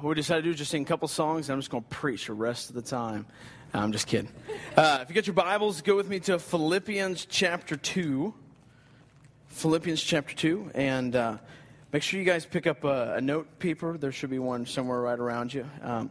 what 0.00 0.08
we 0.08 0.14
decided 0.14 0.42
to 0.42 0.48
do 0.48 0.50
is 0.52 0.56
just 0.56 0.70
sing 0.70 0.82
a 0.82 0.86
couple 0.86 1.06
songs, 1.08 1.48
and 1.48 1.52
I'm 1.52 1.60
just 1.60 1.70
going 1.70 1.82
to 1.82 1.88
preach 1.90 2.28
the 2.28 2.32
rest 2.32 2.70
of 2.70 2.74
the 2.74 2.80
time. 2.80 3.26
I'm 3.74 3.92
just 3.92 4.06
kidding. 4.06 4.30
Uh, 4.74 5.00
if 5.02 5.10
you 5.10 5.14
get 5.14 5.26
your 5.26 5.34
Bibles, 5.34 5.82
go 5.82 5.94
with 5.94 6.08
me 6.08 6.20
to 6.20 6.38
Philippians 6.38 7.26
chapter 7.26 7.76
2. 7.76 8.32
Philippians 9.48 10.02
chapter 10.02 10.34
2. 10.34 10.70
And 10.74 11.14
uh, 11.14 11.36
make 11.92 12.02
sure 12.02 12.18
you 12.18 12.24
guys 12.24 12.46
pick 12.46 12.66
up 12.66 12.84
a, 12.84 13.16
a, 13.16 13.20
note 13.20 13.58
paper. 13.58 13.98
There 13.98 14.10
should 14.10 14.30
be 14.30 14.38
one 14.38 14.64
somewhere 14.64 15.02
right 15.02 15.18
around 15.18 15.52
you. 15.52 15.68
Um, 15.82 16.10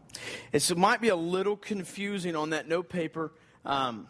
it 0.53 0.77
might 0.77 1.01
be 1.01 1.09
a 1.09 1.15
little 1.15 1.57
confusing 1.57 2.35
on 2.35 2.51
that 2.51 2.67
note 2.67 2.89
paper. 2.89 3.31
Um, 3.65 4.07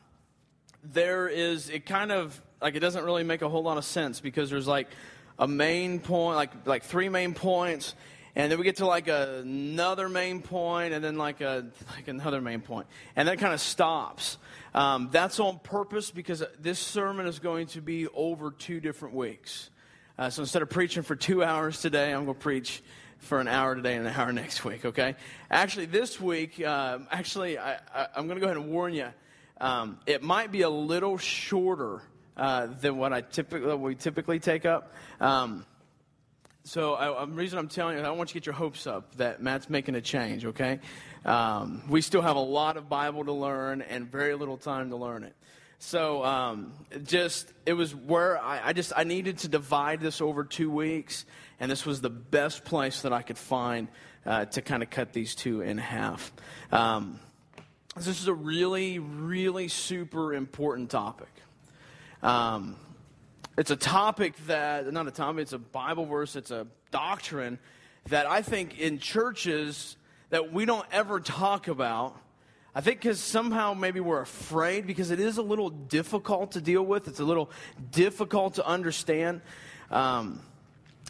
there 0.84 1.30
is, 1.30 1.70
it 1.70 1.86
kind 1.86 2.12
of, 2.12 2.40
like, 2.62 2.76
it 2.76 2.82
doesn't 2.82 3.06
really 3.06 3.24
make 3.24 3.42
a 3.42 3.48
whole 3.48 3.64
lot 3.64 3.78
of 3.78 3.86
sense 3.86 4.20
because 4.20 4.50
there's 4.50 4.68
like 4.68 4.90
a 5.38 5.48
main 5.48 6.02
point, 6.02 6.36
like, 6.36 6.68
like 6.68 6.84
three 6.84 7.08
main 7.08 7.34
points 7.34 7.96
and 8.36 8.52
then 8.52 8.58
we 8.58 8.64
get 8.64 8.78
to 8.78 8.86
like 8.86 9.08
another 9.08 10.10
main 10.10 10.42
point 10.42 10.94
and 10.94 11.04
then 11.04 11.18
like 11.18 11.42
a 11.42 11.68
like 11.96 12.08
another 12.08 12.42
main 12.42 12.62
point. 12.62 12.88
And 13.16 13.28
then 13.28 13.36
it 13.36 13.40
kind 13.40 13.54
of 13.54 13.62
stops. 13.62 14.38
Um, 14.74 15.10
that's 15.12 15.40
on 15.40 15.60
purpose 15.60 16.12
because 16.12 16.44
this 16.60 16.80
sermon 16.80 17.26
is 17.26 17.40
going 17.40 17.68
to 17.68 17.82
be 17.82 18.08
over 18.08 18.52
two 18.52 18.80
different 18.80 19.16
weeks. 19.16 19.70
Uh, 20.18 20.30
so 20.30 20.42
instead 20.42 20.62
of 20.62 20.70
preaching 20.70 21.02
for 21.02 21.16
two 21.16 21.42
hours 21.42 21.82
today 21.82 22.14
i'm 22.14 22.26
going 22.26 22.36
to 22.36 22.42
preach 22.42 22.84
for 23.20 23.40
an 23.40 23.48
hour 23.48 23.74
today 23.74 23.96
and 23.96 24.06
an 24.06 24.14
hour 24.14 24.34
next 24.34 24.66
week 24.66 24.84
okay? 24.84 25.16
Actually 25.50 25.86
this 25.86 26.20
week 26.20 26.62
uh, 26.62 27.00
actually 27.10 27.58
I, 27.58 27.78
am 28.16 28.28
going 28.28 28.36
to 28.36 28.42
go 28.42 28.48
ahead 28.48 28.58
and 28.58 28.70
warn 28.70 28.94
you 28.94 29.08
um, 29.62 29.98
it 30.06 30.22
might 30.22 30.52
be 30.52 30.64
a 30.64 30.70
little 30.70 31.18
shorter 31.18 32.02
uh, 32.36 32.68
than 32.82 32.98
what 32.98 33.14
i 33.14 33.22
typically 33.22 33.76
we 33.76 33.96
typically 33.96 34.40
take 34.40 34.66
up. 34.66 34.94
Um, 35.20 35.66
so 36.64 36.96
I, 36.96 37.26
the 37.26 37.32
reason 37.32 37.58
I'm 37.58 37.68
telling 37.68 37.98
you, 37.98 38.04
I 38.04 38.12
want 38.12 38.30
you 38.30 38.34
to 38.34 38.40
get 38.40 38.46
your 38.46 38.56
hopes 38.56 38.86
up 38.88 39.16
that 39.16 39.42
Matt's 39.42 39.70
making 39.70 39.96
a 39.96 40.02
change. 40.02 40.46
Okay, 40.46 40.80
um, 41.26 41.84
we 41.90 42.02
still 42.02 42.22
have 42.22 42.36
a 42.36 42.42
lot 42.42 42.78
of 42.78 42.90
Bible 42.90 43.26
to 43.26 43.34
learn 43.34 43.82
and 43.82 44.10
very 44.12 44.36
little 44.36 44.58
time 44.58 44.90
to 44.90 44.96
learn 44.96 45.24
it. 45.24 45.36
So 45.80 46.26
um, 46.26 46.74
just 47.06 47.52
it 47.66 47.74
was 47.74 47.96
where 47.96 48.38
I, 48.38 48.68
I, 48.68 48.74
just 48.74 48.92
I 48.96 49.06
needed 49.06 49.40
to 49.40 49.48
divide 49.48 50.02
this 50.02 50.20
over 50.20 50.44
two 50.44 50.70
weeks, 50.70 51.26
and 51.60 51.72
this 51.72 51.86
was 51.86 52.02
the 52.02 52.10
best 52.10 52.66
place 52.66 53.04
that 53.04 53.14
I 53.14 53.22
could 53.22 53.38
find 53.38 53.88
uh, 54.26 54.46
to 54.46 54.62
kind 54.62 54.84
of 54.84 54.90
cut 54.90 55.14
these 55.14 55.36
two 55.36 55.62
in 55.62 55.78
half. 55.78 56.34
Um, 56.72 57.22
this 57.96 58.08
is 58.08 58.28
a 58.28 58.34
really, 58.34 59.00
really 59.00 59.70
super 59.70 60.34
important 60.34 60.90
topic. 60.90 61.32
Um, 62.22 62.76
it's 63.60 63.72
a 63.72 63.76
topic 63.76 64.36
that, 64.48 64.90
not 64.94 65.06
a 65.06 65.12
topic, 65.12 65.42
it's 65.42 65.52
a 65.52 65.58
Bible 65.58 66.06
verse, 66.06 66.38
it's 66.38 66.50
a 66.50 66.66
doctrine 66.92 67.60
that 68.08 68.26
I 68.26 68.42
think 68.42 68.80
in 68.80 69.00
churches 69.00 69.98
that 70.30 70.54
we 70.54 70.64
don't 70.64 70.86
ever 70.94 71.20
talk 71.20 71.68
about. 71.68 72.18
I 72.74 72.80
think 72.80 73.02
because 73.02 73.20
somehow 73.20 73.74
maybe 73.74 74.00
we're 74.00 74.22
afraid 74.22 74.88
because 74.88 75.12
it 75.12 75.20
is 75.20 75.38
a 75.38 75.42
little 75.42 75.70
difficult 75.70 76.54
to 76.54 76.62
deal 76.62 76.84
with. 76.84 77.10
It's 77.10 77.20
a 77.20 77.26
little 77.26 77.52
difficult 77.92 78.54
to 78.54 78.66
understand. 78.66 79.42
Um, 79.92 80.42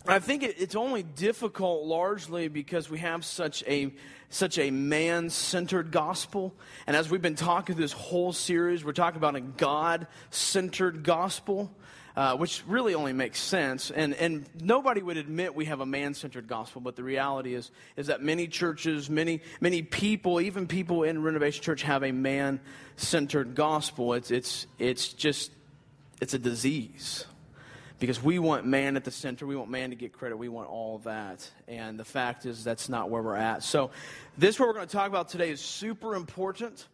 I 0.08 0.20
think 0.20 0.44
it, 0.44 0.56
it's 0.60 0.76
only 0.76 1.04
difficult 1.04 1.86
largely 1.86 2.48
because 2.48 2.90
we 2.90 3.00
have 3.00 3.26
such 3.26 3.64
a 3.68 3.94
such 4.32 4.60
a 4.60 4.70
man-centered 4.70 5.92
gospel. 5.92 6.54
And 6.86 6.96
as 6.96 7.10
we've 7.10 7.22
been 7.22 7.36
talking 7.36 7.76
this 7.76 7.92
whole 7.92 8.32
series, 8.32 8.86
we're 8.86 8.94
talking 8.94 9.18
about 9.18 9.36
a 9.36 9.42
God-centered 9.42 11.04
gospel 11.04 11.72
uh, 12.20 12.36
which 12.36 12.64
really 12.68 12.96
only 12.96 13.14
makes 13.14 13.40
sense. 13.40 13.92
And, 13.92 14.14
and 14.16 14.46
nobody 14.60 15.02
would 15.02 15.16
admit 15.16 15.56
we 15.56 15.66
have 15.66 15.80
a 15.80 15.86
man 15.86 16.14
centered 16.14 16.48
gospel, 16.48 16.82
but 16.82 16.98
the 16.98 17.04
reality 17.04 17.54
is, 17.54 17.72
is 17.96 18.08
that 18.08 18.22
many 18.22 18.48
churches, 18.48 19.10
many, 19.10 19.42
many 19.62 19.82
people, 19.84 20.42
even 20.42 20.68
people 20.68 21.04
in 21.04 21.24
Renovation 21.24 21.64
Church, 21.64 21.82
have 21.84 22.04
a 22.04 22.12
man 22.12 22.60
centered 22.98 23.56
gospel. 23.56 24.14
It's, 24.16 24.32
it's, 24.32 24.68
it's 24.78 25.14
just, 25.14 25.52
it's 26.20 26.34
a 26.34 26.40
disease. 26.40 27.26
Because 28.00 28.24
we 28.24 28.40
want 28.40 28.66
man 28.66 28.96
at 28.96 29.04
the 29.04 29.12
center, 29.12 29.46
we 29.46 29.56
want 29.56 29.70
man 29.70 29.90
to 29.90 29.96
get 29.96 30.14
credit, 30.14 30.38
we 30.38 30.48
want 30.48 30.70
all 30.70 31.00
that. 31.00 31.50
And 31.68 32.00
the 32.00 32.06
fact 32.06 32.46
is, 32.46 32.64
that's 32.64 32.88
not 32.88 33.10
where 33.10 33.22
we're 33.22 33.36
at. 33.36 33.62
So, 33.64 33.92
this, 34.38 34.58
what 34.58 34.68
we're 34.68 34.74
going 34.74 34.88
to 34.88 34.92
talk 34.92 35.10
about 35.10 35.28
today, 35.28 35.50
is 35.50 35.60
super 35.60 36.16
important. 36.16 36.88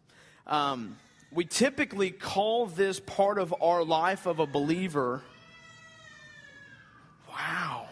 Um, 0.46 0.96
we 1.30 1.44
typically 1.44 2.10
call 2.10 2.66
this 2.66 2.98
part 2.98 3.38
of 3.38 3.54
our 3.60 3.84
life 3.84 4.26
of 4.26 4.38
a 4.40 4.46
believer. 4.46 5.22
Wow. 7.28 7.88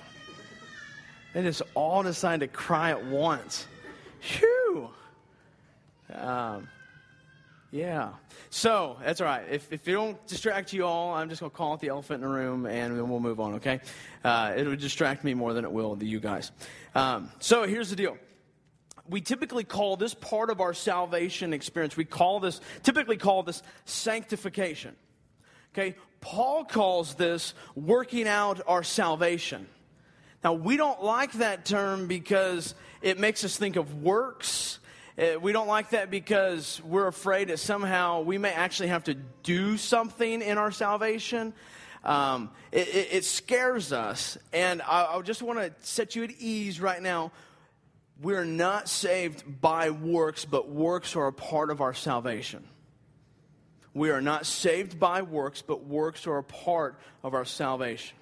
And 1.34 1.46
it's 1.46 1.62
all 1.74 2.02
decided 2.02 2.40
to 2.40 2.56
cry 2.56 2.90
at 2.90 3.04
once. 3.04 3.66
Phew. 4.20 4.90
Um, 6.12 6.68
yeah. 7.74 8.10
So, 8.50 8.98
that's 9.04 9.20
all 9.20 9.26
right. 9.26 9.44
If, 9.50 9.72
if 9.72 9.88
it 9.88 9.92
don't 9.92 10.24
distract 10.28 10.72
you 10.72 10.86
all, 10.86 11.12
I'm 11.12 11.28
just 11.28 11.40
going 11.40 11.50
to 11.50 11.56
call 11.56 11.74
it 11.74 11.80
the 11.80 11.88
elephant 11.88 12.22
in 12.22 12.30
the 12.30 12.32
room 12.32 12.66
and 12.66 12.96
then 12.96 13.08
we'll 13.08 13.18
move 13.18 13.40
on, 13.40 13.54
okay? 13.54 13.80
Uh, 14.22 14.54
it 14.56 14.64
would 14.64 14.78
distract 14.78 15.24
me 15.24 15.34
more 15.34 15.52
than 15.52 15.64
it 15.64 15.72
will 15.72 15.96
the 15.96 16.06
you 16.06 16.20
guys. 16.20 16.52
Um, 16.94 17.32
so, 17.40 17.64
here's 17.64 17.90
the 17.90 17.96
deal 17.96 18.16
we 19.08 19.20
typically 19.20 19.64
call 19.64 19.96
this 19.96 20.14
part 20.14 20.50
of 20.50 20.60
our 20.60 20.72
salvation 20.72 21.52
experience, 21.52 21.96
we 21.96 22.04
call 22.04 22.38
this, 22.38 22.60
typically 22.84 23.16
call 23.16 23.42
this 23.42 23.60
sanctification. 23.86 24.94
Okay? 25.74 25.96
Paul 26.20 26.64
calls 26.64 27.16
this 27.16 27.54
working 27.74 28.28
out 28.28 28.60
our 28.68 28.84
salvation. 28.84 29.66
Now, 30.44 30.52
we 30.52 30.76
don't 30.76 31.02
like 31.02 31.32
that 31.32 31.64
term 31.64 32.06
because 32.06 32.76
it 33.02 33.18
makes 33.18 33.42
us 33.42 33.56
think 33.56 33.74
of 33.74 34.02
works. 34.02 34.78
Uh, 35.16 35.38
we 35.40 35.52
don't 35.52 35.68
like 35.68 35.90
that 35.90 36.10
because 36.10 36.80
we're 36.84 37.06
afraid 37.06 37.48
that 37.48 37.58
somehow 37.58 38.22
we 38.22 38.38
may 38.38 38.52
actually 38.52 38.88
have 38.88 39.04
to 39.04 39.14
do 39.42 39.76
something 39.76 40.42
in 40.42 40.58
our 40.58 40.72
salvation. 40.72 41.52
Um, 42.02 42.50
it, 42.72 42.88
it, 42.88 43.08
it, 43.12 43.24
scares 43.24 43.92
us. 43.92 44.36
And 44.52 44.82
I, 44.82 45.06
I 45.06 45.22
just 45.22 45.40
want 45.40 45.58
to 45.60 45.72
set 45.86 46.16
you 46.16 46.24
at 46.24 46.32
ease 46.32 46.80
right 46.80 47.00
now 47.00 47.32
we're 48.20 48.44
not 48.44 48.88
saved 48.88 49.60
by 49.60 49.90
works, 49.90 50.44
but 50.44 50.68
works 50.68 51.16
are 51.16 51.26
a 51.26 51.32
part 51.32 51.70
of 51.70 51.80
our 51.80 51.94
salvation. 51.94 52.64
We 53.92 54.10
are 54.10 54.20
not 54.20 54.46
saved 54.46 54.98
by 54.98 55.22
works, 55.22 55.62
but 55.62 55.84
works 55.84 56.26
are 56.26 56.38
a 56.38 56.42
part 56.42 56.98
of 57.22 57.34
our 57.34 57.44
salvation. 57.44 58.16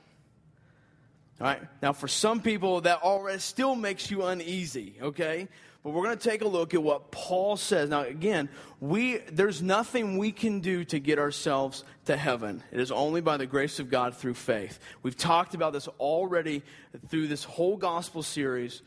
All 1.41 1.47
right? 1.47 1.62
Now, 1.82 1.92
for 1.92 2.09
some 2.09 2.41
people, 2.41 2.82
that 2.82 3.03
already 3.03 3.38
still 3.38 3.74
makes 3.74 4.10
you 4.10 4.24
uneasy, 4.24 4.97
okay? 5.00 5.48
But 5.82 5.91
we're 5.91 6.04
going 6.04 6.16
to 6.16 6.28
take 6.28 6.43
a 6.43 6.48
look 6.48 6.75
at 6.75 6.82
what 6.82 7.10
Paul 7.10 7.56
says. 7.56 7.91
Now, 7.91 8.03
again, 8.03 8.48
we, 8.78 9.16
there's 9.16 9.60
nothing 9.60 10.16
we 10.16 10.31
can 10.31 10.60
do 10.60 10.84
to 10.84 11.00
get 11.00 11.19
ourselves 11.19 11.82
to 12.04 12.16
heaven. 12.16 12.62
It 12.70 12.78
is 12.78 12.93
only 12.93 13.20
by 13.20 13.37
the 13.37 13.47
grace 13.47 13.81
of 13.81 13.91
God 13.91 14.16
through 14.16 14.34
faith. 14.34 14.78
We've 15.03 15.16
talked 15.16 15.54
about 15.54 15.72
this 15.72 15.88
already 15.88 16.62
through 17.09 17.26
this 17.26 17.42
whole 17.42 17.76
gospel 17.76 18.22
series 18.22 18.82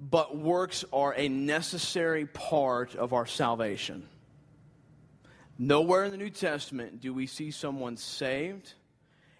but 0.00 0.36
works 0.36 0.84
are 0.92 1.14
a 1.14 1.28
necessary 1.28 2.24
part 2.24 2.94
of 2.94 3.12
our 3.12 3.26
salvation. 3.26 4.08
Nowhere 5.58 6.04
in 6.04 6.10
the 6.10 6.16
New 6.16 6.30
Testament 6.30 7.02
do 7.02 7.12
we 7.12 7.26
see 7.26 7.50
someone 7.50 7.98
saved, 7.98 8.72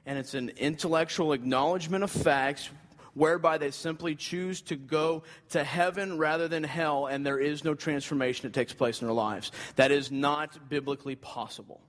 and 0.05 0.19
it's 0.19 0.35
an 0.35 0.51
intellectual 0.59 1.33
acknowledgement 1.33 2.05
of 2.05 2.11
facts 2.11 2.69
whereby 3.15 3.59
they 3.59 3.71
simply 3.71 4.15
choose 4.15 4.61
to 4.63 4.77
go 4.77 5.23
to 5.51 5.65
heaven 5.65 6.19
rather 6.19 6.49
than 6.49 6.65
hell, 6.65 7.07
and 7.07 7.25
there 7.25 7.39
is 7.39 7.65
no 7.65 7.75
transformation 7.75 8.43
that 8.43 8.55
takes 8.55 8.73
place 8.73 9.01
in 9.01 9.07
their 9.07 9.15
lives. 9.15 9.53
That 9.77 9.91
is 9.91 10.11
not 10.11 10.69
biblically 10.69 11.17
possible. 11.17 11.81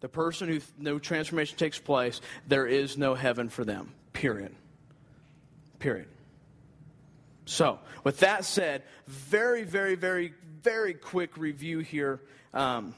The 0.00 0.08
person 0.08 0.48
who 0.48 0.60
no 0.78 0.98
transformation 0.98 1.56
takes 1.56 1.78
place, 1.78 2.20
there 2.46 2.66
is 2.66 2.98
no 2.98 3.14
heaven 3.14 3.48
for 3.48 3.64
them. 3.64 3.92
Period. 4.12 4.54
Period. 5.78 6.08
So, 7.46 7.78
with 8.02 8.20
that 8.20 8.44
said, 8.44 8.82
very, 9.06 9.62
very, 9.62 9.94
very, 9.94 10.34
very 10.62 10.94
quick 10.94 11.36
review 11.36 11.78
here. 11.78 12.20
Um, 12.52 12.94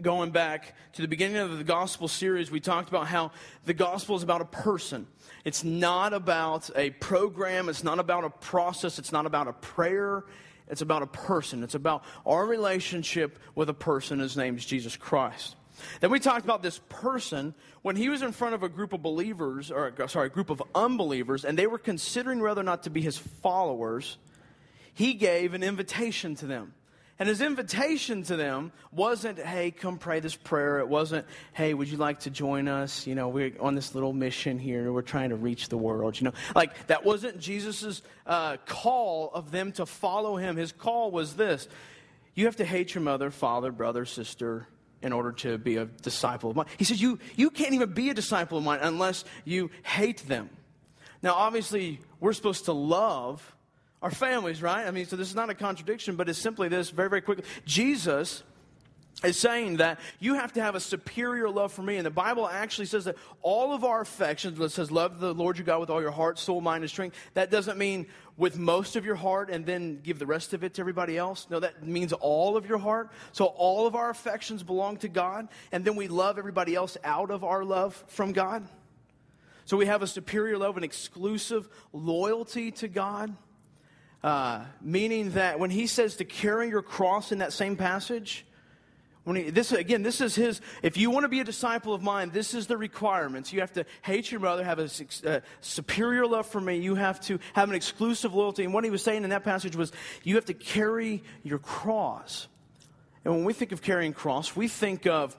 going 0.00 0.30
back 0.30 0.74
to 0.94 1.02
the 1.02 1.08
beginning 1.08 1.36
of 1.36 1.58
the 1.58 1.64
gospel 1.64 2.08
series, 2.08 2.50
we 2.50 2.60
talked 2.60 2.88
about 2.88 3.06
how 3.06 3.32
the 3.64 3.74
gospel 3.74 4.16
is 4.16 4.22
about 4.22 4.40
a 4.40 4.46
person. 4.46 5.06
It's 5.44 5.64
not 5.64 6.12
about 6.12 6.70
a 6.76 6.90
program, 6.90 7.68
it's 7.68 7.84
not 7.84 7.98
about 7.98 8.24
a 8.24 8.30
process, 8.30 8.98
it's 8.98 9.12
not 9.12 9.26
about 9.26 9.48
a 9.48 9.52
prayer, 9.52 10.24
it's 10.70 10.82
about 10.82 11.02
a 11.02 11.06
person. 11.06 11.62
It's 11.62 11.74
about 11.74 12.04
our 12.24 12.46
relationship 12.46 13.38
with 13.54 13.68
a 13.68 13.74
person. 13.74 14.20
His 14.20 14.36
name 14.36 14.56
is 14.56 14.64
Jesus 14.64 14.96
Christ. 14.96 15.56
Then 16.00 16.10
we 16.10 16.20
talked 16.20 16.44
about 16.44 16.62
this 16.62 16.80
person 16.88 17.54
when 17.82 17.96
he 17.96 18.08
was 18.08 18.22
in 18.22 18.32
front 18.32 18.54
of 18.54 18.62
a 18.62 18.68
group 18.68 18.92
of 18.92 19.02
believers, 19.02 19.70
or 19.70 19.92
sorry, 20.08 20.26
a 20.26 20.30
group 20.30 20.50
of 20.50 20.62
unbelievers, 20.74 21.44
and 21.44 21.58
they 21.58 21.66
were 21.66 21.78
considering 21.78 22.40
whether 22.40 22.60
or 22.60 22.64
not 22.64 22.84
to 22.84 22.90
be 22.90 23.00
his 23.00 23.18
followers. 23.18 24.18
He 24.94 25.14
gave 25.14 25.54
an 25.54 25.62
invitation 25.62 26.34
to 26.36 26.46
them. 26.46 26.74
And 27.20 27.28
his 27.28 27.42
invitation 27.42 28.22
to 28.24 28.36
them 28.36 28.72
wasn't, 28.92 29.38
hey, 29.38 29.72
come 29.72 29.98
pray 29.98 30.20
this 30.20 30.34
prayer. 30.34 30.78
It 30.78 30.88
wasn't, 30.88 31.26
hey, 31.52 31.74
would 31.74 31.86
you 31.86 31.98
like 31.98 32.20
to 32.20 32.30
join 32.30 32.66
us? 32.66 33.06
You 33.06 33.14
know, 33.14 33.28
we're 33.28 33.52
on 33.60 33.74
this 33.74 33.94
little 33.94 34.14
mission 34.14 34.58
here. 34.58 34.90
We're 34.90 35.02
trying 35.02 35.28
to 35.28 35.36
reach 35.36 35.68
the 35.68 35.76
world. 35.76 36.18
You 36.18 36.24
know, 36.24 36.32
like 36.56 36.86
that 36.86 37.04
wasn't 37.04 37.38
Jesus' 37.38 38.00
uh, 38.26 38.56
call 38.64 39.30
of 39.34 39.50
them 39.50 39.72
to 39.72 39.84
follow 39.84 40.36
him. 40.36 40.56
His 40.56 40.72
call 40.72 41.10
was 41.10 41.34
this 41.34 41.68
you 42.34 42.46
have 42.46 42.56
to 42.56 42.64
hate 42.64 42.94
your 42.94 43.02
mother, 43.02 43.30
father, 43.30 43.70
brother, 43.70 44.06
sister, 44.06 44.66
in 45.02 45.12
order 45.12 45.32
to 45.32 45.58
be 45.58 45.76
a 45.76 45.84
disciple 45.84 46.48
of 46.48 46.56
mine. 46.56 46.66
He 46.78 46.84
says, 46.84 47.02
you, 47.02 47.18
you 47.36 47.50
can't 47.50 47.74
even 47.74 47.92
be 47.92 48.08
a 48.08 48.14
disciple 48.14 48.56
of 48.56 48.64
mine 48.64 48.78
unless 48.80 49.26
you 49.44 49.70
hate 49.82 50.26
them. 50.26 50.48
Now, 51.22 51.34
obviously, 51.34 52.00
we're 52.18 52.32
supposed 52.32 52.64
to 52.64 52.72
love 52.72 53.56
our 54.02 54.10
families, 54.10 54.62
right? 54.62 54.86
I 54.86 54.90
mean, 54.90 55.06
so 55.06 55.16
this 55.16 55.28
is 55.28 55.34
not 55.34 55.50
a 55.50 55.54
contradiction, 55.54 56.16
but 56.16 56.28
it's 56.28 56.38
simply 56.38 56.68
this 56.68 56.90
very, 56.90 57.08
very 57.08 57.20
quickly. 57.20 57.44
Jesus 57.64 58.42
is 59.22 59.38
saying 59.38 59.76
that 59.76 60.00
you 60.18 60.34
have 60.34 60.54
to 60.54 60.62
have 60.62 60.74
a 60.74 60.80
superior 60.80 61.50
love 61.50 61.72
for 61.72 61.82
me. 61.82 61.96
And 61.96 62.06
the 62.06 62.10
Bible 62.10 62.48
actually 62.48 62.86
says 62.86 63.04
that 63.04 63.16
all 63.42 63.74
of 63.74 63.84
our 63.84 64.00
affections, 64.00 64.58
it 64.58 64.70
says, 64.70 64.90
love 64.90 65.20
the 65.20 65.34
Lord 65.34 65.58
your 65.58 65.66
God 65.66 65.80
with 65.80 65.90
all 65.90 66.00
your 66.00 66.10
heart, 66.10 66.38
soul, 66.38 66.62
mind, 66.62 66.82
and 66.82 66.90
strength. 66.90 67.16
That 67.34 67.50
doesn't 67.50 67.76
mean 67.76 68.06
with 68.38 68.58
most 68.58 68.96
of 68.96 69.04
your 69.04 69.16
heart 69.16 69.50
and 69.50 69.66
then 69.66 70.00
give 70.02 70.18
the 70.18 70.26
rest 70.26 70.54
of 70.54 70.64
it 70.64 70.74
to 70.74 70.80
everybody 70.80 71.18
else. 71.18 71.46
No, 71.50 71.60
that 71.60 71.86
means 71.86 72.14
all 72.14 72.56
of 72.56 72.66
your 72.66 72.78
heart. 72.78 73.10
So 73.32 73.44
all 73.44 73.86
of 73.86 73.94
our 73.94 74.08
affections 74.08 74.62
belong 74.62 74.96
to 74.98 75.08
God. 75.08 75.48
And 75.70 75.84
then 75.84 75.96
we 75.96 76.08
love 76.08 76.38
everybody 76.38 76.74
else 76.74 76.96
out 77.04 77.30
of 77.30 77.44
our 77.44 77.62
love 77.62 78.02
from 78.08 78.32
God. 78.32 78.66
So 79.66 79.76
we 79.76 79.86
have 79.86 80.02
a 80.02 80.06
superior 80.06 80.56
love, 80.56 80.78
an 80.78 80.84
exclusive 80.84 81.68
loyalty 81.92 82.70
to 82.72 82.88
God. 82.88 83.36
Uh, 84.22 84.64
meaning 84.82 85.30
that 85.30 85.58
when 85.58 85.70
he 85.70 85.86
says 85.86 86.16
to 86.16 86.24
carry 86.24 86.68
your 86.68 86.82
cross 86.82 87.32
in 87.32 87.38
that 87.38 87.52
same 87.52 87.76
passage, 87.76 88.44
when 89.24 89.36
he, 89.36 89.50
this 89.50 89.72
again, 89.72 90.02
this 90.02 90.20
is 90.20 90.34
his. 90.34 90.60
If 90.82 90.96
you 90.96 91.10
want 91.10 91.24
to 91.24 91.28
be 91.28 91.40
a 91.40 91.44
disciple 91.44 91.94
of 91.94 92.02
mine, 92.02 92.30
this 92.30 92.52
is 92.52 92.66
the 92.66 92.76
requirements. 92.76 93.52
You 93.52 93.60
have 93.60 93.72
to 93.74 93.84
hate 94.02 94.30
your 94.30 94.40
brother, 94.40 94.64
have 94.64 94.78
a, 94.78 94.90
a 95.24 95.42
superior 95.60 96.26
love 96.26 96.46
for 96.46 96.60
me. 96.60 96.78
You 96.78 96.94
have 96.96 97.20
to 97.22 97.38
have 97.54 97.68
an 97.68 97.74
exclusive 97.74 98.34
loyalty. 98.34 98.64
And 98.64 98.74
what 98.74 98.84
he 98.84 98.90
was 98.90 99.02
saying 99.02 99.24
in 99.24 99.30
that 99.30 99.44
passage 99.44 99.76
was, 99.76 99.92
you 100.22 100.34
have 100.36 100.46
to 100.46 100.54
carry 100.54 101.22
your 101.42 101.58
cross. 101.58 102.48
And 103.24 103.34
when 103.34 103.44
we 103.44 103.52
think 103.52 103.72
of 103.72 103.82
carrying 103.82 104.12
cross, 104.14 104.56
we 104.56 104.68
think 104.68 105.06
of 105.06 105.36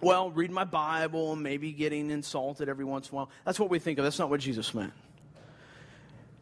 well, 0.00 0.30
reading 0.30 0.54
my 0.54 0.64
Bible, 0.64 1.32
and 1.32 1.42
maybe 1.42 1.70
getting 1.70 2.10
insulted 2.10 2.68
every 2.68 2.84
once 2.84 3.08
in 3.08 3.14
a 3.14 3.16
while. 3.16 3.30
That's 3.44 3.60
what 3.60 3.70
we 3.70 3.78
think 3.78 3.98
of. 3.98 4.04
That's 4.04 4.18
not 4.18 4.30
what 4.30 4.40
Jesus 4.40 4.74
meant. 4.74 4.92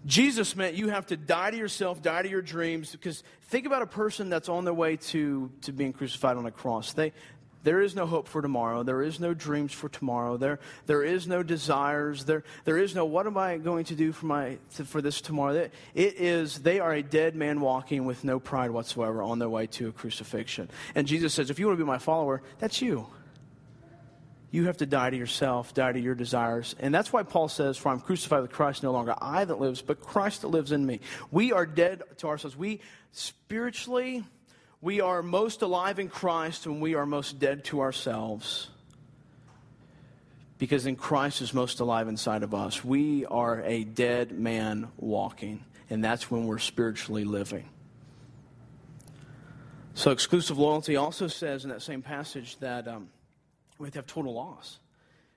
Jesus 0.06 0.56
meant 0.56 0.74
you 0.74 0.88
have 0.88 1.06
to 1.06 1.16
die 1.16 1.50
to 1.50 1.56
yourself, 1.56 2.00
die 2.02 2.22
to 2.22 2.28
your 2.28 2.42
dreams, 2.42 2.92
because 2.92 3.22
think 3.42 3.66
about 3.66 3.82
a 3.82 3.86
person 3.86 4.30
that's 4.30 4.48
on 4.48 4.64
their 4.64 4.74
way 4.74 4.96
to, 4.96 5.50
to 5.62 5.72
being 5.72 5.92
crucified 5.92 6.36
on 6.36 6.46
a 6.46 6.50
cross. 6.50 6.92
They, 6.94 7.12
there 7.62 7.82
is 7.82 7.94
no 7.94 8.06
hope 8.06 8.26
for 8.26 8.40
tomorrow. 8.40 8.82
There 8.82 9.02
is 9.02 9.20
no 9.20 9.34
dreams 9.34 9.72
for 9.72 9.90
tomorrow. 9.90 10.38
There, 10.38 10.58
there 10.86 11.02
is 11.02 11.26
no 11.26 11.42
desires. 11.42 12.24
There, 12.24 12.42
there 12.64 12.78
is 12.78 12.94
no, 12.94 13.04
what 13.04 13.26
am 13.26 13.36
I 13.36 13.58
going 13.58 13.84
to 13.86 13.94
do 13.94 14.12
for, 14.12 14.24
my, 14.24 14.56
for 14.70 15.02
this 15.02 15.20
tomorrow? 15.20 15.68
It 15.94 16.14
is, 16.18 16.60
they 16.60 16.80
are 16.80 16.94
a 16.94 17.02
dead 17.02 17.36
man 17.36 17.60
walking 17.60 18.06
with 18.06 18.24
no 18.24 18.40
pride 18.40 18.70
whatsoever 18.70 19.22
on 19.22 19.38
their 19.38 19.50
way 19.50 19.66
to 19.66 19.88
a 19.88 19.92
crucifixion. 19.92 20.70
And 20.94 21.06
Jesus 21.06 21.34
says, 21.34 21.50
if 21.50 21.58
you 21.58 21.66
want 21.66 21.78
to 21.78 21.84
be 21.84 21.86
my 21.86 21.98
follower, 21.98 22.40
that's 22.58 22.80
you 22.80 23.06
you 24.50 24.66
have 24.66 24.78
to 24.78 24.86
die 24.86 25.10
to 25.10 25.16
yourself, 25.16 25.74
die 25.74 25.92
to 25.92 26.00
your 26.00 26.16
desires. 26.16 26.74
And 26.80 26.92
that's 26.92 27.12
why 27.12 27.22
Paul 27.22 27.48
says, 27.48 27.76
For 27.76 27.90
I'm 27.90 28.00
crucified 28.00 28.42
with 28.42 28.50
Christ, 28.50 28.82
no 28.82 28.90
longer 28.90 29.14
I 29.20 29.44
that 29.44 29.60
lives, 29.60 29.80
but 29.80 30.00
Christ 30.00 30.42
that 30.42 30.48
lives 30.48 30.72
in 30.72 30.84
me. 30.84 31.00
We 31.30 31.52
are 31.52 31.66
dead 31.66 32.02
to 32.18 32.28
ourselves. 32.28 32.56
We 32.56 32.80
spiritually, 33.12 34.24
we 34.80 35.00
are 35.00 35.22
most 35.22 35.62
alive 35.62 36.00
in 36.00 36.08
Christ 36.08 36.66
when 36.66 36.80
we 36.80 36.94
are 36.96 37.06
most 37.06 37.38
dead 37.38 37.64
to 37.66 37.80
ourselves. 37.80 38.68
Because 40.58 40.84
in 40.84 40.96
Christ 40.96 41.42
is 41.42 41.54
most 41.54 41.78
alive 41.80 42.08
inside 42.08 42.42
of 42.42 42.52
us. 42.52 42.84
We 42.84 43.24
are 43.26 43.62
a 43.62 43.84
dead 43.84 44.32
man 44.32 44.88
walking, 44.96 45.64
and 45.88 46.04
that's 46.04 46.30
when 46.30 46.46
we're 46.46 46.58
spiritually 46.58 47.24
living. 47.24 47.68
So, 49.94 50.10
exclusive 50.10 50.58
loyalty 50.58 50.96
also 50.96 51.28
says 51.28 51.64
in 51.64 51.70
that 51.70 51.82
same 51.82 52.02
passage 52.02 52.58
that. 52.58 52.88
Um, 52.88 53.08
we 53.80 53.86
have 53.86 53.92
to 53.94 53.98
have 53.98 54.06
total 54.06 54.34
loss. 54.34 54.78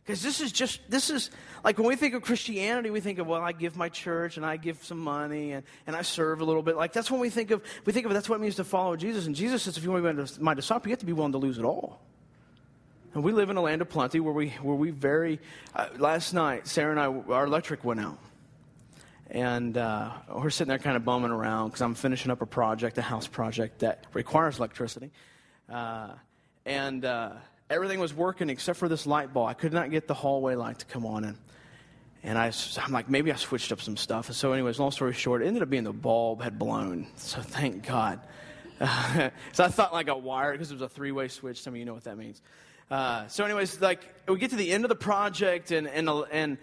Because 0.03 0.21
this 0.21 0.41
is 0.41 0.51
just, 0.51 0.81
this 0.89 1.09
is, 1.09 1.31
like 1.63 1.77
when 1.77 1.87
we 1.87 1.95
think 1.95 2.13
of 2.13 2.23
Christianity, 2.23 2.89
we 2.89 2.99
think 2.99 3.19
of, 3.19 3.27
well, 3.27 3.41
I 3.41 3.53
give 3.53 3.77
my 3.77 3.87
church 3.87 4.35
and 4.35 4.45
I 4.45 4.57
give 4.57 4.83
some 4.83 4.99
money 4.99 5.53
and, 5.53 5.63
and 5.87 5.95
I 5.95 6.01
serve 6.01 6.41
a 6.41 6.43
little 6.43 6.61
bit. 6.61 6.75
Like 6.75 6.91
that's 6.91 7.09
when 7.09 7.21
we 7.21 7.29
think 7.29 7.51
of, 7.51 7.63
we 7.85 7.93
think 7.93 8.05
of 8.05 8.13
that's 8.13 8.27
what 8.27 8.35
it 8.35 8.41
means 8.41 8.57
to 8.57 8.65
follow 8.65 8.97
Jesus. 8.97 9.27
And 9.27 9.35
Jesus 9.35 9.63
says, 9.63 9.77
if 9.77 9.83
you 9.83 9.91
want 9.91 10.05
to 10.05 10.37
be 10.37 10.43
my 10.43 10.53
disciple, 10.53 10.89
you 10.89 10.91
have 10.91 10.99
to 10.99 11.05
be 11.05 11.13
willing 11.13 11.31
to 11.31 11.37
lose 11.37 11.57
it 11.57 11.63
all. 11.63 12.01
And 13.13 13.23
we 13.23 13.31
live 13.31 13.49
in 13.49 13.55
a 13.55 13.61
land 13.61 13.81
of 13.81 13.87
plenty 13.87 14.19
where 14.19 14.33
we, 14.33 14.49
where 14.61 14.75
we 14.75 14.89
very, 14.89 15.39
uh, 15.73 15.87
last 15.97 16.33
night, 16.33 16.67
Sarah 16.67 16.91
and 16.91 16.99
I, 16.99 17.33
our 17.33 17.45
electric 17.45 17.85
went 17.85 18.01
out. 18.01 18.19
And 19.29 19.77
uh, 19.77 20.11
we're 20.35 20.49
sitting 20.49 20.67
there 20.67 20.79
kind 20.79 20.97
of 20.97 21.05
bumming 21.05 21.31
around 21.31 21.69
because 21.69 21.81
I'm 21.81 21.95
finishing 21.95 22.29
up 22.29 22.41
a 22.41 22.45
project, 22.45 22.97
a 22.97 23.01
house 23.01 23.25
project 23.25 23.79
that 23.79 24.05
requires 24.13 24.57
electricity. 24.57 25.11
Uh, 25.69 26.09
and, 26.65 27.05
uh, 27.05 27.31
everything 27.73 27.99
was 27.99 28.13
working 28.13 28.49
except 28.49 28.79
for 28.79 28.87
this 28.87 29.05
light 29.05 29.33
bulb. 29.33 29.49
I 29.49 29.53
could 29.53 29.73
not 29.73 29.91
get 29.91 30.07
the 30.07 30.13
hallway 30.13 30.55
light 30.55 30.79
to 30.79 30.85
come 30.85 31.05
on. 31.05 31.23
And, 31.23 31.37
and 32.23 32.37
I, 32.37 32.51
I'm 32.77 32.91
like, 32.91 33.09
maybe 33.09 33.31
I 33.31 33.35
switched 33.35 33.71
up 33.71 33.81
some 33.81 33.97
stuff. 33.97 34.27
And 34.27 34.35
so, 34.35 34.53
anyways, 34.53 34.79
long 34.79 34.91
story 34.91 35.13
short, 35.13 35.41
it 35.41 35.47
ended 35.47 35.63
up 35.63 35.69
being 35.69 35.83
the 35.83 35.93
bulb 35.93 36.41
had 36.41 36.57
blown. 36.57 37.07
So 37.15 37.41
thank 37.41 37.85
God. 37.85 38.21
Uh, 38.79 39.29
so 39.51 39.63
I 39.63 39.67
thought 39.67 39.93
like 39.93 40.07
a 40.07 40.17
wire, 40.17 40.53
because 40.53 40.71
it 40.71 40.75
was 40.75 40.81
a 40.81 40.89
three 40.89 41.11
way 41.11 41.27
switch. 41.27 41.61
Some 41.61 41.73
of 41.73 41.77
you 41.77 41.85
know 41.85 41.93
what 41.93 42.05
that 42.05 42.17
means. 42.17 42.41
Uh, 42.89 43.27
so, 43.27 43.43
anyways, 43.43 43.81
like 43.81 44.01
we 44.27 44.37
get 44.37 44.51
to 44.51 44.55
the 44.55 44.71
end 44.71 44.85
of 44.85 44.89
the 44.89 44.95
project, 44.95 45.71
and, 45.71 45.87
and, 45.87 46.09
and 46.31 46.57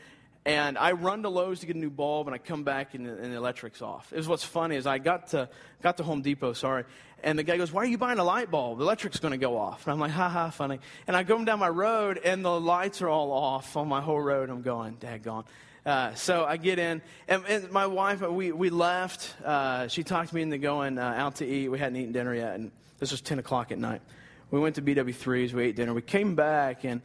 and 0.46 0.78
I 0.78 0.92
run 0.92 1.22
to 1.24 1.28
Lowe's 1.28 1.60
to 1.60 1.66
get 1.66 1.76
a 1.76 1.78
new 1.78 1.90
bulb, 1.90 2.26
and 2.26 2.34
I 2.34 2.38
come 2.38 2.64
back 2.64 2.94
and, 2.94 3.06
and 3.06 3.32
the 3.32 3.36
electric's 3.36 3.82
off. 3.82 4.10
It 4.12 4.16
was 4.16 4.26
what's 4.26 4.44
funny 4.44 4.76
is 4.76 4.86
I 4.86 4.98
got 4.98 5.28
to 5.28 5.50
got 5.82 5.98
to 5.98 6.02
Home 6.02 6.22
Depot, 6.22 6.54
sorry, 6.54 6.84
and 7.22 7.38
the 7.38 7.42
guy 7.42 7.56
goes, 7.56 7.72
"Why 7.72 7.82
are 7.82 7.86
you 7.86 7.98
buying 7.98 8.18
a 8.18 8.24
light 8.24 8.50
bulb? 8.50 8.78
The 8.78 8.84
electric's 8.84 9.20
going 9.20 9.32
to 9.32 9.38
go 9.38 9.56
off." 9.56 9.86
And 9.86 9.92
I'm 9.92 10.00
like, 10.00 10.12
"Ha 10.12 10.28
ha, 10.28 10.50
funny." 10.50 10.80
And 11.06 11.16
I 11.16 11.22
go 11.22 11.42
down 11.44 11.58
my 11.58 11.68
road, 11.68 12.18
and 12.22 12.44
the 12.44 12.60
lights 12.60 13.02
are 13.02 13.08
all 13.08 13.32
off 13.32 13.76
on 13.76 13.88
my 13.88 14.00
whole 14.00 14.20
road. 14.20 14.50
I'm 14.50 14.62
going, 14.62 14.96
"Daggone." 14.96 15.44
Uh, 15.84 16.14
so 16.14 16.44
I 16.44 16.58
get 16.58 16.78
in, 16.78 17.00
and, 17.26 17.42
and, 17.46 17.70
my 17.70 17.86
wife, 17.86 18.20
we, 18.20 18.52
we 18.52 18.68
left. 18.68 19.34
Uh, 19.42 19.88
she 19.88 20.04
talked 20.04 20.32
me 20.32 20.42
into 20.42 20.58
going 20.58 20.98
uh, 20.98 21.14
out 21.16 21.36
to 21.36 21.46
eat. 21.46 21.68
We 21.68 21.78
hadn't 21.78 21.96
eaten 21.96 22.12
dinner 22.12 22.34
yet, 22.34 22.54
and 22.54 22.70
this 22.98 23.10
was 23.10 23.22
10 23.22 23.38
o'clock 23.38 23.72
at 23.72 23.78
night. 23.78 24.02
We 24.50 24.60
went 24.60 24.74
to 24.74 24.82
BW3s, 24.82 25.54
we 25.54 25.64
ate 25.64 25.76
dinner. 25.76 25.94
We 25.94 26.02
came 26.02 26.34
back, 26.34 26.84
and 26.84 27.00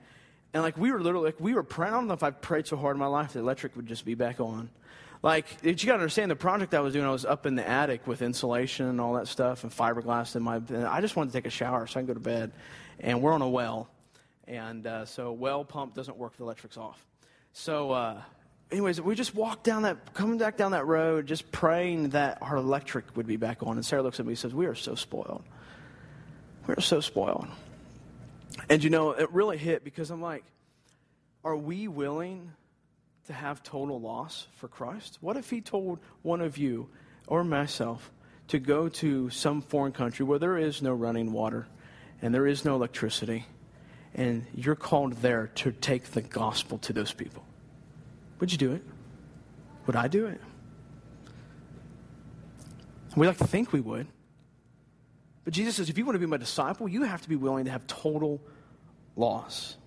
and 0.56 0.64
like 0.64 0.78
we 0.78 0.90
were 0.90 1.02
literally 1.02 1.26
like 1.26 1.40
we 1.40 1.54
were 1.54 1.64
proud. 1.64 2.10
If 2.12 2.24
I 2.24 2.32
prayed 2.32 2.66
so 2.66 2.78
hard 2.78 2.96
in 2.96 3.00
my 3.00 3.08
life 3.08 3.34
the 3.34 3.40
electric 3.40 3.76
would 3.76 3.88
just 3.88 4.06
be 4.06 4.16
back 4.16 4.40
on. 4.40 4.70
Like 5.26 5.48
you 5.64 5.74
got 5.74 5.86
to 5.86 5.94
understand 5.94 6.30
the 6.30 6.36
project 6.36 6.76
I 6.76 6.82
was 6.82 6.94
doing. 6.94 7.04
I 7.04 7.10
was 7.10 7.26
up 7.26 7.48
in 7.48 7.56
the 7.56 7.68
attic 7.68 8.06
with 8.06 8.22
insulation 8.22 8.86
and 8.86 9.02
all 9.02 9.14
that 9.14 9.28
stuff 9.28 9.64
and 9.64 9.74
fiberglass 9.74 10.36
in 10.36 10.44
my. 10.44 10.62
I 10.88 11.02
just 11.02 11.16
wanted 11.16 11.32
to 11.32 11.38
take 11.40 11.48
a 11.48 11.50
shower 11.50 11.88
so 11.88 12.00
I 12.00 12.04
can 12.04 12.06
go 12.06 12.14
to 12.14 12.20
bed. 12.20 12.52
And 13.00 13.24
we're 13.24 13.34
on 13.34 13.42
a 13.42 13.50
well, 13.50 13.90
and 14.48 14.86
uh, 14.86 15.06
so 15.06 15.32
well 15.32 15.66
pump 15.66 15.96
doesn't 15.96 16.16
work 16.16 16.34
if 16.34 16.38
the 16.38 16.44
electric's 16.44 16.78
off. 16.78 17.04
So. 17.54 17.92
Uh, 17.92 18.22
anyways, 18.72 19.02
we 19.02 19.16
just 19.16 19.34
walked 19.34 19.64
down 19.64 19.82
that, 19.82 20.14
coming 20.14 20.38
back 20.38 20.58
down 20.58 20.74
that 20.74 20.86
road, 20.86 21.26
just 21.26 21.52
praying 21.52 22.10
that 22.10 22.38
our 22.44 22.58
electric 22.58 23.06
would 23.18 23.26
be 23.26 23.38
back 23.38 23.64
on. 23.64 23.78
And 23.78 23.86
Sarah 23.86 24.04
looks 24.04 24.20
at 24.20 24.28
me 24.28 24.34
and 24.34 24.38
says, 24.38 24.54
We 24.54 24.68
are 24.68 24.76
so 24.76 24.94
spoiled. 24.94 25.44
We 26.68 26.76
are 26.76 26.82
so 26.82 27.02
spoiled. 27.02 27.48
And 28.70 28.84
you 28.84 28.92
know, 28.92 29.10
it 29.10 29.32
really 29.32 29.58
hit 29.58 29.84
because 29.84 30.12
I'm 30.12 30.22
like, 30.22 30.44
are 31.44 31.58
we 31.58 31.88
willing 31.88 32.52
to 33.26 33.34
have 33.34 33.64
total 33.64 34.00
loss 34.00 34.48
for 34.58 34.68
Christ? 34.68 35.18
What 35.22 35.38
if 35.38 35.50
He 35.50 35.62
told 35.62 36.00
one 36.22 36.42
of 36.42 36.58
you 36.58 36.90
or 37.28 37.44
myself 37.44 38.12
to 38.48 38.60
go 38.60 38.90
to 38.90 39.30
some 39.30 39.62
foreign 39.62 39.92
country 39.92 40.26
where 40.26 40.40
there 40.40 40.58
is 40.58 40.82
no 40.82 40.94
running 40.94 41.32
water 41.32 41.68
and 42.22 42.34
there 42.34 42.48
is 42.48 42.64
no 42.64 42.76
electricity, 42.76 43.46
and 44.14 44.46
you're 44.54 44.76
called 44.76 45.14
there 45.14 45.48
to 45.56 45.72
take 45.72 46.06
the 46.12 46.22
gospel 46.22 46.78
to 46.80 46.94
those 46.94 47.12
people? 47.12 47.44
Would 48.40 48.52
you 48.52 48.58
do 48.58 48.74
it? 48.74 48.84
Would 49.88 49.96
I 49.96 50.08
do 50.08 50.26
it? 50.28 50.42
We 53.16 53.28
like 53.28 53.38
to 53.38 53.48
think 53.48 53.72
we 53.72 53.80
would. 53.80 54.08
But 55.44 55.54
Jesus 55.54 55.76
says, 55.76 55.90
if 55.90 55.98
you 55.98 56.06
want 56.06 56.16
to 56.16 56.20
be 56.20 56.26
my 56.26 56.38
disciple, 56.38 56.88
you 56.88 57.04
have 57.04 57.22
to 57.22 57.30
be 57.30 57.36
willing 57.36 57.66
to 57.66 57.72
have 57.72 57.86
total 57.88 58.42
loss. 59.16 59.78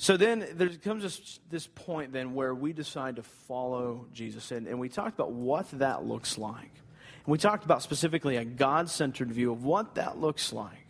So 0.00 0.16
then 0.16 0.46
there 0.54 0.68
comes 0.68 1.02
this, 1.02 1.40
this 1.50 1.66
point 1.66 2.12
then 2.12 2.32
where 2.32 2.54
we 2.54 2.72
decide 2.72 3.16
to 3.16 3.24
follow 3.24 4.06
Jesus. 4.14 4.52
And, 4.52 4.68
and 4.68 4.78
we 4.78 4.88
talked 4.88 5.18
about 5.18 5.32
what 5.32 5.68
that 5.72 6.04
looks 6.04 6.38
like. 6.38 6.62
And 6.62 7.26
we 7.26 7.36
talked 7.36 7.64
about 7.64 7.82
specifically 7.82 8.36
a 8.36 8.44
God 8.44 8.88
centered 8.88 9.32
view 9.32 9.50
of 9.50 9.64
what 9.64 9.96
that 9.96 10.18
looks 10.18 10.52
like. 10.52 10.86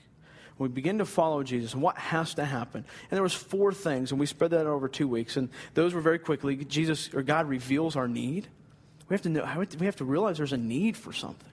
We 0.59 0.69
begin 0.69 0.99
to 0.99 1.07
follow 1.07 1.43
Jesus 1.43 1.73
and 1.73 1.83
what 1.83 1.97
has 1.97 2.35
to 2.35 2.45
happen. 2.45 2.85
And 3.11 3.17
there 3.17 3.23
was 3.23 3.33
four 3.33 3.73
things, 3.73 4.11
and 4.11 4.21
we 4.21 4.27
spread 4.27 4.51
that 4.51 4.67
over 4.67 4.89
two 4.89 5.09
weeks. 5.09 5.37
And 5.37 5.49
those 5.73 5.95
were 5.95 6.01
very 6.01 6.19
quickly. 6.19 6.57
Jesus 6.57 7.15
or 7.15 7.23
God 7.23 7.49
reveals 7.49 7.97
our 7.97 8.09
need. 8.09 8.49
We 9.09 9.15
have 9.15 9.23
to 9.23 9.29
know 9.31 9.67
we 9.79 9.87
have 9.87 9.97
to 9.97 10.05
realize 10.05 10.37
there's 10.37 10.53
a 10.53 10.59
need 10.59 10.97
for 10.97 11.13
something. 11.13 11.49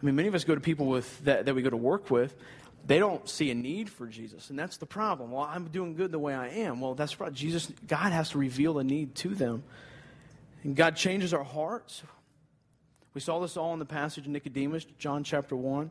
I 0.00 0.06
mean, 0.06 0.14
many 0.14 0.28
of 0.28 0.34
us 0.34 0.44
go 0.44 0.54
to 0.54 0.60
people 0.60 0.86
with, 0.86 1.24
that, 1.24 1.46
that 1.46 1.54
we 1.54 1.62
go 1.62 1.70
to 1.70 1.76
work 1.76 2.10
with, 2.10 2.36
they 2.84 2.98
don't 2.98 3.28
see 3.28 3.50
a 3.50 3.54
need 3.54 3.90
for 3.90 4.06
Jesus. 4.06 4.50
And 4.50 4.58
that's 4.58 4.76
the 4.76 4.86
problem. 4.86 5.32
Well, 5.32 5.42
I'm 5.42 5.68
doing 5.68 5.94
good 5.94 6.12
the 6.12 6.18
way 6.18 6.34
I 6.34 6.48
am. 6.48 6.80
Well, 6.80 6.94
that's 6.94 7.18
right. 7.18 7.32
Jesus, 7.32 7.70
God 7.86 8.12
has 8.12 8.30
to 8.30 8.38
reveal 8.38 8.78
a 8.78 8.84
need 8.84 9.14
to 9.16 9.34
them. 9.34 9.64
And 10.62 10.76
God 10.76 10.96
changes 10.96 11.34
our 11.34 11.44
hearts. 11.44 12.02
We 13.14 13.20
saw 13.20 13.40
this 13.40 13.56
all 13.56 13.72
in 13.72 13.78
the 13.78 13.84
passage 13.84 14.26
of 14.26 14.30
Nicodemus, 14.30 14.84
John 14.98 15.24
chapter 15.24 15.56
1. 15.56 15.90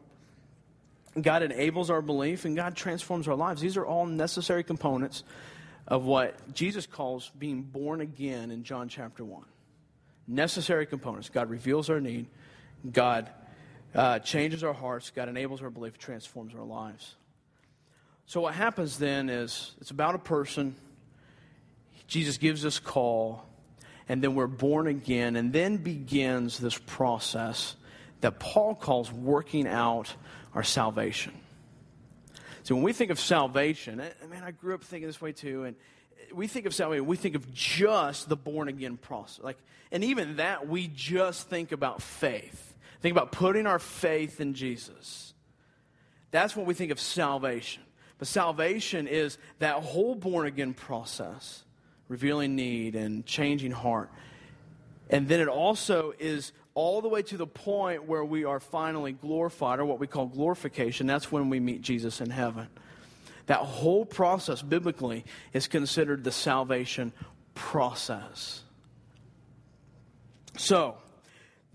God 1.22 1.44
enables 1.44 1.90
our 1.90 2.02
belief 2.02 2.46
and 2.46 2.56
God 2.56 2.76
transforms 2.76 3.28
our 3.28 3.36
lives. 3.36 3.62
These 3.62 3.78
are 3.78 3.86
all 3.86 4.06
necessary 4.06 4.64
components 4.64 5.24
of 5.88 6.04
what 6.04 6.54
Jesus 6.54 6.86
calls 6.86 7.32
being 7.38 7.62
born 7.62 8.02
again 8.02 8.52
in 8.52 8.64
John 8.64 8.90
chapter 8.90 9.24
1. 9.24 9.44
Necessary 10.28 10.86
components. 10.86 11.30
God 11.30 11.50
reveals 11.50 11.90
our 11.90 12.00
need, 12.00 12.28
God 12.92 13.30
uh, 13.96 14.20
changes 14.20 14.64
our 14.64 14.74
hearts, 14.74 15.12
God 15.16 15.30
enables 15.30 15.62
our 15.62 15.70
belief, 15.70 15.98
transforms 15.98 16.54
our 16.54 16.66
lives. 16.66 17.16
So, 18.26 18.42
what 18.42 18.54
happens 18.54 18.98
then 18.98 19.30
is 19.30 19.74
it's 19.80 19.92
about 19.92 20.16
a 20.16 20.20
person. 20.20 20.76
Jesus 22.08 22.38
gives 22.38 22.66
us 22.66 22.78
call, 22.78 23.46
and 24.08 24.22
then 24.22 24.36
we're 24.36 24.48
born 24.48 24.88
again, 24.88 25.36
and 25.36 25.52
then 25.52 25.78
begins 25.78 26.60
this 26.60 26.78
process 26.78 27.76
that 28.22 28.40
Paul 28.40 28.76
calls 28.76 29.12
working 29.12 29.68
out 29.68 30.14
our 30.54 30.64
salvation. 30.64 31.34
So 32.64 32.74
when 32.74 32.84
we 32.84 32.94
think 32.94 33.12
of 33.12 33.20
salvation, 33.20 34.02
I 34.02 34.26
mean, 34.26 34.42
I 34.44 34.50
grew 34.50 34.74
up 34.74 34.84
thinking 34.84 35.08
this 35.08 35.22
way 35.22 35.32
too, 35.32 35.66
and 35.66 35.76
we 36.34 36.48
think 36.48 36.66
of 36.66 36.74
salvation, 36.74 37.06
we 37.06 37.18
think 37.18 37.36
of 37.36 37.54
just 37.54 38.28
the 38.28 38.36
born 38.36 38.68
again 38.68 38.98
process. 38.98 39.44
Like, 39.44 39.58
and 39.92 40.04
even 40.04 40.38
that, 40.38 40.68
we 40.68 40.88
just 40.88 41.48
think 41.48 41.72
about 41.72 42.02
faith. 42.02 42.75
Think 43.02 43.14
about 43.16 43.32
putting 43.32 43.68
our 43.68 43.80
faith 43.80 44.42
in 44.42 44.54
Jesus. 44.54 45.34
That's 46.32 46.56
what 46.56 46.66
we 46.66 46.74
think 46.74 46.92
of 46.92 47.00
salvation. 47.00 47.84
But 48.18 48.28
salvation 48.28 49.08
is 49.08 49.38
that 49.60 49.84
whole 49.84 50.16
born 50.16 50.48
again 50.48 50.74
process, 50.74 51.64
revealing 52.08 52.56
need 52.56 52.96
and 52.96 53.26
changing 53.26 53.72
heart. 53.72 54.10
And 55.10 55.28
then 55.28 55.40
it 55.40 55.48
also 55.48 56.14
is 56.18 56.52
all 56.74 57.02
the 57.02 57.08
way 57.08 57.22
to 57.22 57.38
the 57.38 57.48
point 57.48 58.06
where 58.06 58.24
we 58.24 58.44
are 58.44 58.60
finally 58.60 59.14
glorified, 59.14 59.80
or 59.80 59.86
what 59.86 60.00
we 60.00 60.08
call 60.08 60.26
glorification. 60.26 61.08
That's 61.08 61.32
when 61.32 61.50
we 61.50 61.60
meet 61.60 61.82
Jesus 61.82 62.22
in 62.22 62.30
heaven. 62.30 62.68
That 63.46 63.60
whole 63.60 64.06
process, 64.06 64.62
biblically, 64.62 65.24
is 65.54 65.68
considered 65.68 66.24
the 66.24 66.32
salvation 66.32 67.14
process. 67.54 68.64
So, 70.58 70.98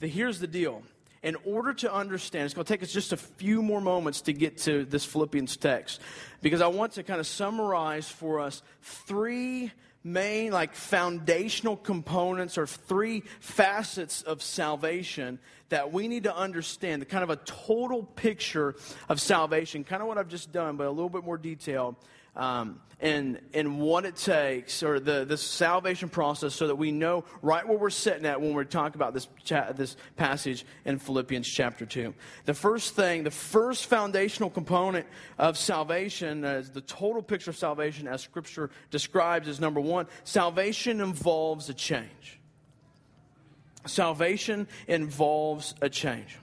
the, 0.01 0.09
here's 0.09 0.41
the 0.41 0.47
deal. 0.47 0.83
In 1.23 1.37
order 1.45 1.75
to 1.75 1.93
understand, 1.93 2.47
it's 2.47 2.55
going 2.55 2.65
to 2.65 2.73
take 2.73 2.83
us 2.83 2.91
just 2.91 3.13
a 3.13 3.17
few 3.17 3.61
more 3.61 3.83
moments 3.83 4.23
to 4.23 4.33
get 4.33 4.57
to 4.59 4.87
this 4.87 5.05
Philippians 5.05 5.59
text, 5.59 6.01
because 6.41 6.63
I 6.63 6.69
want 6.69 6.93
to 6.93 7.03
kind 7.03 7.21
of 7.21 7.27
summarize 7.27 8.09
for 8.09 8.41
us 8.41 8.63
three 8.81 9.71
main, 10.03 10.51
like 10.51 10.75
foundational 10.75 11.77
components 11.77 12.57
or 12.57 12.67
three 12.67 13.23
facets 13.41 14.23
of 14.23 14.43
salvation 14.43 15.39
that 15.69 15.93
we 15.93 16.09
need 16.09 16.25
to 16.25 16.35
understand, 16.35 17.03
the 17.03 17.07
kind 17.07 17.23
of 17.23 17.29
a 17.29 17.37
total 17.37 18.03
picture 18.03 18.75
of 19.11 19.21
salvation, 19.21 19.85
kind 19.85 20.01
of 20.01 20.09
what 20.09 20.17
I've 20.17 20.29
just 20.29 20.53
done, 20.53 20.77
but 20.77 20.87
a 20.87 20.91
little 20.91 21.11
bit 21.11 21.23
more 21.23 21.37
detail. 21.37 21.99
Um, 22.37 22.81
and, 23.01 23.41
and 23.55 23.81
what 23.81 24.05
it 24.05 24.17
takes, 24.17 24.83
or 24.83 25.01
the, 25.01 25.25
the 25.25 25.37
salvation 25.37 26.11
process, 26.11 26.55
so 26.55 26.67
that 26.67 26.77
we 26.77 26.93
know 26.93 27.25
right 27.41 27.67
where 27.67 27.79
we're 27.79 27.89
sitting 27.89 28.27
at 28.27 28.41
when 28.41 28.53
we're 28.53 28.65
talking 28.65 28.97
about 28.97 29.15
this, 29.15 29.27
cha- 29.43 29.73
this 29.73 29.97
passage 30.17 30.67
in 30.85 30.99
Philippians 30.99 31.49
chapter 31.49 31.87
2. 31.87 32.15
The 32.45 32.55
first 32.55 32.95
thing, 32.95 33.25
the 33.25 33.31
first 33.31 33.87
foundational 33.87 34.51
component 34.51 35.07
of 35.39 35.57
salvation, 35.57 36.45
as 36.45 36.71
the 36.71 36.83
total 36.83 37.23
picture 37.23 37.51
of 37.51 37.57
salvation 37.57 38.07
as 38.07 38.21
Scripture 38.21 38.71
describes, 38.91 39.49
is 39.49 39.61
number 39.61 39.81
one 39.81 40.07
salvation 40.25 41.01
involves 41.01 41.71
a 41.71 41.75
change. 41.75 42.39
Salvation 43.87 44.69
involves 44.87 45.75
a 45.81 45.89
change. 45.89 46.37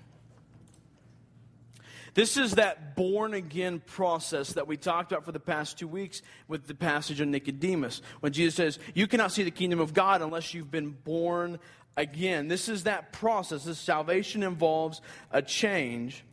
This 2.18 2.36
is 2.36 2.54
that 2.54 2.96
born 2.96 3.36
again 3.36 3.80
process 3.80 4.54
that 4.54 4.68
we 4.68 4.76
talked 4.76 5.12
about 5.12 5.24
for 5.24 5.32
the 5.32 5.40
past 5.40 5.78
two 5.78 5.88
weeks 5.88 6.24
with 6.48 6.66
the 6.66 6.74
passage 6.74 7.22
of 7.22 7.28
Nicodemus. 7.28 8.02
When 8.22 8.34
Jesus 8.34 8.56
says, 8.56 8.80
You 8.96 9.06
cannot 9.06 9.32
see 9.32 9.44
the 9.44 9.52
kingdom 9.52 9.80
of 9.80 9.94
God 9.94 10.24
unless 10.24 10.52
you've 10.52 10.72
been 10.72 10.98
born 11.04 11.60
again. 11.96 12.48
This 12.48 12.70
is 12.70 12.86
that 12.86 13.14
process. 13.14 13.66
This 13.66 13.78
salvation 13.78 14.42
involves 14.42 15.00
a 15.30 15.44
change. 15.44 16.24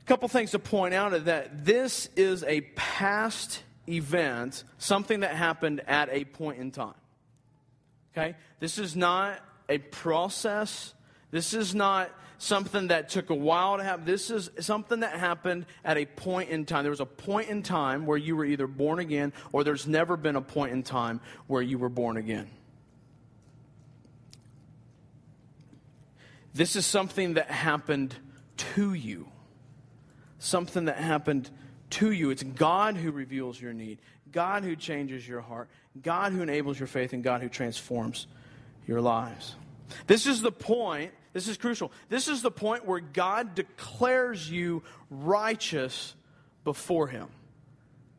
A 0.00 0.04
couple 0.06 0.28
things 0.28 0.52
to 0.52 0.58
point 0.58 0.94
out 0.94 1.12
is 1.12 1.24
that 1.24 1.66
this 1.66 2.08
is 2.16 2.42
a 2.44 2.62
past 2.74 3.62
event, 3.86 4.64
something 4.78 5.20
that 5.20 5.32
happened 5.32 5.82
at 5.86 6.08
a 6.10 6.24
point 6.24 6.58
in 6.58 6.70
time. 6.70 6.94
Okay? 8.16 8.34
This 8.60 8.78
is 8.78 8.96
not 8.96 9.40
a 9.68 9.76
process. 9.76 10.94
This 11.30 11.52
is 11.52 11.74
not 11.74 12.10
something 12.44 12.88
that 12.88 13.08
took 13.08 13.30
a 13.30 13.34
while 13.34 13.78
to 13.78 13.82
happen. 13.82 14.04
This 14.04 14.30
is 14.30 14.50
something 14.60 15.00
that 15.00 15.18
happened 15.18 15.66
at 15.84 15.96
a 15.96 16.04
point 16.04 16.50
in 16.50 16.66
time. 16.66 16.84
There 16.84 16.90
was 16.90 17.00
a 17.00 17.06
point 17.06 17.48
in 17.48 17.62
time 17.62 18.06
where 18.06 18.18
you 18.18 18.36
were 18.36 18.44
either 18.44 18.66
born 18.66 18.98
again 18.98 19.32
or 19.52 19.64
there's 19.64 19.86
never 19.86 20.16
been 20.16 20.36
a 20.36 20.42
point 20.42 20.72
in 20.72 20.82
time 20.82 21.20
where 21.46 21.62
you 21.62 21.78
were 21.78 21.88
born 21.88 22.16
again. 22.16 22.50
This 26.52 26.76
is 26.76 26.86
something 26.86 27.34
that 27.34 27.50
happened 27.50 28.14
to 28.56 28.94
you. 28.94 29.26
Something 30.38 30.84
that 30.84 30.98
happened 30.98 31.50
to 31.90 32.12
you. 32.12 32.30
It's 32.30 32.42
God 32.42 32.96
who 32.96 33.10
reveals 33.10 33.60
your 33.60 33.72
need, 33.72 33.98
God 34.30 34.62
who 34.62 34.76
changes 34.76 35.26
your 35.26 35.40
heart, 35.40 35.68
God 36.00 36.32
who 36.32 36.42
enables 36.42 36.78
your 36.78 36.86
faith, 36.86 37.12
and 37.12 37.24
God 37.24 37.40
who 37.40 37.48
transforms 37.48 38.26
your 38.86 39.00
lives. 39.00 39.56
This 40.06 40.26
is 40.26 40.42
the 40.42 40.52
point 40.52 41.12
this 41.34 41.48
is 41.48 41.58
crucial. 41.58 41.92
This 42.08 42.28
is 42.28 42.42
the 42.42 42.50
point 42.50 42.86
where 42.86 43.00
God 43.00 43.56
declares 43.56 44.48
you 44.48 44.84
righteous 45.10 46.14
before 46.62 47.08
Him. 47.08 47.26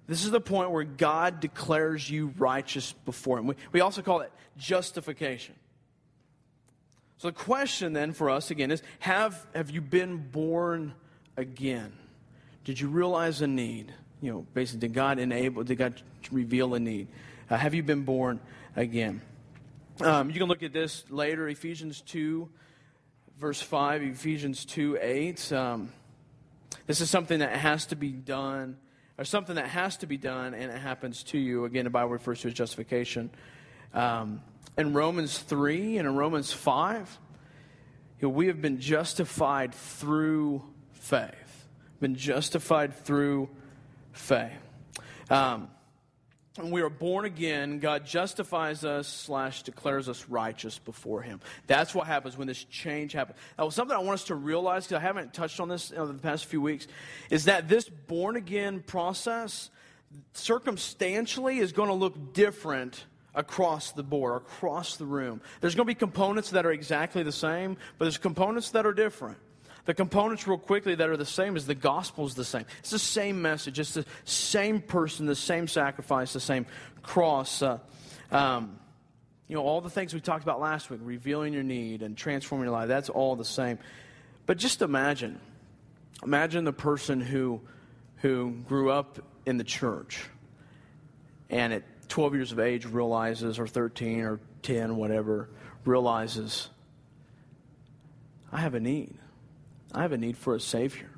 This 0.06 0.26
is 0.26 0.32
the 0.32 0.42
point 0.42 0.70
where 0.70 0.84
God 0.84 1.40
declares 1.40 2.08
you 2.08 2.34
righteous 2.38 2.92
before 3.06 3.40
Him. 3.40 3.48
We, 3.48 3.56
we 3.72 3.80
also 3.80 4.02
call 4.02 4.20
it 4.20 4.32
justification. 4.58 5.56
So 7.18 7.30
the 7.30 7.34
question 7.34 7.94
then 7.94 8.12
for 8.12 8.30
us 8.30 8.52
again 8.52 8.70
is 8.70 8.84
have, 9.00 9.48
have 9.56 9.72
you 9.72 9.80
been 9.80 10.18
born 10.18 10.94
again? 11.38 11.94
Did 12.66 12.82
you 12.82 12.90
realize 12.90 13.42
a 13.42 13.48
need? 13.48 13.94
You 14.22 14.32
know, 14.34 14.46
basically, 14.54 14.90
did 14.90 14.94
God 14.94 15.20
enable, 15.20 15.64
did 15.64 15.78
God 15.78 16.02
reveal 16.32 16.76
a 16.76 16.80
need? 16.80 17.08
Uh, 17.50 17.56
have 17.56 17.74
you 17.74 17.82
been 17.82 18.04
born 18.04 18.42
again? 18.76 19.22
Um, 20.02 20.30
you 20.30 20.38
can 20.38 20.50
look 20.50 20.64
at 20.64 20.74
this 20.74 21.06
later, 21.10 21.48
Ephesians 21.48 22.02
2 22.02 22.50
verse 23.38 23.62
5, 23.62 24.04
Ephesians 24.04 24.66
2 24.66 24.98
8. 25.02 25.52
Um, 25.52 25.92
this 26.88 27.02
is 27.02 27.10
something 27.10 27.40
that 27.40 27.52
has 27.52 27.88
to 27.88 27.96
be 27.96 28.12
done, 28.12 28.78
or 29.18 29.26
something 29.26 29.56
that 29.56 29.68
has 29.68 29.98
to 29.98 30.08
be 30.08 30.18
done, 30.18 30.54
and 30.54 30.72
it 30.72 30.80
happens 30.80 31.24
to 31.24 31.38
you. 31.38 31.66
Again, 31.66 31.86
the 31.86 31.90
Bible 31.90 32.12
refers 32.12 32.42
to 32.42 32.48
as 32.48 32.54
justification. 32.54 33.30
Um, 33.94 34.42
in 34.78 34.94
Romans 34.94 35.38
3 35.38 35.98
and 35.98 36.08
in 36.08 36.16
Romans 36.16 36.52
5, 36.52 37.20
you 38.20 38.28
know, 38.28 38.34
we 38.34 38.48
have 38.48 38.62
been 38.62 38.80
justified 38.80 39.74
through 39.74 40.64
faith. 40.94 41.68
Been 42.00 42.16
justified 42.16 42.94
through 42.94 43.50
faith. 44.12 44.52
Um, 45.30 45.70
when 46.58 46.72
we 46.72 46.82
are 46.82 46.90
born 46.90 47.26
again, 47.26 47.80
God 47.80 48.06
justifies 48.06 48.86
us 48.86 49.08
slash 49.08 49.64
declares 49.64 50.08
us 50.08 50.28
righteous 50.30 50.80
before 50.80 51.22
Him. 51.22 51.42
That's 51.68 51.94
what 51.94 52.08
happens 52.08 52.38
when 52.38 52.48
this 52.48 52.64
change 52.66 53.12
happens. 53.12 53.38
Now, 53.60 53.70
something 53.70 53.96
I 53.96 54.00
want 54.00 54.14
us 54.14 54.26
to 54.26 54.36
realize, 54.36 54.86
because 54.86 54.98
I 54.98 55.02
haven't 55.02 55.34
touched 55.34 55.60
on 55.60 55.68
this 55.68 55.92
in 55.92 56.08
the 56.08 56.14
past 56.14 56.46
few 56.46 56.62
weeks, 56.62 56.88
is 57.30 57.46
that 57.46 57.68
this 57.68 57.90
born 57.90 58.38
again 58.38 58.82
process 58.82 59.70
circumstantially 60.34 61.58
is 61.58 61.74
going 61.74 61.90
to 61.90 61.96
look 61.96 62.34
different 62.34 63.06
across 63.34 63.92
the 63.92 64.04
board, 64.04 64.38
across 64.38 64.96
the 64.96 65.06
room. 65.06 65.42
There's 65.60 65.76
going 65.76 65.86
to 65.86 65.92
be 65.92 65.96
components 65.96 66.52
that 66.52 66.66
are 66.66 66.72
exactly 66.72 67.24
the 67.24 67.34
same, 67.34 67.76
but 67.98 68.06
there's 68.06 68.18
components 68.18 68.72
that 68.72 68.86
are 68.86 68.94
different. 68.94 69.38
The 69.86 69.94
components, 69.94 70.48
real 70.48 70.58
quickly, 70.58 70.96
that 70.96 71.10
are 71.10 71.18
the 71.18 71.26
same 71.26 71.56
is 71.56 71.68
the 71.68 71.76
gospel 71.76 72.26
is 72.26 72.34
the 72.34 72.44
same. 72.44 72.66
It's 72.80 72.90
the 72.90 73.00
same 73.00 73.42
message. 73.42 73.80
It's 73.80 73.94
the 73.94 74.06
same 74.24 74.82
person, 74.82 75.28
the 75.28 75.36
same 75.36 75.68
sacrifice, 75.68 76.34
the 76.34 76.40
same 76.40 76.66
cross. 77.04 77.62
Uh, 77.62 77.78
um, 78.32 78.80
you 79.48 79.56
know, 79.56 79.62
all 79.62 79.82
the 79.82 79.90
things 79.92 80.14
we 80.14 80.22
talked 80.22 80.44
about 80.44 80.60
last 80.60 80.90
week, 80.90 81.00
revealing 81.04 81.54
your 81.54 81.64
need 81.64 82.02
and 82.02 82.18
transforming 82.18 82.66
your 82.66 82.74
life, 82.74 82.88
that's 82.88 83.10
all 83.10 83.36
the 83.36 83.46
same. 83.46 83.78
But 84.48 84.58
just 84.58 84.82
imagine, 84.82 85.40
imagine 86.24 86.64
the 86.64 86.74
person 86.74 87.22
who, 87.22 87.62
who 88.18 88.56
grew 88.68 88.90
up 88.90 89.20
in 89.46 89.58
the 89.58 89.64
church 89.64 90.26
and 91.52 91.74
at 91.74 91.84
12 92.10 92.34
years 92.34 92.52
of 92.52 92.60
age 92.60 92.86
realizes, 92.86 93.60
or 93.60 93.68
13 93.68 94.22
or 94.22 94.40
10, 94.64 94.96
whatever, 94.96 95.50
realizes, 95.86 96.70
I 98.52 98.62
have 98.62 98.74
a 98.74 98.80
need. 98.80 99.16
I 99.94 100.02
have 100.02 100.12
a 100.12 100.18
need 100.18 100.38
for 100.38 100.56
a 100.56 100.60
Savior. 100.60 101.10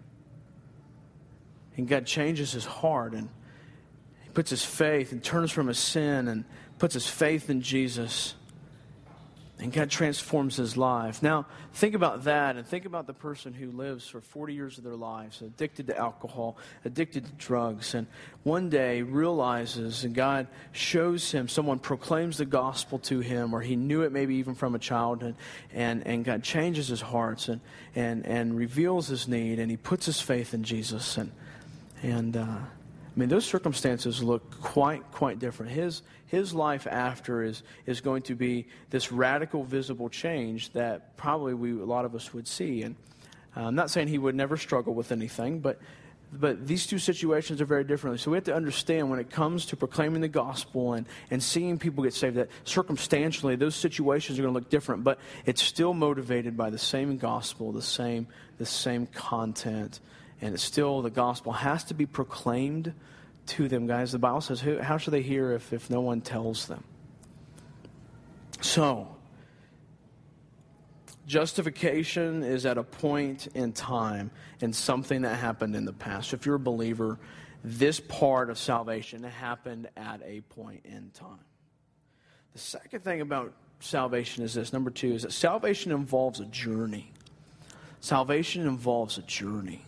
And 1.75 1.87
God 1.87 2.05
changes 2.05 2.51
his 2.51 2.65
heart 2.65 3.13
and 3.13 3.29
he 4.23 4.29
puts 4.29 4.49
his 4.49 4.65
faith 4.65 5.11
and 5.11 5.23
turns 5.23 5.51
from 5.51 5.67
his 5.67 5.77
sin 5.77 6.27
and 6.27 6.43
puts 6.79 6.93
his 6.93 7.07
faith 7.07 7.49
in 7.49 7.61
Jesus. 7.61 8.33
And 9.59 9.73
God 9.73 9.89
transforms 9.89 10.55
his 10.57 10.77
life. 10.77 11.23
Now, 11.23 11.47
think 11.73 11.95
about 11.95 12.25
that 12.25 12.57
and 12.57 12.67
think 12.67 12.85
about 12.85 13.07
the 13.07 13.13
person 13.13 13.53
who 13.53 13.71
lives 13.71 14.07
for 14.07 14.21
40 14.21 14.53
years 14.53 14.77
of 14.77 14.83
their 14.83 14.95
lives 14.95 15.41
addicted 15.41 15.87
to 15.87 15.97
alcohol, 15.97 16.57
addicted 16.85 17.25
to 17.25 17.31
drugs, 17.33 17.95
and 17.95 18.05
one 18.43 18.69
day 18.69 19.01
realizes 19.01 20.03
and 20.03 20.13
God 20.13 20.47
shows 20.73 21.31
him, 21.31 21.47
someone 21.47 21.79
proclaims 21.79 22.37
the 22.37 22.45
gospel 22.45 22.99
to 22.99 23.19
him, 23.19 23.51
or 23.53 23.61
he 23.61 23.75
knew 23.75 24.03
it 24.03 24.11
maybe 24.11 24.35
even 24.35 24.53
from 24.53 24.75
a 24.75 24.79
childhood, 24.79 25.35
and, 25.73 26.05
and 26.05 26.23
God 26.23 26.43
changes 26.43 26.89
his 26.89 27.01
hearts 27.01 27.47
and, 27.49 27.59
and, 27.95 28.27
and 28.27 28.55
reveals 28.55 29.07
his 29.07 29.27
need, 29.27 29.57
and 29.57 29.71
he 29.71 29.77
puts 29.77 30.05
his 30.05 30.21
faith 30.21 30.53
in 30.53 30.63
Jesus. 30.63 31.17
And, 31.17 31.31
and 32.03 32.37
uh, 32.37 32.57
I 33.17 33.19
mean, 33.19 33.29
those 33.29 33.45
circumstances 33.45 34.21
look 34.21 34.61
quite, 34.61 35.11
quite 35.11 35.39
different. 35.39 35.71
His, 35.71 36.03
his 36.27 36.53
life 36.53 36.85
after 36.85 37.41
is, 37.41 37.63
is 37.87 37.99
going 37.99 38.21
to 38.23 38.35
be 38.35 38.67
this 38.91 39.11
radical, 39.11 39.63
visible 39.63 40.07
change 40.07 40.71
that 40.73 41.17
probably 41.17 41.55
we, 41.55 41.71
a 41.71 41.83
lot 41.83 42.05
of 42.05 42.13
us 42.13 42.31
would 42.35 42.47
see. 42.47 42.83
And 42.83 42.95
uh, 43.55 43.61
I'm 43.61 43.75
not 43.75 43.89
saying 43.89 44.09
he 44.09 44.19
would 44.19 44.35
never 44.35 44.55
struggle 44.55 44.93
with 44.93 45.11
anything, 45.11 45.61
but, 45.61 45.79
but 46.31 46.67
these 46.67 46.85
two 46.85 46.99
situations 46.99 47.59
are 47.59 47.65
very 47.65 47.83
different. 47.83 48.19
So 48.19 48.29
we 48.29 48.37
have 48.37 48.43
to 48.43 48.55
understand 48.55 49.09
when 49.09 49.17
it 49.17 49.31
comes 49.31 49.65
to 49.67 49.75
proclaiming 49.75 50.21
the 50.21 50.27
gospel 50.27 50.93
and, 50.93 51.07
and 51.31 51.41
seeing 51.41 51.79
people 51.79 52.03
get 52.03 52.13
saved 52.13 52.35
that 52.35 52.49
circumstantially 52.65 53.55
those 53.55 53.73
situations 53.75 54.37
are 54.37 54.43
going 54.43 54.53
to 54.53 54.59
look 54.59 54.69
different, 54.69 55.03
but 55.03 55.17
it's 55.47 55.63
still 55.63 55.95
motivated 55.95 56.55
by 56.55 56.69
the 56.69 56.77
same 56.77 57.17
gospel, 57.17 57.71
the 57.71 57.81
same, 57.81 58.27
the 58.59 58.65
same 58.67 59.07
content 59.07 60.01
and 60.41 60.53
it's 60.53 60.63
still 60.63 61.01
the 61.01 61.09
gospel 61.09 61.51
has 61.51 61.83
to 61.85 61.93
be 61.93 62.05
proclaimed 62.05 62.93
to 63.47 63.67
them, 63.67 63.87
guys. 63.87 64.11
The 64.11 64.19
Bible 64.19 64.41
says, 64.41 64.61
how 64.81 64.97
should 64.97 65.13
they 65.13 65.21
hear 65.21 65.51
if, 65.53 65.73
if 65.73 65.89
no 65.89 66.01
one 66.01 66.21
tells 66.21 66.67
them? 66.67 66.83
So, 68.61 69.15
justification 71.25 72.43
is 72.43 72.65
at 72.65 72.77
a 72.77 72.83
point 72.83 73.47
in 73.47 73.71
time 73.71 74.31
and 74.61 74.75
something 74.75 75.21
that 75.21 75.35
happened 75.35 75.75
in 75.75 75.85
the 75.85 75.93
past. 75.93 76.33
If 76.33 76.45
you're 76.45 76.55
a 76.55 76.59
believer, 76.59 77.19
this 77.63 77.99
part 77.99 78.49
of 78.49 78.57
salvation 78.57 79.23
happened 79.23 79.89
at 79.97 80.21
a 80.23 80.41
point 80.41 80.81
in 80.85 81.11
time. 81.13 81.39
The 82.53 82.59
second 82.59 83.03
thing 83.03 83.21
about 83.21 83.53
salvation 83.79 84.43
is 84.43 84.53
this 84.53 84.73
number 84.73 84.89
two 84.89 85.13
is 85.13 85.23
that 85.23 85.31
salvation 85.31 85.91
involves 85.91 86.39
a 86.39 86.45
journey. 86.45 87.11
Salvation 87.99 88.65
involves 88.67 89.17
a 89.17 89.21
journey. 89.23 89.83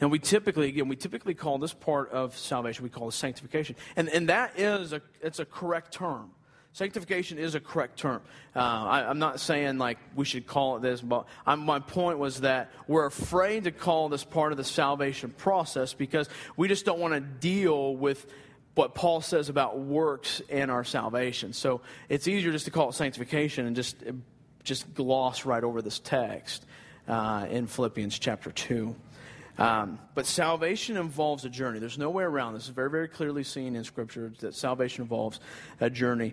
And 0.00 0.10
we 0.10 0.18
typically, 0.18 0.68
again, 0.68 0.88
we 0.88 0.96
typically 0.96 1.34
call 1.34 1.58
this 1.58 1.72
part 1.72 2.10
of 2.10 2.36
salvation, 2.36 2.84
we 2.84 2.90
call 2.90 3.08
it 3.08 3.12
sanctification. 3.12 3.76
And, 3.96 4.08
and 4.08 4.28
that 4.28 4.58
is 4.58 4.92
a, 4.92 5.02
it's 5.20 5.38
a 5.38 5.44
correct 5.44 5.92
term. 5.92 6.30
Sanctification 6.72 7.38
is 7.38 7.56
a 7.56 7.60
correct 7.60 7.98
term. 7.98 8.22
Uh, 8.54 8.60
I, 8.60 9.10
am 9.10 9.18
not 9.18 9.40
saying 9.40 9.78
like 9.78 9.98
we 10.14 10.24
should 10.24 10.46
call 10.46 10.76
it 10.76 10.82
this, 10.82 11.00
but 11.00 11.26
I'm, 11.44 11.60
my 11.60 11.80
point 11.80 12.18
was 12.18 12.42
that 12.42 12.70
we're 12.86 13.06
afraid 13.06 13.64
to 13.64 13.72
call 13.72 14.08
this 14.08 14.22
part 14.22 14.52
of 14.52 14.58
the 14.58 14.64
salvation 14.64 15.30
process 15.30 15.94
because 15.94 16.28
we 16.56 16.68
just 16.68 16.84
don't 16.84 17.00
want 17.00 17.12
to 17.14 17.20
deal 17.20 17.96
with 17.96 18.24
what 18.76 18.94
Paul 18.94 19.20
says 19.20 19.48
about 19.48 19.80
works 19.80 20.40
in 20.48 20.70
our 20.70 20.84
salvation. 20.84 21.52
So 21.52 21.80
it's 22.08 22.28
easier 22.28 22.52
just 22.52 22.66
to 22.66 22.70
call 22.70 22.90
it 22.90 22.94
sanctification 22.94 23.66
and 23.66 23.74
just 23.74 23.96
just 24.62 24.94
gloss 24.94 25.44
right 25.44 25.64
over 25.64 25.82
this 25.82 25.98
text 25.98 26.66
uh, 27.08 27.46
in 27.50 27.66
Philippians 27.66 28.18
chapter 28.18 28.52
two. 28.52 28.94
Um, 29.60 29.98
but 30.14 30.24
salvation 30.24 30.96
involves 30.96 31.44
a 31.44 31.50
journey. 31.50 31.80
There's 31.80 31.98
no 31.98 32.08
way 32.08 32.24
around 32.24 32.54
this. 32.54 32.62
It's 32.62 32.74
very, 32.74 32.88
very 32.88 33.08
clearly 33.08 33.44
seen 33.44 33.76
in 33.76 33.84
Scripture 33.84 34.32
that 34.40 34.54
salvation 34.54 35.02
involves 35.02 35.38
a 35.80 35.90
journey. 35.90 36.32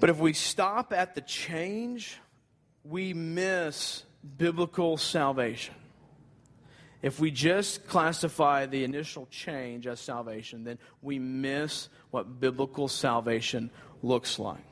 But 0.00 0.10
if 0.10 0.18
we 0.18 0.32
stop 0.32 0.92
at 0.92 1.14
the 1.14 1.20
change, 1.20 2.18
we 2.82 3.14
miss 3.14 4.02
biblical 4.36 4.96
salvation. 4.96 5.76
If 7.02 7.20
we 7.20 7.30
just 7.30 7.86
classify 7.86 8.66
the 8.66 8.82
initial 8.82 9.26
change 9.30 9.86
as 9.86 10.00
salvation, 10.00 10.64
then 10.64 10.78
we 11.02 11.20
miss 11.20 11.88
what 12.10 12.40
biblical 12.40 12.88
salvation 12.88 13.70
looks 14.02 14.40
like. 14.40 14.64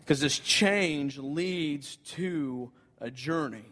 Because 0.00 0.20
this 0.20 0.38
change 0.38 1.18
leads 1.18 1.96
to 2.14 2.70
a 3.00 3.10
journey. 3.10 3.64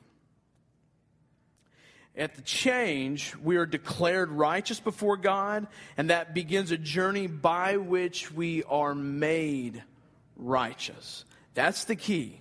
At 2.17 2.37
the 2.37 2.43
change, 2.43 3.35
we 3.43 3.57
are 3.57 3.67
declared 3.67 4.31
righteous 4.31 4.79
before 4.79 5.17
God, 5.17 5.67
and 5.97 6.11
that 6.11 6.33
begins 6.33 6.71
a 6.71 6.79
journey 6.79 7.27
by 7.27 7.77
which 7.77 8.31
we 8.31 8.63
are 8.65 8.95
made 8.95 9.83
righteous. 10.37 11.25
That's 11.55 11.85
the 11.85 11.97
key. 11.97 12.41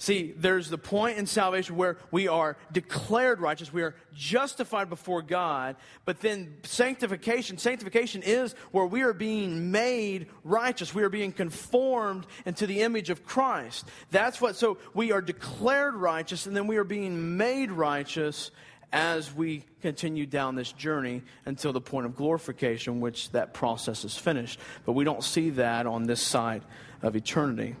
See, 0.00 0.32
there's 0.36 0.70
the 0.70 0.78
point 0.78 1.18
in 1.18 1.26
salvation 1.26 1.74
where 1.74 1.98
we 2.12 2.28
are 2.28 2.56
declared 2.70 3.40
righteous, 3.40 3.72
we 3.72 3.82
are 3.82 3.96
justified 4.14 4.88
before 4.88 5.22
God, 5.22 5.74
but 6.04 6.20
then 6.20 6.58
sanctification, 6.62 7.58
sanctification 7.58 8.22
is 8.22 8.52
where 8.70 8.86
we 8.86 9.02
are 9.02 9.12
being 9.12 9.72
made 9.72 10.28
righteous. 10.44 10.94
We 10.94 11.02
are 11.02 11.08
being 11.08 11.32
conformed 11.32 12.28
into 12.46 12.68
the 12.68 12.82
image 12.82 13.10
of 13.10 13.26
Christ. 13.26 13.88
That's 14.12 14.40
what, 14.40 14.54
so 14.54 14.78
we 14.94 15.10
are 15.10 15.20
declared 15.20 15.96
righteous, 15.96 16.46
and 16.46 16.54
then 16.54 16.68
we 16.68 16.76
are 16.76 16.84
being 16.84 17.36
made 17.36 17.72
righteous 17.72 18.52
as 18.92 19.34
we 19.34 19.64
continue 19.82 20.26
down 20.26 20.54
this 20.54 20.72
journey 20.72 21.22
until 21.44 21.72
the 21.72 21.80
point 21.80 22.06
of 22.06 22.16
glorification, 22.16 23.00
which 23.00 23.30
that 23.30 23.52
process 23.52 24.04
is 24.04 24.16
finished. 24.16 24.58
But 24.86 24.92
we 24.92 25.04
don't 25.04 25.22
see 25.22 25.50
that 25.50 25.86
on 25.86 26.04
this 26.04 26.20
side 26.20 26.62
of 27.02 27.14
eternity. 27.14 27.76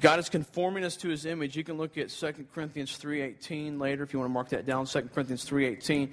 God 0.00 0.18
is 0.18 0.28
conforming 0.28 0.84
us 0.84 0.96
to 0.98 1.08
his 1.08 1.24
image. 1.24 1.56
You 1.56 1.62
can 1.62 1.76
look 1.76 1.96
at 1.98 2.08
2 2.08 2.46
Corinthians 2.52 2.98
3.18 2.98 3.80
later 3.80 4.02
if 4.02 4.12
you 4.12 4.18
want 4.18 4.28
to 4.28 4.34
mark 4.34 4.48
that 4.48 4.66
down. 4.66 4.86
2 4.86 5.02
Corinthians 5.14 5.48
3.18. 5.48 6.10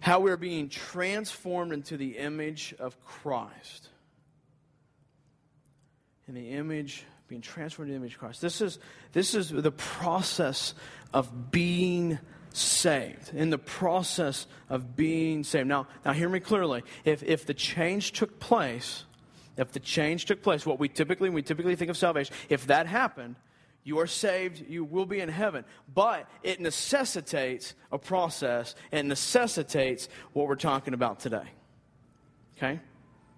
How 0.00 0.20
we 0.20 0.30
are 0.30 0.38
being 0.38 0.68
transformed 0.68 1.72
into 1.72 1.96
the 1.96 2.16
image 2.16 2.74
of 2.78 3.02
Christ. 3.04 3.88
In 6.28 6.34
the 6.34 6.50
image, 6.50 7.04
being 7.26 7.42
transformed 7.42 7.90
into 7.90 7.98
the 7.98 8.04
image 8.04 8.14
of 8.14 8.20
Christ. 8.20 8.40
This 8.40 8.60
is, 8.62 8.78
this 9.12 9.34
is 9.34 9.50
the 9.50 9.72
process 9.72 10.74
of 11.12 11.50
being 11.50 12.18
saved, 12.58 13.32
in 13.34 13.50
the 13.50 13.58
process 13.58 14.46
of 14.68 14.96
being 14.96 15.44
saved. 15.44 15.68
Now, 15.68 15.86
now 16.04 16.12
hear 16.12 16.28
me 16.28 16.40
clearly. 16.40 16.82
If, 17.04 17.22
if 17.22 17.46
the 17.46 17.54
change 17.54 18.12
took 18.12 18.38
place, 18.38 19.04
if 19.56 19.72
the 19.72 19.80
change 19.80 20.26
took 20.26 20.42
place, 20.42 20.66
what 20.66 20.78
we 20.78 20.88
typically, 20.88 21.30
we 21.30 21.42
typically 21.42 21.76
think 21.76 21.90
of 21.90 21.96
salvation, 21.96 22.34
if 22.48 22.66
that 22.66 22.86
happened, 22.86 23.36
you 23.84 23.98
are 24.00 24.06
saved, 24.06 24.68
you 24.68 24.84
will 24.84 25.06
be 25.06 25.20
in 25.20 25.28
heaven. 25.28 25.64
But 25.92 26.28
it 26.42 26.60
necessitates 26.60 27.74
a 27.90 27.98
process 27.98 28.74
and 28.92 29.08
necessitates 29.08 30.08
what 30.32 30.46
we're 30.46 30.56
talking 30.56 30.94
about 30.94 31.20
today. 31.20 31.48
Okay? 32.56 32.80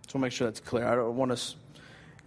So 0.08 0.18
make 0.18 0.32
sure 0.32 0.46
that's 0.48 0.60
clear. 0.60 0.86
I 0.86 0.94
don't 0.96 1.16
want 1.16 1.30
us 1.30 1.56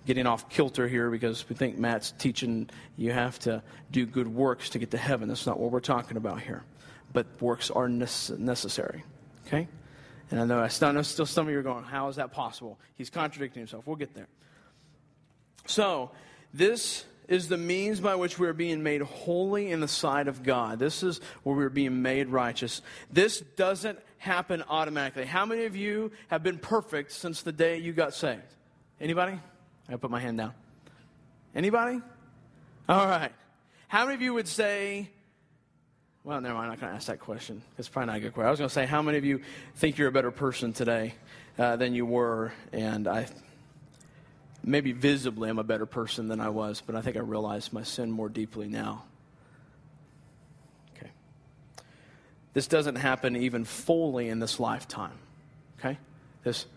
getting 0.05 0.25
off 0.25 0.49
kilter 0.49 0.87
here 0.87 1.09
because 1.09 1.47
we 1.49 1.55
think 1.55 1.77
Matt's 1.77 2.13
teaching 2.17 2.69
you 2.97 3.11
have 3.11 3.39
to 3.39 3.61
do 3.91 4.05
good 4.05 4.27
works 4.27 4.69
to 4.69 4.79
get 4.79 4.91
to 4.91 4.97
heaven. 4.97 5.27
That's 5.27 5.45
not 5.45 5.59
what 5.59 5.71
we're 5.71 5.79
talking 5.79 6.17
about 6.17 6.41
here 6.41 6.63
but 7.13 7.25
works 7.41 7.71
are 7.71 7.87
necessary. 7.87 9.03
Okay? 9.47 9.67
And 10.31 10.41
I 10.41 10.45
know, 10.45 10.59
I 10.59 10.91
know 10.91 11.01
still 11.03 11.25
some 11.25 11.47
of 11.47 11.53
you 11.53 11.59
are 11.59 11.63
going, 11.63 11.83
how 11.83 12.07
is 12.09 12.15
that 12.15 12.31
possible? 12.31 12.79
He's 12.95 13.09
contradicting 13.09 13.61
himself. 13.61 13.85
We'll 13.85 13.95
get 13.95 14.15
there. 14.15 14.27
So, 15.65 16.11
this 16.53 17.05
is 17.27 17.47
the 17.47 17.57
means 17.57 17.99
by 17.99 18.15
which 18.15 18.37
we 18.37 18.47
are 18.47 18.53
being 18.53 18.83
made 18.83 19.01
holy 19.01 19.71
in 19.71 19.79
the 19.79 19.87
sight 19.87 20.27
of 20.27 20.43
God. 20.43 20.79
This 20.79 21.03
is 21.03 21.21
where 21.43 21.55
we're 21.55 21.69
being 21.69 22.01
made 22.01 22.27
righteous. 22.27 22.81
This 23.11 23.39
doesn't 23.39 23.99
happen 24.17 24.63
automatically. 24.67 25.25
How 25.25 25.45
many 25.45 25.65
of 25.65 25.75
you 25.75 26.11
have 26.27 26.43
been 26.43 26.57
perfect 26.57 27.11
since 27.11 27.41
the 27.41 27.51
day 27.51 27.77
you 27.77 27.93
got 27.93 28.13
saved? 28.13 28.41
Anybody? 28.99 29.39
I 29.87 29.95
put 29.95 30.11
my 30.11 30.19
hand 30.19 30.37
down. 30.37 30.53
Anybody? 31.55 32.01
All 32.89 33.07
right. 33.07 33.31
How 33.87 34.05
many 34.05 34.15
of 34.15 34.21
you 34.21 34.33
would 34.33 34.47
say 34.47 35.09
well, 36.23 36.39
never 36.39 36.53
mind. 36.53 36.65
I'm 36.65 36.69
not 36.71 36.79
going 36.79 36.91
to 36.91 36.95
ask 36.95 37.07
that 37.07 37.19
question. 37.19 37.61
It's 37.77 37.89
probably 37.89 38.07
not 38.07 38.17
a 38.17 38.19
good 38.21 38.33
question. 38.33 38.47
I 38.47 38.51
was 38.51 38.59
going 38.59 38.69
to 38.69 38.73
say, 38.73 38.85
how 38.85 39.01
many 39.01 39.17
of 39.17 39.25
you 39.25 39.41
think 39.75 39.97
you're 39.97 40.07
a 40.07 40.11
better 40.11 40.31
person 40.31 40.71
today 40.71 41.15
uh, 41.59 41.75
than 41.75 41.93
you 41.93 42.05
were? 42.05 42.53
And 42.71 43.09
I, 43.09 43.27
maybe 44.63 44.93
visibly, 44.93 45.49
I'm 45.49 45.59
a 45.59 45.65
better 45.65 45.85
person 45.85 46.29
than 46.29 46.39
I 46.39 46.47
was, 46.47 46.81
but 46.85 46.95
I 46.95 47.01
think 47.01 47.17
I 47.17 47.19
realize 47.19 47.73
my 47.73 47.83
sin 47.83 48.09
more 48.09 48.29
deeply 48.29 48.69
now. 48.69 49.03
Okay. 50.95 51.11
This 52.53 52.67
doesn't 52.67 52.95
happen 52.95 53.35
even 53.35 53.65
fully 53.65 54.29
in 54.29 54.39
this 54.39 54.61
lifetime. 54.61 55.17
Okay? 55.79 55.97
This, 56.45 56.67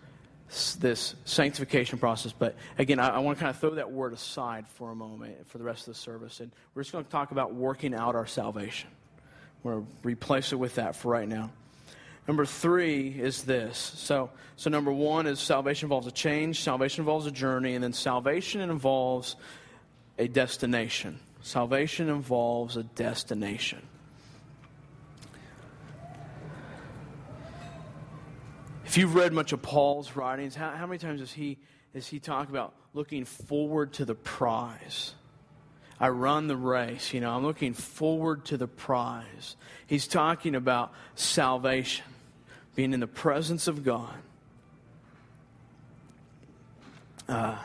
this 0.75 1.15
sanctification 1.23 1.99
process. 1.99 2.33
But 2.33 2.57
again, 2.77 2.99
I, 2.99 3.11
I 3.11 3.19
want 3.19 3.37
to 3.37 3.45
kind 3.45 3.49
of 3.55 3.61
throw 3.61 3.75
that 3.75 3.93
word 3.93 4.11
aside 4.11 4.67
for 4.67 4.91
a 4.91 4.95
moment 4.95 5.47
for 5.47 5.57
the 5.57 5.63
rest 5.63 5.87
of 5.87 5.93
the 5.93 5.99
service. 6.01 6.41
And 6.41 6.51
we're 6.75 6.83
just 6.83 6.91
going 6.91 7.05
to 7.05 7.09
talk 7.09 7.31
about 7.31 7.53
working 7.53 7.93
out 7.93 8.13
our 8.13 8.27
salvation. 8.27 8.89
We're 9.63 9.73
going 9.73 9.85
to 9.85 9.91
replace 10.03 10.51
it 10.53 10.57
with 10.57 10.75
that 10.75 10.95
for 10.95 11.09
right 11.09 11.27
now. 11.27 11.51
Number 12.27 12.45
three 12.45 13.07
is 13.07 13.43
this. 13.43 13.77
So, 13.77 14.29
so 14.57 14.69
number 14.69 14.91
one 14.91 15.27
is 15.27 15.39
salvation 15.39 15.85
involves 15.85 16.07
a 16.07 16.11
change, 16.11 16.61
salvation 16.61 17.01
involves 17.01 17.25
a 17.25 17.31
journey, 17.31 17.75
and 17.75 17.83
then 17.83 17.93
salvation 17.93 18.59
involves 18.61 19.37
a 20.17 20.27
destination. 20.27 21.19
Salvation 21.41 22.09
involves 22.09 22.75
a 22.75 22.83
destination. 22.83 23.81
If 28.85 28.97
you've 28.97 29.15
read 29.15 29.31
much 29.31 29.53
of 29.53 29.61
Paul's 29.61 30.15
writings, 30.15 30.55
how, 30.55 30.71
how 30.71 30.85
many 30.85 30.97
times 30.97 31.21
does 31.21 31.31
he, 31.31 31.57
does 31.93 32.07
he 32.07 32.19
talk 32.19 32.49
about 32.49 32.73
looking 32.93 33.25
forward 33.25 33.93
to 33.93 34.05
the 34.05 34.15
prize? 34.15 35.13
I 35.99 36.09
run 36.09 36.47
the 36.47 36.55
race, 36.55 37.13
you 37.13 37.21
know, 37.21 37.31
I'm 37.31 37.43
looking 37.43 37.73
forward 37.73 38.45
to 38.45 38.57
the 38.57 38.67
prize. 38.67 39.55
He's 39.87 40.07
talking 40.07 40.53
about 40.53 40.93
salvation, 41.15 42.05
being 42.75 42.93
in 42.93 42.99
the 42.99 43.07
presence 43.07 43.67
of 43.67 43.83
God. 43.83 44.13
Uh, 47.27 47.57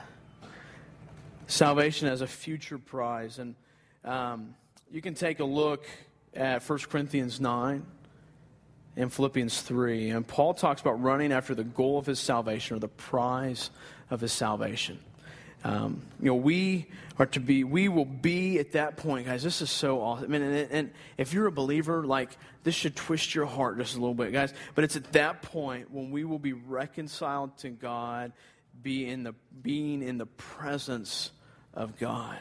salvation 1.47 2.09
as 2.09 2.23
a 2.23 2.27
future 2.27 2.79
prize. 2.79 3.39
And 3.39 3.55
um, 4.05 4.55
you 4.91 5.03
can 5.03 5.15
take 5.15 5.41
a 5.41 5.45
look 5.45 5.85
at 6.35 6.67
1 6.67 6.79
Corinthians 6.91 7.39
9 7.41 7.85
and 8.97 9.13
Philippians 9.13 9.61
3. 9.61 10.11
And 10.11 10.27
Paul 10.27 10.55
talks 10.55 10.81
about 10.81 11.03
running 11.03 11.33
after 11.33 11.55
the 11.55 11.65
goal 11.65 11.99
of 11.99 12.07
his 12.07 12.19
salvation 12.19 12.77
or 12.77 12.81
the 12.81 12.89
prize 12.89 13.71
of 14.11 14.21
his 14.21 14.33
salvation. 14.33 14.99
Um, 15.65 16.03
you 16.21 16.27
know, 16.27 16.35
we 16.35 16.87
are 17.19 17.27
to 17.27 17.41
be, 17.41 17.63
we 17.63 17.89
will 17.89 18.05
be 18.05 18.59
at 18.59 18.73
that 18.73 18.97
point, 18.97 19.27
guys. 19.27 19.43
This 19.43 19.63
is 19.63 19.71
so 19.71 20.01
awesome. 20.01 20.25
I 20.25 20.29
mean, 20.39 20.43
and, 20.43 20.73
and, 20.73 20.91
if 21.17 21.33
you're 21.33 21.47
a 21.47 21.53
believer, 21.53 22.05
like, 22.05 22.31
this 22.65 22.75
should 22.75 22.97
twist 22.97 23.35
your 23.35 23.47
heart 23.47 23.79
just 23.79 23.95
a 23.95 24.01
little 24.01 24.15
bit, 24.15 24.33
guys. 24.33 24.53
But 24.75 24.85
it's 24.85 24.97
at 24.97 25.13
that 25.13 25.43
point 25.43 25.91
when 25.93 26.11
we 26.11 26.25
will 26.25 26.41
be 26.41 26.53
reconciled 26.53 27.57
to 27.59 27.71
God, 27.71 28.33
be 28.83 29.09
in 29.09 29.23
the, 29.23 29.35
being 29.63 30.03
in 30.03 30.19
the 30.19 30.27
presence 30.27 31.31
of 31.75 31.97
God. 31.99 32.41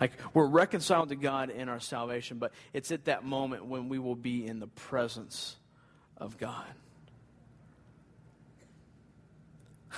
Like, 0.00 0.12
we're 0.32 0.46
reconciled 0.46 1.08
to 1.08 1.16
God 1.16 1.50
in 1.50 1.68
our 1.68 1.80
salvation, 1.80 2.38
but 2.38 2.52
it's 2.72 2.92
at 2.92 3.06
that 3.06 3.24
moment 3.24 3.66
when 3.66 3.88
we 3.88 3.98
will 3.98 4.16
be 4.16 4.46
in 4.46 4.60
the 4.60 4.66
presence 4.66 5.56
of 6.16 6.38
God. 6.38 6.66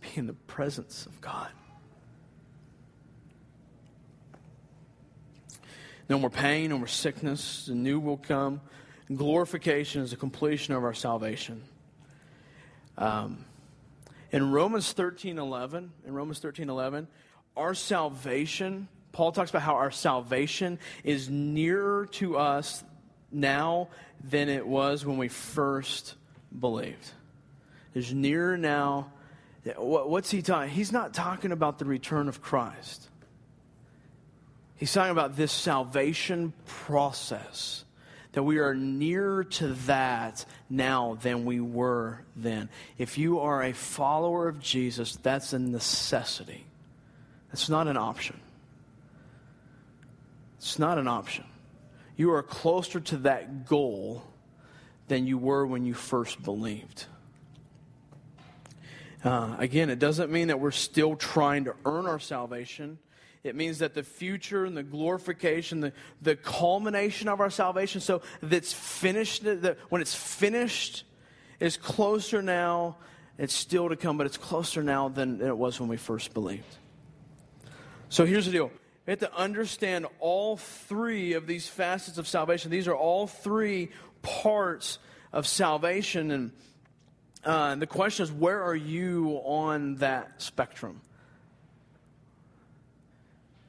Be 0.00 0.08
in 0.14 0.26
the 0.26 0.32
presence 0.32 1.06
of 1.06 1.20
God. 1.20 1.48
No 6.12 6.18
more 6.18 6.28
pain, 6.28 6.68
no 6.68 6.76
more 6.76 6.86
sickness. 6.86 7.64
The 7.64 7.74
new 7.74 7.98
will 7.98 8.18
come. 8.18 8.60
Glorification 9.14 10.02
is 10.02 10.10
the 10.10 10.18
completion 10.18 10.74
of 10.74 10.84
our 10.84 10.92
salvation. 10.92 11.62
Um, 12.98 13.46
in 14.30 14.50
Romans 14.50 14.92
13 14.92 15.38
11, 15.38 15.90
in 16.06 16.12
Romans 16.12 16.38
13 16.38 16.68
11, 16.68 17.08
our 17.56 17.72
salvation, 17.72 18.88
Paul 19.12 19.32
talks 19.32 19.48
about 19.48 19.62
how 19.62 19.76
our 19.76 19.90
salvation 19.90 20.78
is 21.02 21.30
nearer 21.30 22.04
to 22.04 22.36
us 22.36 22.84
now 23.30 23.88
than 24.22 24.50
it 24.50 24.66
was 24.66 25.06
when 25.06 25.16
we 25.16 25.28
first 25.28 26.16
believed. 26.60 27.10
It's 27.94 28.12
nearer 28.12 28.58
now. 28.58 29.12
What's 29.78 30.30
he 30.30 30.42
talking? 30.42 30.68
He's 30.68 30.92
not 30.92 31.14
talking 31.14 31.52
about 31.52 31.78
the 31.78 31.86
return 31.86 32.28
of 32.28 32.42
Christ. 32.42 33.08
He's 34.82 34.92
talking 34.92 35.12
about 35.12 35.36
this 35.36 35.52
salvation 35.52 36.52
process 36.66 37.84
that 38.32 38.42
we 38.42 38.58
are 38.58 38.74
nearer 38.74 39.44
to 39.44 39.68
that 39.68 40.44
now 40.68 41.18
than 41.22 41.44
we 41.44 41.60
were 41.60 42.24
then. 42.34 42.68
If 42.98 43.16
you 43.16 43.38
are 43.38 43.62
a 43.62 43.74
follower 43.74 44.48
of 44.48 44.58
Jesus, 44.58 45.14
that's 45.14 45.52
a 45.52 45.60
necessity. 45.60 46.66
It's 47.52 47.68
not 47.68 47.86
an 47.86 47.96
option. 47.96 48.40
It's 50.58 50.80
not 50.80 50.98
an 50.98 51.06
option 51.06 51.44
you 52.16 52.32
are 52.32 52.42
closer 52.42 52.98
to 52.98 53.18
that 53.18 53.66
goal 53.66 54.24
than 55.06 55.28
you 55.28 55.38
were 55.38 55.64
when 55.64 55.84
you 55.84 55.94
first 55.94 56.42
believed. 56.42 57.04
Uh, 59.22 59.54
again, 59.60 59.90
it 59.90 60.00
doesn't 60.00 60.32
mean 60.32 60.48
that 60.48 60.58
we're 60.58 60.72
still 60.72 61.14
trying 61.14 61.66
to 61.66 61.76
earn 61.84 62.06
our 62.06 62.18
salvation. 62.18 62.98
It 63.44 63.56
means 63.56 63.80
that 63.80 63.94
the 63.94 64.04
future 64.04 64.64
and 64.64 64.76
the 64.76 64.84
glorification, 64.84 65.80
the, 65.80 65.92
the 66.20 66.36
culmination 66.36 67.28
of 67.28 67.40
our 67.40 67.50
salvation, 67.50 68.00
so 68.00 68.22
that's 68.40 68.72
finished, 68.72 69.44
that 69.44 69.78
when 69.88 70.00
it's 70.00 70.14
finished, 70.14 71.04
is 71.58 71.76
closer 71.76 72.42
now. 72.42 72.96
It's 73.38 73.54
still 73.54 73.88
to 73.88 73.96
come, 73.96 74.18
but 74.18 74.26
it's 74.26 74.36
closer 74.36 74.82
now 74.82 75.08
than 75.08 75.40
it 75.40 75.56
was 75.56 75.80
when 75.80 75.88
we 75.88 75.96
first 75.96 76.34
believed. 76.34 76.76
So 78.08 78.26
here's 78.26 78.46
the 78.46 78.52
deal 78.52 78.70
we 79.06 79.10
have 79.10 79.20
to 79.20 79.34
understand 79.34 80.06
all 80.20 80.56
three 80.56 81.32
of 81.32 81.46
these 81.46 81.66
facets 81.66 82.18
of 82.18 82.28
salvation. 82.28 82.70
These 82.70 82.86
are 82.86 82.94
all 82.94 83.26
three 83.26 83.90
parts 84.22 84.98
of 85.32 85.46
salvation. 85.46 86.30
And 86.30 86.52
uh, 87.44 87.74
the 87.74 87.86
question 87.86 88.24
is, 88.24 88.30
where 88.30 88.62
are 88.62 88.76
you 88.76 89.40
on 89.44 89.96
that 89.96 90.40
spectrum? 90.40 91.00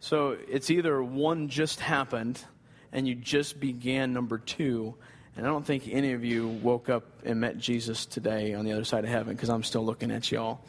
So 0.03 0.35
it's 0.49 0.69
either 0.69 1.01
one 1.01 1.47
just 1.47 1.79
happened 1.79 2.43
and 2.91 3.07
you 3.07 3.15
just 3.15 3.57
began 3.57 4.11
number 4.11 4.37
two. 4.37 4.95
And 5.37 5.45
I 5.45 5.49
don't 5.49 5.65
think 5.65 5.87
any 5.89 6.11
of 6.11 6.25
you 6.25 6.49
woke 6.49 6.89
up 6.89 7.05
and 7.23 7.39
met 7.39 7.57
Jesus 7.57 8.05
today 8.05 8.53
on 8.53 8.65
the 8.65 8.73
other 8.73 8.83
side 8.83 9.05
of 9.05 9.09
heaven 9.09 9.33
because 9.33 9.47
I'm 9.47 9.63
still 9.63 9.85
looking 9.85 10.11
at 10.11 10.29
y'all. 10.29 10.59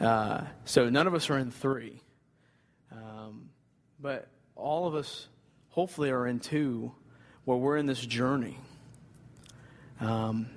Uh, 0.00 0.40
so 0.64 0.88
none 0.88 1.06
of 1.06 1.12
us 1.12 1.28
are 1.28 1.36
in 1.36 1.50
three. 1.50 2.00
But 4.00 4.28
all 4.56 4.86
of 4.86 4.94
us, 4.94 5.28
hopefully, 5.68 6.10
are 6.10 6.26
in 6.26 6.40
two 6.40 6.92
where 7.44 7.58
we're 7.58 7.76
in 7.76 7.84
this 7.84 8.00
journey. 8.00 8.56
Um, 10.00 10.48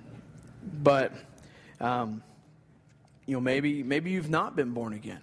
but, 0.63 1.11
um, 1.81 2.23
you 3.25 3.33
know, 3.33 3.41
maybe, 3.41 3.83
maybe 3.83 4.11
you've 4.11 4.29
not 4.29 4.55
been 4.55 4.71
born 4.71 4.93
again. 4.93 5.19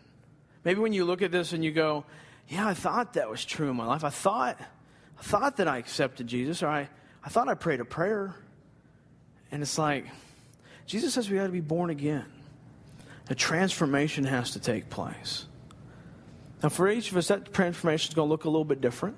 Maybe 0.63 0.81
when 0.81 0.93
you 0.93 1.07
look 1.07 1.23
at 1.23 1.31
this 1.31 1.55
and 1.55 1.65
you 1.65 1.71
go, 1.73 2.05
yeah, 2.49 2.67
I 2.67 2.75
thought 2.75 3.15
that 3.15 3.29
was 3.29 3.45
true 3.45 3.69
in 3.69 3.77
my 3.77 3.87
life. 3.87 4.05
I 4.05 4.11
thought, 4.11 4.59
I 5.19 5.23
thought 5.23 5.59
that 5.59 5.69
I 5.69 5.79
accepted 5.79 6.27
Jesus, 6.27 6.63
or 6.63 6.69
I, 6.69 6.89
I 7.23 7.29
thought 7.29 7.49
I 7.49 7.55
prayed 7.55 7.81
a 7.81 7.85
prayer. 7.85 8.35
And 9.53 9.63
it's 9.63 9.79
like, 9.79 10.07
Jesus 10.87 11.15
says 11.15 11.29
we 11.29 11.37
got 11.37 11.47
to 11.47 11.53
be 11.53 11.61
born 11.61 11.91
again. 11.91 12.25
A 13.29 13.35
transformation 13.35 14.25
has 14.25 14.53
to 14.53 14.61
take 14.61 14.89
place. 14.89 15.47
Now, 16.63 16.71
for 16.71 16.89
each 16.89 17.11
of 17.11 17.17
us, 17.19 17.29
that 17.29 17.53
transformation 17.53 18.11
is 18.11 18.15
going 18.15 18.27
to 18.27 18.31
look 18.31 18.45
a 18.45 18.51
little 18.51 18.65
bit 18.65 18.81
different. 18.81 19.17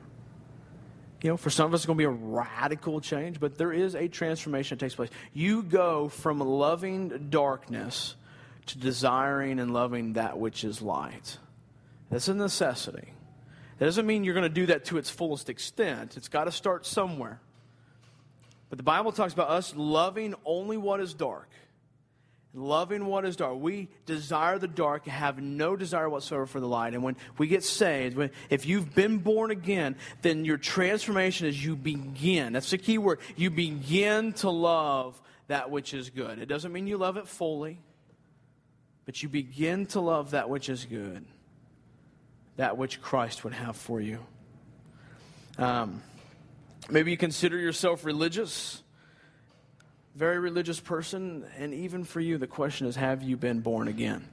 You 1.22 1.30
know, 1.30 1.36
for 1.36 1.50
some 1.50 1.66
of 1.66 1.74
us, 1.74 1.80
it's 1.80 1.86
going 1.86 1.98
to 1.98 2.00
be 2.00 2.06
a 2.06 2.10
radical 2.10 3.00
change, 3.00 3.38
but 3.38 3.56
there 3.56 3.72
is 3.72 3.94
a 3.94 4.08
transformation 4.08 4.78
that 4.78 4.84
takes 4.84 4.94
place. 4.94 5.10
You 5.32 5.62
go 5.62 6.08
from 6.08 6.40
loving 6.40 7.28
darkness 7.30 8.16
to 8.66 8.78
desiring 8.78 9.60
and 9.60 9.72
loving 9.72 10.14
that 10.14 10.38
which 10.38 10.64
is 10.64 10.82
light. 10.82 11.38
That's 12.10 12.28
a 12.28 12.34
necessity. 12.34 13.12
That 13.80 13.86
doesn't 13.86 14.06
mean 14.06 14.22
you're 14.22 14.34
going 14.34 14.44
to 14.44 14.48
do 14.48 14.66
that 14.66 14.84
to 14.86 14.98
its 14.98 15.10
fullest 15.10 15.50
extent. 15.50 16.16
It's 16.16 16.28
got 16.28 16.44
to 16.44 16.52
start 16.52 16.86
somewhere. 16.86 17.40
But 18.68 18.76
the 18.76 18.84
Bible 18.84 19.10
talks 19.10 19.32
about 19.32 19.50
us 19.50 19.74
loving 19.74 20.36
only 20.44 20.76
what 20.76 21.00
is 21.00 21.12
dark 21.12 21.48
loving 22.54 23.06
what 23.06 23.24
is 23.24 23.36
dark. 23.36 23.58
We 23.58 23.88
desire 24.06 24.58
the 24.58 24.68
dark, 24.68 25.06
have 25.06 25.40
no 25.40 25.76
desire 25.76 26.08
whatsoever 26.08 26.46
for 26.46 26.60
the 26.60 26.66
light. 26.66 26.94
And 26.94 27.02
when 27.02 27.16
we 27.38 27.46
get 27.46 27.62
saved, 27.64 28.16
when, 28.16 28.30
if 28.48 28.66
you've 28.66 28.94
been 28.94 29.18
born 29.18 29.50
again, 29.50 29.96
then 30.22 30.44
your 30.44 30.56
transformation 30.56 31.46
is 31.46 31.64
you 31.64 31.76
begin. 31.76 32.52
That's 32.52 32.70
the 32.70 32.78
key 32.78 32.98
word. 32.98 33.20
You 33.36 33.50
begin 33.50 34.32
to 34.34 34.50
love 34.50 35.20
that 35.48 35.70
which 35.70 35.94
is 35.94 36.10
good. 36.10 36.38
It 36.38 36.46
doesn't 36.46 36.72
mean 36.72 36.86
you 36.86 36.96
love 36.96 37.16
it 37.16 37.28
fully, 37.28 37.78
but 39.04 39.22
you 39.22 39.28
begin 39.28 39.86
to 39.86 40.00
love 40.00 40.32
that 40.32 40.48
which 40.48 40.68
is 40.68 40.84
good, 40.84 41.24
that 42.60 42.76
which 42.76 43.00
Christ 43.00 43.42
would 43.42 43.54
have 43.54 43.74
for 43.74 44.02
you. 44.02 44.18
Um, 45.56 46.02
maybe 46.90 47.10
you 47.10 47.16
consider 47.16 47.56
yourself 47.56 48.04
religious 48.04 48.82
very 50.14 50.38
religious 50.38 50.78
person, 50.78 51.46
and 51.56 51.72
even 51.72 52.04
for 52.04 52.20
you, 52.20 52.36
the 52.36 52.46
question 52.46 52.86
is 52.86 52.96
have 52.96 53.22
you 53.22 53.38
been 53.38 53.60
born 53.60 53.88
again? 53.88 54.28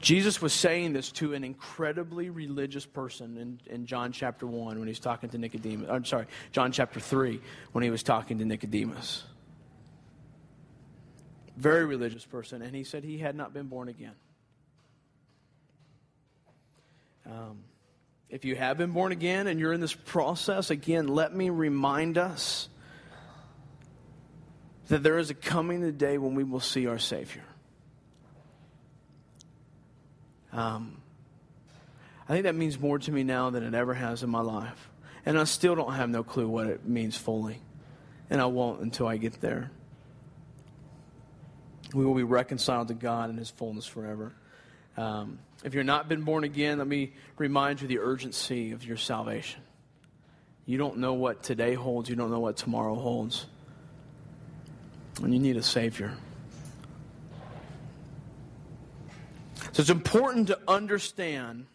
Jesus 0.00 0.42
was 0.42 0.52
saying 0.52 0.92
this 0.92 1.10
to 1.12 1.32
an 1.32 1.44
incredibly 1.44 2.28
religious 2.28 2.84
person 2.84 3.38
in, 3.38 3.60
in 3.72 3.86
John 3.86 4.12
chapter 4.12 4.46
1 4.46 4.78
when 4.78 4.86
he 4.86 4.90
was 4.90 5.00
talking 5.00 5.30
to 5.30 5.38
Nicodemus. 5.38 5.88
I'm 5.88 6.04
sorry, 6.04 6.26
John 6.50 6.72
chapter 6.72 7.00
3 7.00 7.40
when 7.70 7.82
he 7.82 7.88
was 7.88 8.02
talking 8.02 8.36
to 8.38 8.44
Nicodemus. 8.44 9.22
very 11.56 11.86
religious 11.86 12.26
person, 12.26 12.60
and 12.60 12.76
he 12.76 12.84
said 12.84 13.02
he 13.02 13.16
had 13.16 13.34
not 13.34 13.54
been 13.54 13.68
born 13.68 13.88
again. 13.88 14.14
Um, 17.26 17.64
if 18.28 18.44
you 18.44 18.56
have 18.56 18.78
been 18.78 18.92
born 18.92 19.12
again 19.12 19.46
and 19.46 19.60
you're 19.60 19.72
in 19.72 19.80
this 19.80 19.94
process, 19.94 20.70
again, 20.70 21.06
let 21.08 21.34
me 21.34 21.50
remind 21.50 22.18
us 22.18 22.68
that 24.88 25.02
there 25.02 25.18
is 25.18 25.30
a 25.30 25.34
coming 25.34 25.80
the 25.80 25.92
day 25.92 26.18
when 26.18 26.34
we 26.34 26.44
will 26.44 26.60
see 26.60 26.86
our 26.86 26.98
Savior. 26.98 27.44
Um, 30.52 31.00
I 32.28 32.32
think 32.32 32.44
that 32.44 32.54
means 32.54 32.78
more 32.78 32.98
to 32.98 33.12
me 33.12 33.24
now 33.24 33.50
than 33.50 33.62
it 33.62 33.74
ever 33.74 33.94
has 33.94 34.22
in 34.22 34.30
my 34.30 34.40
life. 34.40 34.90
And 35.24 35.38
I 35.38 35.44
still 35.44 35.74
don't 35.74 35.94
have 35.94 36.10
no 36.10 36.22
clue 36.22 36.48
what 36.48 36.66
it 36.66 36.86
means 36.86 37.16
fully. 37.16 37.60
And 38.30 38.40
I 38.40 38.46
won't 38.46 38.80
until 38.80 39.06
I 39.06 39.18
get 39.18 39.40
there. 39.40 39.70
We 41.94 42.04
will 42.04 42.14
be 42.14 42.22
reconciled 42.22 42.88
to 42.88 42.94
God 42.94 43.30
in 43.30 43.36
His 43.36 43.50
fullness 43.50 43.86
forever. 43.86 44.32
Um, 44.96 45.38
if 45.64 45.74
you're 45.74 45.84
not 45.84 46.08
been 46.08 46.22
born 46.22 46.44
again, 46.44 46.78
let 46.78 46.86
me 46.86 47.12
remind 47.38 47.80
you 47.80 47.88
the 47.88 47.98
urgency 47.98 48.72
of 48.72 48.84
your 48.84 48.96
salvation. 48.96 49.62
You 50.66 50.78
don't 50.78 50.98
know 50.98 51.14
what 51.14 51.42
today 51.42 51.74
holds, 51.74 52.08
you 52.08 52.16
don't 52.16 52.30
know 52.30 52.40
what 52.40 52.56
tomorrow 52.56 52.94
holds. 52.94 53.46
And 55.22 55.32
you 55.32 55.40
need 55.40 55.56
a 55.56 55.62
Savior. 55.62 56.14
So 59.72 59.80
it's 59.80 59.90
important 59.90 60.48
to 60.48 60.58
understand 60.68 61.66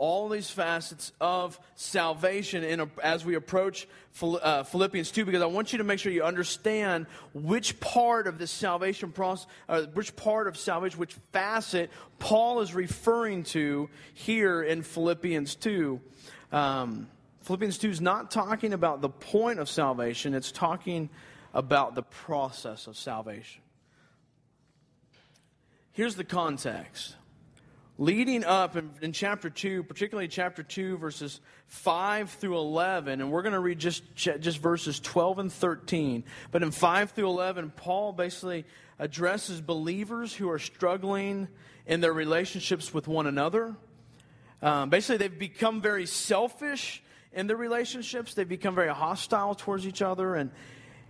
all 0.00 0.30
these 0.30 0.48
facets 0.48 1.12
of 1.20 1.60
salvation 1.74 2.64
in 2.64 2.80
a, 2.80 2.88
as 3.02 3.22
we 3.22 3.34
approach 3.34 3.86
uh, 4.22 4.62
Philippians 4.62 5.10
2 5.10 5.26
because 5.26 5.42
I 5.42 5.46
want 5.46 5.72
you 5.72 5.78
to 5.78 5.84
make 5.84 5.98
sure 5.98 6.10
you 6.10 6.22
understand 6.22 7.04
which 7.34 7.78
part 7.80 8.26
of 8.26 8.38
this 8.38 8.50
salvation 8.50 9.12
process, 9.12 9.46
uh, 9.68 9.82
which 9.92 10.16
part 10.16 10.48
of 10.48 10.56
salvation, 10.56 10.98
which 10.98 11.12
facet 11.32 11.90
Paul 12.18 12.62
is 12.62 12.74
referring 12.74 13.42
to 13.44 13.90
here 14.14 14.62
in 14.62 14.82
Philippians 14.82 15.54
2. 15.56 16.00
Um, 16.50 17.06
Philippians 17.42 17.76
2 17.76 17.90
is 17.90 18.00
not 18.00 18.30
talking 18.30 18.72
about 18.72 19.02
the 19.02 19.10
point 19.10 19.58
of 19.58 19.68
salvation, 19.68 20.32
it's 20.32 20.50
talking 20.50 21.10
about 21.52 21.94
the 21.94 22.02
process 22.02 22.86
of 22.86 22.96
salvation. 22.96 23.60
Here's 25.92 26.14
the 26.14 26.24
context 26.24 27.16
leading 28.00 28.44
up 28.44 28.76
in, 28.76 28.90
in, 29.02 29.12
chapter 29.12 29.50
2, 29.50 29.82
particularly 29.82 30.26
chapter 30.26 30.62
2, 30.62 30.96
verses 30.96 31.38
5 31.66 32.30
through 32.30 32.56
11, 32.56 33.20
and 33.20 33.30
we're 33.30 33.42
going 33.42 33.52
to 33.52 33.60
read 33.60 33.78
just, 33.78 34.02
just 34.16 34.56
verses 34.58 34.98
12 35.00 35.38
and 35.38 35.52
13. 35.52 36.24
But 36.50 36.62
in 36.62 36.70
5 36.70 37.10
through 37.10 37.28
11, 37.28 37.74
Paul 37.76 38.14
basically 38.14 38.64
addresses 38.98 39.60
believers 39.60 40.34
who 40.34 40.48
are 40.48 40.58
struggling 40.58 41.46
in 41.86 42.00
their 42.00 42.14
relationships 42.14 42.94
with 42.94 43.06
one 43.06 43.26
another. 43.26 43.76
Um, 44.62 44.88
basically, 44.88 45.18
they've 45.18 45.38
become 45.38 45.82
very 45.82 46.06
selfish 46.06 47.02
in 47.34 47.48
their 47.48 47.56
relationships, 47.56 48.32
they've 48.32 48.48
become 48.48 48.74
very 48.74 48.92
hostile 48.92 49.54
towards 49.54 49.86
each 49.86 50.00
other. 50.00 50.36
And, 50.36 50.50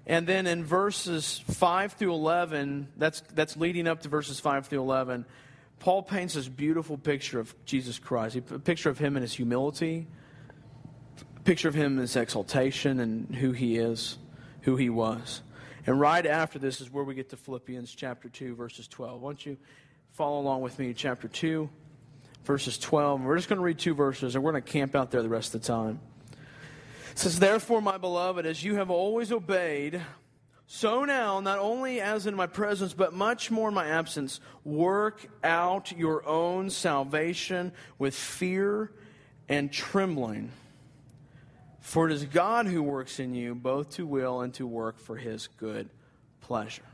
and 0.06 0.26
then 0.26 0.48
in 0.48 0.64
verses 0.64 1.40
5 1.52 1.92
through 1.92 2.14
11, 2.14 2.88
that's, 2.96 3.22
that's 3.32 3.56
leading 3.56 3.86
up 3.86 4.02
to 4.02 4.08
verses 4.08 4.40
5 4.40 4.66
through 4.66 4.80
11 4.80 5.24
Paul 5.80 6.02
paints 6.02 6.34
this 6.34 6.46
beautiful 6.46 6.98
picture 6.98 7.40
of 7.40 7.54
Jesus 7.64 7.98
Christ, 7.98 8.36
a 8.36 8.58
picture 8.58 8.90
of 8.90 8.98
him 8.98 9.16
in 9.16 9.22
his 9.22 9.32
humility, 9.32 10.06
a 11.36 11.40
picture 11.40 11.68
of 11.68 11.74
him 11.74 11.94
in 11.94 11.98
his 11.98 12.16
exaltation 12.16 13.00
and 13.00 13.34
who 13.34 13.52
he 13.52 13.76
is, 13.76 14.18
who 14.60 14.76
he 14.76 14.90
was. 14.90 15.40
And 15.86 15.98
right 15.98 16.24
after 16.26 16.58
this 16.58 16.82
is 16.82 16.90
where 16.92 17.02
we 17.02 17.14
get 17.14 17.30
to 17.30 17.36
Philippians 17.38 17.94
chapter 17.94 18.28
2, 18.28 18.54
verses 18.54 18.86
12. 18.88 19.22
Why 19.22 19.30
don't 19.30 19.46
you 19.46 19.56
follow 20.12 20.38
along 20.40 20.60
with 20.60 20.78
me 20.78 20.92
chapter 20.92 21.28
2, 21.28 21.68
verses 22.44 22.76
12. 22.78 23.22
We're 23.22 23.36
just 23.36 23.48
going 23.48 23.58
to 23.58 23.64
read 23.64 23.78
two 23.78 23.94
verses, 23.94 24.34
and 24.34 24.44
we're 24.44 24.52
going 24.52 24.62
to 24.62 24.70
camp 24.70 24.94
out 24.94 25.10
there 25.10 25.22
the 25.22 25.30
rest 25.30 25.54
of 25.54 25.62
the 25.62 25.66
time. 25.66 25.98
It 27.12 27.18
says, 27.18 27.38
Therefore, 27.38 27.80
my 27.80 27.96
beloved, 27.96 28.44
as 28.44 28.62
you 28.62 28.76
have 28.76 28.90
always 28.90 29.32
obeyed, 29.32 30.02
so 30.72 31.04
now, 31.04 31.40
not 31.40 31.58
only 31.58 32.00
as 32.00 32.28
in 32.28 32.36
my 32.36 32.46
presence, 32.46 32.92
but 32.92 33.12
much 33.12 33.50
more 33.50 33.70
in 33.70 33.74
my 33.74 33.88
absence, 33.88 34.38
work 34.64 35.26
out 35.42 35.90
your 35.90 36.24
own 36.28 36.70
salvation 36.70 37.72
with 37.98 38.14
fear 38.14 38.92
and 39.48 39.72
trembling. 39.72 40.52
For 41.80 42.08
it 42.08 42.12
is 42.12 42.24
God 42.24 42.66
who 42.66 42.84
works 42.84 43.18
in 43.18 43.34
you 43.34 43.56
both 43.56 43.90
to 43.96 44.06
will 44.06 44.42
and 44.42 44.54
to 44.54 44.64
work 44.64 45.00
for 45.00 45.16
his 45.16 45.48
good 45.48 45.90
pleasure. 46.40 46.86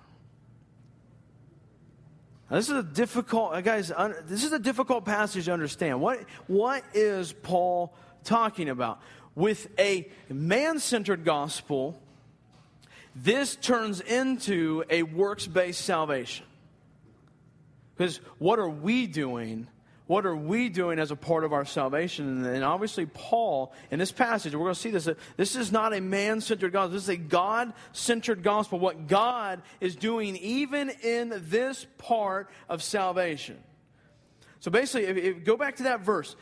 Now, 2.49 2.57
this 2.57 2.71
is 2.71 2.79
a 2.79 2.83
difficult, 2.83 3.53
uh, 3.53 3.61
guys, 3.61 3.93
this 4.25 4.43
is 4.43 4.55
a 4.55 4.59
difficult 4.59 5.05
passage 5.05 5.45
to 5.45 5.53
understand. 5.53 6.01
What, 6.01 6.21
what 6.47 6.83
is 6.95 7.35
Paul 7.35 7.95
talking 8.25 8.71
about? 8.71 9.03
With 9.35 9.69
a 9.79 10.09
man 10.31 10.79
centered 10.79 11.27
gospel, 11.27 12.01
this 13.17 13.57
turns 13.57 14.01
into 14.01 14.85
a 14.91 15.03
works 15.03 15.47
based 15.47 15.81
salvation. 15.81 16.45
Because 17.97 18.19
what 18.39 18.59
are 18.59 18.69
we 18.69 19.07
doing? 19.07 19.69
What 20.07 20.25
are 20.25 20.37
we 20.37 20.69
doing 20.69 21.01
as 21.01 21.11
a 21.11 21.17
part 21.17 21.43
of 21.43 21.53
our 21.53 21.65
salvation? 21.65 22.45
And 22.45 22.63
obviously, 22.63 23.07
Paul, 23.07 23.73
in 23.91 23.99
this 23.99 24.13
passage, 24.13 24.55
we're 24.55 24.61
going 24.61 24.75
to 24.75 24.81
see 24.81 24.91
this. 24.91 25.09
This 25.37 25.57
is 25.57 25.73
not 25.73 25.95
a 25.95 26.01
man 26.01 26.41
centered 26.41 26.73
gospel. 26.73 26.93
This 26.93 27.05
is 27.05 27.09
a 27.09 27.17
God 27.17 27.73
centered 27.93 28.43
gospel. 28.43 28.79
What 28.79 29.09
God 29.09 29.63
is 29.81 29.97
doing, 29.97 30.37
even 30.37 30.91
in 30.91 31.33
this 31.49 31.87
part 31.99 32.51
of 32.69 32.83
salvation. 32.83 33.57
So 34.61 34.71
basically, 34.71 35.07
if, 35.07 35.17
if, 35.17 35.45
go 35.45 35.57
back 35.57 35.77
to 35.77 35.85
that 35.85 36.01
verse 36.01 36.37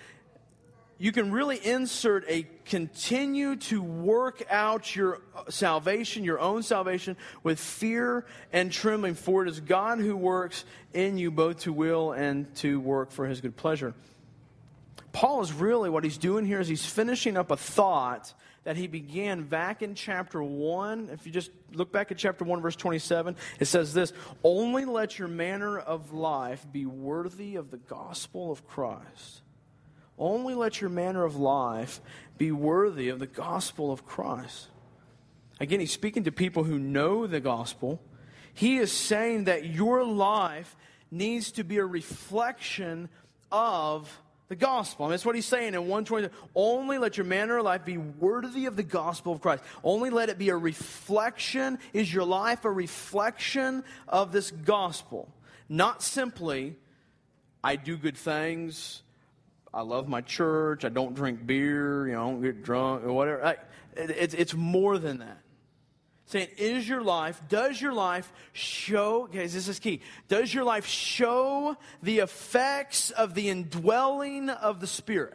you 0.99 1.11
can 1.11 1.33
really 1.33 1.65
insert 1.65 2.25
a 2.29 2.47
continue 2.65 3.57
to 3.57 3.83
work 3.83 4.45
out 4.49 4.95
your 4.95 5.21
salvation, 5.49 6.23
your 6.23 6.39
own 6.39 6.63
salvation, 6.63 7.17
with 7.43 7.59
fear 7.59 8.25
and 8.53 8.71
trembling, 8.71 9.15
for 9.15 9.43
it 9.43 9.49
is 9.49 9.61
God 9.61 9.99
who 9.99 10.17
works 10.17 10.65
in 10.93 11.19
you 11.19 11.31
both 11.31 11.61
to 11.61 11.73
will 11.73 12.13
and 12.13 12.55
to 12.57 12.79
work 12.79 13.11
for 13.11 13.27
his 13.27 13.41
good 13.41 13.57
pleasure. 13.57 13.93
Paul 15.13 15.43
is 15.43 15.53
really, 15.53 15.91
what 15.91 16.05
he's 16.05 16.19
doing 16.19 16.45
here 16.45 16.61
is 16.61 16.69
he's 16.69 16.87
finishing 16.87 17.37
up 17.37 17.51
a 17.51 17.57
thought 17.57 18.33
that 18.63 18.77
he 18.77 18.87
began 18.87 19.45
back 19.45 19.83
in 19.83 19.95
chapter 19.95 20.43
1. 20.43 21.11
If 21.13 21.27
you 21.27 21.33
just 21.33 21.51
look 21.73 21.93
back 21.93 22.11
at 22.13 22.19
chapter 22.19 22.45
1, 22.45 22.61
verse 22.61 22.77
27, 22.77 23.37
it 23.61 23.67
says 23.67 23.93
this 23.95 24.13
Only 24.43 24.85
let 24.85 25.19
your 25.19 25.29
manner 25.29 25.79
of 25.79 26.13
life 26.13 26.67
be 26.73 26.87
worthy 26.87 27.57
of 27.57 27.71
the 27.71 27.77
gospel 27.77 28.51
of 28.51 28.67
Christ 28.67 29.44
only 30.19 30.55
let 30.55 30.81
your 30.81 30.91
manner 30.91 31.25
of 31.25 31.37
life 31.37 32.01
be 32.39 32.53
worthy 32.53 33.09
of 33.09 33.19
the 33.19 33.27
gospel 33.27 33.93
of 33.93 34.07
Christ. 34.07 34.69
Again, 35.61 35.81
he's 35.81 35.93
speaking 35.93 36.25
to 36.25 36.33
people 36.33 36.65
who 36.65 36.79
know 36.79 37.27
the 37.27 37.41
gospel. 37.41 38.01
He 38.53 38.79
is 38.79 38.93
saying 38.93 39.45
that 39.45 39.65
your 39.65 40.05
life 40.05 40.77
needs 41.11 41.53
to 41.53 41.65
be 41.65 41.79
a 41.79 41.85
reflection 41.85 43.09
of 43.53 44.21
the 44.49 44.57
gospel. 44.57 45.07
And 45.07 45.13
that's 45.13 45.25
what 45.25 45.35
he's 45.35 45.47
saying 45.47 45.75
in 45.75 45.83
120. 45.89 46.29
Only 46.55 46.99
let 46.99 47.17
your 47.17 47.27
manner 47.27 47.59
of 47.59 47.65
life 47.65 47.85
be 47.85 47.99
worthy 47.99 48.67
of 48.67 48.77
the 48.77 48.83
gospel 48.83 49.33
of 49.33 49.41
Christ. 49.41 49.63
Only 49.83 50.11
let 50.11 50.29
it 50.29 50.39
be 50.39 50.51
a 50.51 50.57
reflection. 50.57 51.79
Is 51.93 52.13
your 52.13 52.25
life 52.25 52.65
a 52.65 52.71
reflection 52.71 53.85
of 54.09 54.33
this 54.33 54.51
gospel? 54.51 55.33
Not 55.69 56.03
simply, 56.03 56.77
I 57.63 57.77
do 57.77 57.97
good 57.97 58.17
things, 58.17 59.03
I 59.75 59.83
love 59.83 60.09
my 60.09 60.21
church. 60.21 60.85
I 60.85 60.89
don't 60.89 61.15
drink 61.15 61.45
beer. 61.45 62.07
You 62.07 62.13
know, 62.15 62.23
I 62.23 62.31
don't 62.31 62.43
get 62.43 62.63
drunk 62.63 63.05
or 63.05 63.13
whatever. 63.13 63.45
I, 63.45 63.51
it, 63.97 64.11
it's, 64.11 64.35
it's 64.35 64.55
more 64.55 64.99
than 64.99 65.19
that. 65.19 65.39
Saying, 66.27 66.49
is 66.57 66.89
your 66.89 67.03
life, 67.03 67.41
does 67.51 67.81
your 67.81 67.93
life 67.93 68.33
show, 68.55 69.27
guys, 69.27 69.53
this 69.53 69.69
is 69.69 69.79
key. 69.79 70.01
Does 70.29 70.55
your 70.55 70.65
life 70.65 70.87
show 70.87 71.77
the 72.03 72.21
effects 72.21 73.11
of 73.11 73.35
the 73.35 73.51
indwelling 73.51 74.49
of 74.49 74.81
the 74.81 74.87
Spirit? 74.87 75.35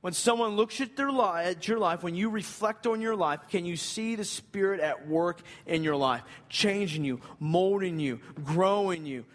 When 0.00 0.12
someone 0.14 0.56
looks 0.56 0.80
at 0.80 0.96
their 0.96 1.10
life, 1.10 1.46
at 1.46 1.68
your 1.68 1.78
life, 1.78 2.02
when 2.02 2.14
you 2.14 2.30
reflect 2.30 2.86
on 2.86 3.02
your 3.02 3.16
life, 3.16 3.40
can 3.50 3.66
you 3.66 3.76
see 3.76 4.14
the 4.14 4.24
Spirit 4.24 4.80
at 4.80 5.06
work 5.08 5.42
in 5.66 5.82
your 5.82 5.96
life, 5.96 6.22
changing 6.48 7.04
you, 7.04 7.20
molding 7.38 7.98
you, 7.98 8.20
growing 8.44 9.04
you, 9.04 9.26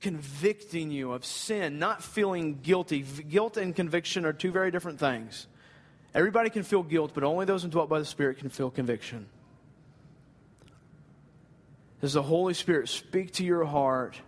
convicting 0.00 0.90
you 0.90 1.12
of 1.12 1.24
sin, 1.24 1.78
not 1.78 2.02
feeling 2.02 2.60
guilty. 2.62 3.02
Guilt 3.02 3.56
and 3.56 3.74
conviction 3.74 4.24
are 4.24 4.32
two 4.32 4.50
very 4.50 4.70
different 4.70 4.98
things. 4.98 5.46
Everybody 6.14 6.50
can 6.50 6.62
feel 6.62 6.82
guilt, 6.82 7.12
but 7.14 7.22
only 7.22 7.44
those 7.44 7.64
indwelt 7.64 7.88
by 7.88 7.98
the 7.98 8.04
Spirit 8.04 8.38
can 8.38 8.48
feel 8.48 8.70
conviction. 8.70 9.26
Does 12.00 12.14
the 12.14 12.22
Holy 12.22 12.54
Spirit 12.54 12.88
speak 12.88 13.32
to 13.34 13.44
your 13.44 13.64
heart 13.64 14.18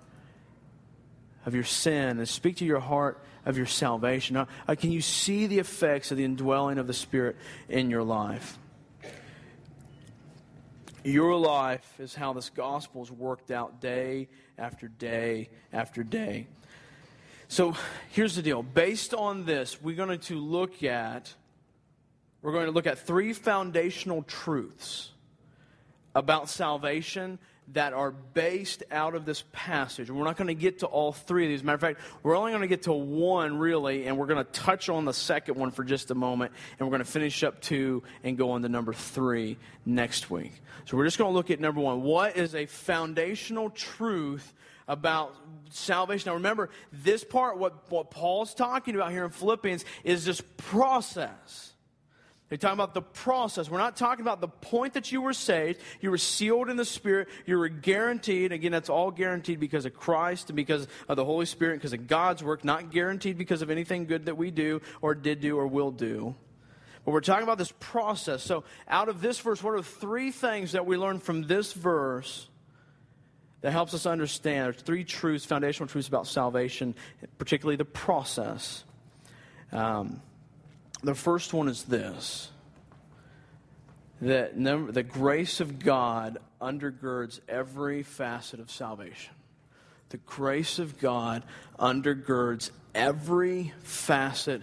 of 1.46 1.54
your 1.54 1.64
sin 1.64 2.18
and 2.18 2.28
speak 2.28 2.56
to 2.56 2.64
your 2.64 2.80
heart 2.80 3.24
of 3.46 3.56
your 3.56 3.66
salvation? 3.66 4.36
Uh, 4.36 4.46
can 4.78 4.92
you 4.92 5.00
see 5.00 5.46
the 5.46 5.58
effects 5.58 6.10
of 6.10 6.18
the 6.18 6.24
indwelling 6.24 6.78
of 6.78 6.86
the 6.86 6.94
Spirit 6.94 7.36
in 7.68 7.90
your 7.90 8.02
life? 8.02 8.58
Your 11.02 11.34
life 11.34 11.98
is 11.98 12.14
how 12.14 12.32
this 12.32 12.50
gospel 12.50 13.02
is 13.02 13.10
worked 13.10 13.50
out 13.50 13.80
day 13.80 14.28
after 14.58 14.88
day 14.88 15.50
after 15.72 16.02
day. 16.02 16.46
So 17.48 17.76
here's 18.10 18.34
the 18.34 18.42
deal. 18.42 18.62
Based 18.62 19.12
on 19.12 19.44
this, 19.44 19.80
we're 19.82 19.96
going 19.96 20.18
to 20.18 20.36
look 20.36 20.82
at 20.82 21.34
we're 22.40 22.52
going 22.52 22.66
to 22.66 22.72
look 22.72 22.86
at 22.86 22.98
three 22.98 23.32
foundational 23.32 24.22
truths 24.22 25.10
about 26.14 26.48
salvation 26.48 27.38
that 27.68 27.92
are 27.92 28.10
based 28.10 28.82
out 28.90 29.14
of 29.14 29.24
this 29.24 29.44
passage. 29.52 30.10
We're 30.10 30.24
not 30.24 30.36
going 30.36 30.48
to 30.48 30.54
get 30.54 30.80
to 30.80 30.86
all 30.86 31.12
three 31.12 31.44
of 31.44 31.50
these. 31.50 31.62
Matter 31.62 31.74
of 31.76 31.80
fact, 31.80 32.00
we're 32.22 32.36
only 32.36 32.50
going 32.50 32.62
to 32.62 32.68
get 32.68 32.82
to 32.82 32.92
one 32.92 33.56
really, 33.56 34.06
and 34.06 34.18
we're 34.18 34.26
going 34.26 34.44
to 34.44 34.52
touch 34.52 34.88
on 34.88 35.04
the 35.04 35.12
second 35.12 35.56
one 35.56 35.70
for 35.70 35.84
just 35.84 36.10
a 36.10 36.14
moment, 36.14 36.52
and 36.78 36.86
we're 36.86 36.90
going 36.90 37.04
to 37.04 37.10
finish 37.10 37.42
up 37.44 37.60
two 37.60 38.02
and 38.24 38.36
go 38.36 38.50
on 38.50 38.62
to 38.62 38.68
number 38.68 38.92
three 38.92 39.56
next 39.86 40.30
week. 40.30 40.52
So 40.84 40.96
we're 40.96 41.04
just 41.04 41.18
going 41.18 41.30
to 41.30 41.34
look 41.34 41.50
at 41.50 41.60
number 41.60 41.80
one. 41.80 42.02
What 42.02 42.36
is 42.36 42.54
a 42.54 42.66
foundational 42.66 43.70
truth 43.70 44.52
about 44.88 45.34
salvation? 45.70 46.30
Now 46.30 46.34
remember, 46.34 46.68
this 46.92 47.24
part, 47.24 47.58
what, 47.58 47.90
what 47.90 48.10
Paul's 48.10 48.54
talking 48.54 48.94
about 48.96 49.12
here 49.12 49.24
in 49.24 49.30
Philippians, 49.30 49.84
is 50.04 50.24
this 50.24 50.42
process 50.56 51.72
they're 52.52 52.58
talking 52.58 52.74
about 52.74 52.92
the 52.92 53.00
process. 53.00 53.70
We're 53.70 53.78
not 53.78 53.96
talking 53.96 54.22
about 54.22 54.42
the 54.42 54.48
point 54.48 54.92
that 54.92 55.10
you 55.10 55.22
were 55.22 55.32
saved. 55.32 55.80
You 56.02 56.10
were 56.10 56.18
sealed 56.18 56.68
in 56.68 56.76
the 56.76 56.84
Spirit. 56.84 57.28
You 57.46 57.56
were 57.56 57.70
guaranteed. 57.70 58.52
Again, 58.52 58.72
that's 58.72 58.90
all 58.90 59.10
guaranteed 59.10 59.58
because 59.58 59.86
of 59.86 59.94
Christ 59.94 60.50
and 60.50 60.56
because 60.56 60.86
of 61.08 61.16
the 61.16 61.24
Holy 61.24 61.46
Spirit, 61.46 61.76
because 61.76 61.94
of 61.94 62.06
God's 62.06 62.44
work, 62.44 62.62
not 62.62 62.90
guaranteed 62.90 63.38
because 63.38 63.62
of 63.62 63.70
anything 63.70 64.04
good 64.04 64.26
that 64.26 64.36
we 64.36 64.50
do 64.50 64.82
or 65.00 65.14
did 65.14 65.40
do 65.40 65.56
or 65.56 65.66
will 65.66 65.92
do. 65.92 66.34
But 67.06 67.12
we're 67.12 67.22
talking 67.22 67.42
about 67.42 67.56
this 67.56 67.72
process. 67.80 68.42
So, 68.42 68.64
out 68.86 69.08
of 69.08 69.22
this 69.22 69.40
verse, 69.40 69.62
what 69.62 69.72
are 69.72 69.80
three 69.80 70.30
things 70.30 70.72
that 70.72 70.84
we 70.84 70.98
learn 70.98 71.20
from 71.20 71.44
this 71.44 71.72
verse 71.72 72.50
that 73.62 73.70
helps 73.70 73.94
us 73.94 74.04
understand? 74.04 74.74
There's 74.74 74.82
three 74.82 75.04
truths, 75.04 75.46
foundational 75.46 75.88
truths 75.88 76.06
about 76.06 76.26
salvation, 76.26 76.96
particularly 77.38 77.76
the 77.76 77.86
process. 77.86 78.84
Um, 79.72 80.20
the 81.02 81.14
first 81.14 81.52
one 81.52 81.68
is 81.68 81.84
this 81.84 82.48
that 84.20 84.54
the 84.56 85.02
grace 85.02 85.60
of 85.60 85.80
God 85.80 86.38
undergirds 86.60 87.40
every 87.48 88.04
facet 88.04 88.60
of 88.60 88.70
salvation. 88.70 89.34
The 90.10 90.18
grace 90.18 90.78
of 90.78 90.98
God 91.00 91.42
undergirds 91.76 92.70
every 92.94 93.72
facet 93.82 94.62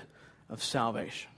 of 0.49 0.63
salvation. 0.63 1.29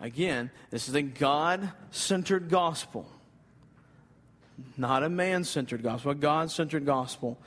Again, 0.00 0.50
this 0.70 0.88
is 0.88 0.94
a 0.94 1.02
God 1.02 1.70
centered 1.92 2.50
gospel, 2.50 3.08
not 4.76 5.04
a 5.04 5.08
man 5.08 5.44
centered 5.44 5.84
gospel, 5.84 6.10
a 6.10 6.14
God 6.16 6.50
centered 6.50 6.84
gospel. 6.84 7.38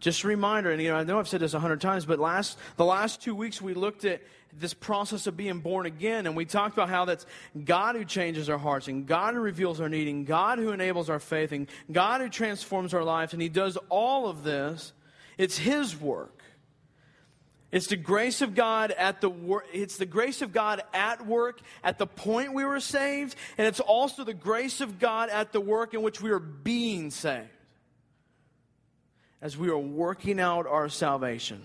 Just 0.00 0.24
a 0.24 0.28
reminder, 0.28 0.70
and 0.70 0.82
you 0.82 0.88
know, 0.88 0.96
I 0.96 1.04
know 1.04 1.18
I've 1.18 1.28
said 1.28 1.40
this 1.40 1.54
a 1.54 1.60
hundred 1.60 1.80
times, 1.80 2.04
but 2.04 2.18
last 2.18 2.58
the 2.76 2.84
last 2.84 3.22
two 3.22 3.34
weeks 3.34 3.62
we 3.62 3.74
looked 3.74 4.04
at 4.04 4.22
this 4.52 4.74
process 4.74 5.26
of 5.26 5.36
being 5.36 5.60
born 5.60 5.86
again. 5.86 6.26
And 6.26 6.36
we 6.36 6.44
talked 6.44 6.74
about 6.74 6.88
how 6.88 7.04
that's 7.04 7.26
God 7.64 7.96
who 7.96 8.04
changes 8.04 8.48
our 8.48 8.58
hearts 8.58 8.88
and 8.88 9.06
God 9.06 9.34
who 9.34 9.40
reveals 9.40 9.80
our 9.80 9.88
need 9.88 10.08
and 10.08 10.26
God 10.26 10.58
who 10.58 10.70
enables 10.70 11.08
our 11.10 11.20
faith 11.20 11.52
and 11.52 11.68
God 11.90 12.20
who 12.20 12.28
transforms 12.28 12.94
our 12.94 13.04
lives. 13.04 13.32
And 13.32 13.40
He 13.40 13.48
does 13.48 13.78
all 13.88 14.28
of 14.28 14.42
this. 14.42 14.92
It's 15.38 15.58
His 15.58 15.98
work. 15.98 16.40
It's 17.72 17.86
the 17.86 17.96
grace 17.96 18.42
of 18.42 18.54
God 18.54 18.90
at 18.90 19.20
the 19.20 19.30
work. 19.30 19.66
It's 19.72 19.96
the 19.96 20.06
grace 20.06 20.42
of 20.42 20.52
God 20.52 20.82
at 20.92 21.24
work 21.24 21.60
at 21.84 21.98
the 21.98 22.06
point 22.06 22.52
we 22.52 22.64
were 22.64 22.80
saved, 22.80 23.36
and 23.56 23.66
it's 23.66 23.80
also 23.80 24.24
the 24.24 24.34
grace 24.34 24.80
of 24.80 24.98
God 24.98 25.30
at 25.30 25.52
the 25.52 25.60
work 25.60 25.94
in 25.94 26.02
which 26.02 26.20
we 26.20 26.30
are 26.30 26.40
being 26.40 27.10
saved. 27.10 27.48
As 29.40 29.56
we 29.56 29.68
are 29.68 29.78
working 29.78 30.40
out 30.40 30.66
our 30.66 30.88
salvation. 30.88 31.64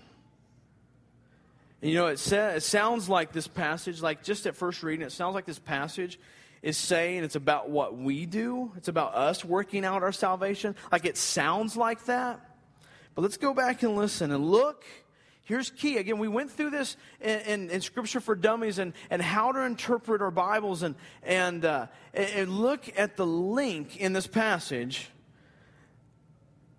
You 1.86 1.94
know, 1.94 2.06
it, 2.08 2.18
sa- 2.18 2.48
it 2.48 2.64
sounds 2.64 3.08
like 3.08 3.30
this 3.30 3.46
passage, 3.46 4.02
like 4.02 4.24
just 4.24 4.44
at 4.46 4.56
first 4.56 4.82
reading, 4.82 5.06
it 5.06 5.12
sounds 5.12 5.36
like 5.36 5.44
this 5.44 5.60
passage 5.60 6.18
is 6.60 6.76
saying 6.76 7.22
it's 7.22 7.36
about 7.36 7.70
what 7.70 7.96
we 7.96 8.26
do. 8.26 8.72
It's 8.76 8.88
about 8.88 9.14
us 9.14 9.44
working 9.44 9.84
out 9.84 10.02
our 10.02 10.10
salvation. 10.10 10.74
Like 10.90 11.04
it 11.04 11.16
sounds 11.16 11.76
like 11.76 12.06
that. 12.06 12.40
But 13.14 13.22
let's 13.22 13.36
go 13.36 13.54
back 13.54 13.84
and 13.84 13.94
listen 13.94 14.32
and 14.32 14.50
look. 14.50 14.84
Here's 15.44 15.70
key. 15.70 15.98
Again, 15.98 16.18
we 16.18 16.26
went 16.26 16.50
through 16.50 16.70
this 16.70 16.96
in, 17.20 17.38
in, 17.40 17.70
in 17.70 17.80
Scripture 17.82 18.18
for 18.18 18.34
Dummies 18.34 18.80
and, 18.80 18.92
and 19.08 19.22
how 19.22 19.52
to 19.52 19.60
interpret 19.60 20.20
our 20.22 20.32
Bibles 20.32 20.82
and, 20.82 20.96
and, 21.22 21.64
uh, 21.64 21.86
and 22.12 22.50
look 22.50 22.82
at 22.98 23.16
the 23.16 23.26
link 23.26 23.96
in 23.96 24.12
this 24.12 24.26
passage. 24.26 25.08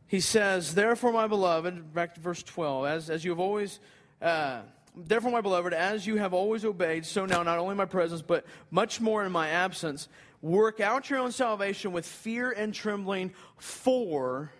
He 0.07 0.19
says, 0.19 0.75
Therefore, 0.75 1.13
my 1.13 1.27
beloved, 1.27 1.93
back 1.93 2.15
to 2.15 2.19
verse 2.19 2.43
12, 2.43 2.85
as, 2.87 3.09
as 3.09 3.23
you 3.23 3.31
have 3.31 3.39
always. 3.39 3.79
Uh, 4.21 4.63
Therefore, 5.05 5.31
my 5.31 5.41
beloved, 5.41 5.73
as 5.73 6.07
you 6.07 6.17
have 6.17 6.33
always 6.33 6.65
obeyed, 6.65 7.05
so 7.05 7.25
now, 7.25 7.43
not 7.43 7.59
only 7.59 7.71
in 7.71 7.77
my 7.77 7.85
presence, 7.85 8.21
but 8.21 8.45
much 8.71 8.99
more 8.99 9.23
in 9.23 9.31
my 9.31 9.49
absence, 9.49 10.07
work 10.41 10.79
out 10.79 11.09
your 11.09 11.19
own 11.19 11.31
salvation 11.31 11.91
with 11.91 12.05
fear 12.05 12.51
and 12.51 12.73
trembling, 12.73 13.33
for 13.57 14.51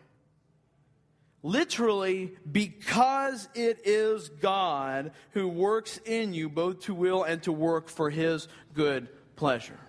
literally, 1.42 2.34
because 2.52 3.48
it 3.56 3.80
is 3.86 4.30
God 4.30 5.12
who 5.32 5.48
works 5.48 6.00
in 6.06 6.34
you 6.34 6.50
both 6.50 6.82
to 6.82 6.94
will 6.94 7.24
and 7.24 7.42
to 7.44 7.52
work 7.52 7.90
for 7.90 8.10
his 8.10 8.48
good 8.74 9.08
pleasure. 9.36 9.80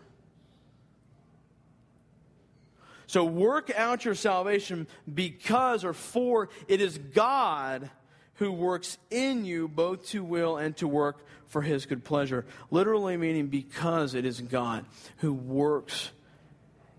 So 3.06 3.24
work 3.24 3.70
out 3.74 4.04
your 4.04 4.14
salvation 4.14 4.86
because 5.12 5.82
or 5.82 5.94
for 5.94 6.50
it 6.68 6.80
is 6.82 6.98
God 6.98 7.90
who 8.38 8.52
works 8.52 8.98
in 9.10 9.44
you 9.44 9.68
both 9.68 10.08
to 10.08 10.24
will 10.24 10.56
and 10.56 10.76
to 10.76 10.88
work 10.88 11.24
for 11.46 11.62
his 11.62 11.86
good 11.86 12.04
pleasure. 12.04 12.44
Literally 12.70 13.16
meaning 13.16 13.48
because 13.48 14.14
it 14.14 14.24
is 14.24 14.40
God 14.40 14.84
who 15.18 15.32
works 15.32 16.10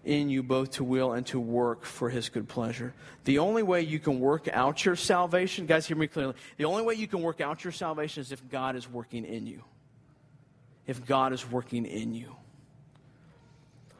in 0.04 0.30
you 0.30 0.41
both 0.41 0.71
to 0.71 0.84
will 0.84 1.13
and 1.13 1.25
to 1.28 1.39
work 1.39 1.84
for 1.84 2.10
his 2.10 2.30
good 2.30 2.47
pleasure. 2.47 2.93
The 3.25 3.39
only 3.39 3.63
way 3.63 3.82
you 3.82 3.99
can 3.99 4.19
work 4.19 4.47
out 4.47 4.84
your 4.86 4.95
salvation, 4.95 5.65
guys, 5.65 5.86
hear 5.86 5.97
me 5.97 6.08
clearly. 6.08 6.34
The 6.58 6.65
only 6.65 6.84
way 6.84 6.95
you 6.95 7.08
can 7.08 7.21
work 7.21 7.41
out 7.41 7.63
your 7.63 7.73
salvation 7.73 8.21
is 8.21 8.32
if 8.32 8.49
God 8.49 8.75
is 8.75 8.89
working 8.89 9.25
in 9.25 9.45
you. 9.45 9.63
If 10.88 11.06
God 11.06 11.34
is 11.34 11.49
working 11.49 11.86
in 11.86 12.13
you. 12.13 12.36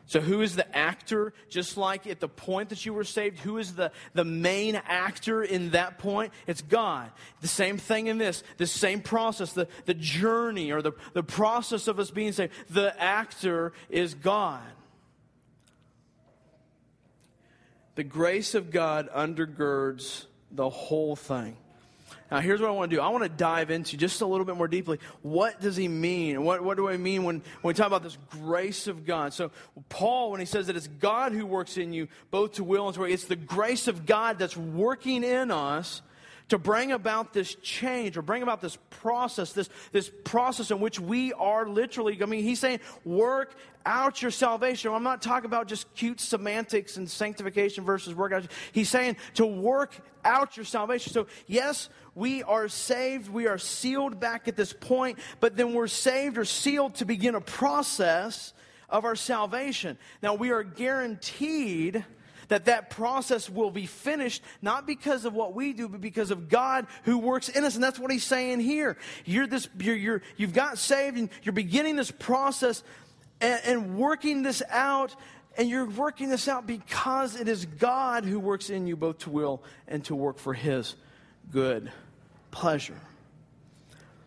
So, 0.10 0.20
who 0.20 0.42
is 0.42 0.56
the 0.56 0.76
actor? 0.76 1.34
Just 1.50 1.78
like 1.78 2.08
at 2.08 2.20
the 2.20 2.28
point 2.28 2.70
that 2.70 2.84
you 2.84 2.96
were 2.96 3.04
saved, 3.04 3.38
who 3.38 3.60
is 3.60 3.76
the, 3.76 3.92
the 4.16 4.26
main 4.26 4.76
actor 4.76 5.44
in 5.44 5.70
that 5.70 6.00
point? 6.00 6.34
It's 6.48 6.64
God. 6.64 7.12
The 7.42 7.48
same 7.48 7.78
thing 7.78 8.08
in 8.08 8.18
this, 8.18 8.42
the 8.58 8.66
same 8.66 9.02
process, 9.02 9.54
the, 9.54 9.68
the 9.86 9.94
journey 9.94 10.72
or 10.72 10.82
the, 10.82 10.94
the 11.14 11.22
process 11.22 11.88
of 11.88 12.00
us 12.00 12.10
being 12.10 12.32
saved. 12.32 12.54
The 12.72 13.00
actor 13.00 13.72
is 13.88 14.16
God. 14.16 14.64
The 17.94 18.04
grace 18.04 18.56
of 18.56 18.72
God 18.72 19.12
undergirds 19.16 20.26
the 20.50 20.72
whole 20.72 21.16
thing. 21.16 21.56
Now, 22.32 22.40
here's 22.40 22.62
what 22.62 22.70
I 22.70 22.72
want 22.72 22.92
to 22.92 22.98
do. 22.98 23.02
I 23.02 23.10
want 23.10 23.24
to 23.24 23.30
dive 23.30 23.72
into 23.72 23.98
just 23.98 24.22
a 24.22 24.26
little 24.26 24.46
bit 24.46 24.56
more 24.56 24.68
deeply. 24.68 25.00
What 25.24 25.60
does 25.60 25.76
he 25.76 25.88
mean? 25.88 26.44
What, 26.44 26.64
what 26.64 26.78
do 26.78 26.88
I 26.88 26.98
mean 26.98 27.24
when, 27.24 27.42
when 27.62 27.74
we 27.74 27.74
talk 27.74 27.88
about 27.88 28.04
this 28.04 28.18
grace 28.30 28.88
of 28.88 29.06
God? 29.06 29.34
So, 29.34 29.52
Paul, 29.90 30.32
when 30.32 30.40
he 30.40 30.46
says 30.46 30.68
that 30.68 30.76
it's 30.76 30.88
God 30.88 31.32
who 31.32 31.46
works 31.46 31.78
in 31.78 31.92
you, 31.92 32.08
both 32.30 32.54
to 32.54 32.64
will 32.64 32.86
and 32.88 32.94
to 32.94 33.02
work, 33.02 33.10
it's 33.10 33.26
the 33.26 33.36
grace 33.36 33.88
of 33.88 34.06
God 34.06 34.38
that's 34.38 34.56
working 34.56 35.24
in 35.24 35.50
us 35.50 36.02
to 36.50 36.58
bring 36.58 36.92
about 36.92 37.34
this 37.34 37.56
change 37.56 38.18
or 38.18 38.22
bring 38.22 38.44
about 38.44 38.62
this 38.62 38.78
process, 38.90 39.54
this, 39.54 39.70
this 39.92 40.12
process 40.24 40.72
in 40.72 40.80
which 40.80 41.00
we 41.00 41.32
are 41.34 41.68
literally, 41.68 42.22
I 42.22 42.26
mean, 42.26 42.44
he's 42.44 42.60
saying, 42.60 42.80
work 43.06 43.56
out 43.86 44.22
your 44.22 44.32
salvation. 44.32 44.92
I'm 44.92 45.04
not 45.04 45.22
talking 45.22 45.46
about 45.46 45.68
just 45.68 45.94
cute 45.96 46.20
semantics 46.20 46.98
and 46.98 47.10
sanctification 47.10 47.84
versus 47.84 48.14
work 48.14 48.34
out. 48.34 48.46
He's 48.72 48.90
saying 48.90 49.18
to 49.36 49.46
work 49.46 49.96
out 50.26 50.58
your 50.58 50.66
salvation. 50.66 51.14
So, 51.14 51.28
yes, 51.48 51.90
we 52.16 52.44
are 52.44 52.68
saved, 52.68 53.30
we 53.30 53.48
are 53.48 53.58
sealed 53.58 54.20
back 54.20 54.48
at 54.48 54.56
this 54.56 54.74
point, 54.74 55.20
but 55.40 55.56
then 55.56 55.74
we're 55.74 55.88
saved 55.88 56.38
or 56.38 56.46
sealed 56.46 56.96
to 56.96 57.06
begin 57.06 57.36
a 57.36 57.42
process 57.42 58.54
of 58.90 59.06
our 59.06 59.16
salvation. 59.16 59.98
Now, 60.22 60.34
we 60.34 60.52
are 60.52 60.64
guaranteed 60.64 62.04
that 62.50 62.66
that 62.66 62.90
process 62.90 63.50
will 63.50 63.72
be 63.72 63.86
finished, 63.86 64.44
not 64.62 64.86
because 64.86 65.26
of 65.26 65.34
what 65.34 65.56
we 65.56 65.74
do, 65.74 65.88
but 65.88 66.02
because 66.02 66.30
of 66.32 66.50
God 66.50 66.86
who 67.04 67.18
works 67.18 67.50
in 67.50 67.64
us. 67.64 67.76
And 67.76 67.84
that's 67.84 67.98
what 67.98 68.12
he's 68.12 68.24
saying 68.24 68.60
here. 68.60 68.98
You're 69.26 69.48
this, 69.48 69.70
you're, 69.80 69.96
you're 69.96 70.22
you've 70.38 70.54
got 70.54 70.78
saved 70.78 71.18
and 71.18 71.30
you're 71.44 71.54
beginning 71.54 71.96
this 71.96 72.12
process 72.12 72.84
and, 73.40 73.62
and 73.66 73.98
working 73.98 74.44
this 74.44 74.62
out. 74.70 75.16
And 75.58 75.68
you're 75.68 75.90
working 75.90 76.30
this 76.30 76.48
out 76.48 76.68
because 76.68 77.36
it 77.36 77.50
is 77.50 77.66
God 77.66 78.24
who 78.24 78.40
works 78.40 78.70
in 78.70 78.88
you 78.88 78.96
both 78.96 79.20
to 79.20 79.30
will 79.30 79.62
and 79.88 80.06
to 80.06 80.16
work 80.16 80.38
for 80.38 80.54
his 80.54 80.96
good 81.52 81.92
pleasure. 82.52 82.96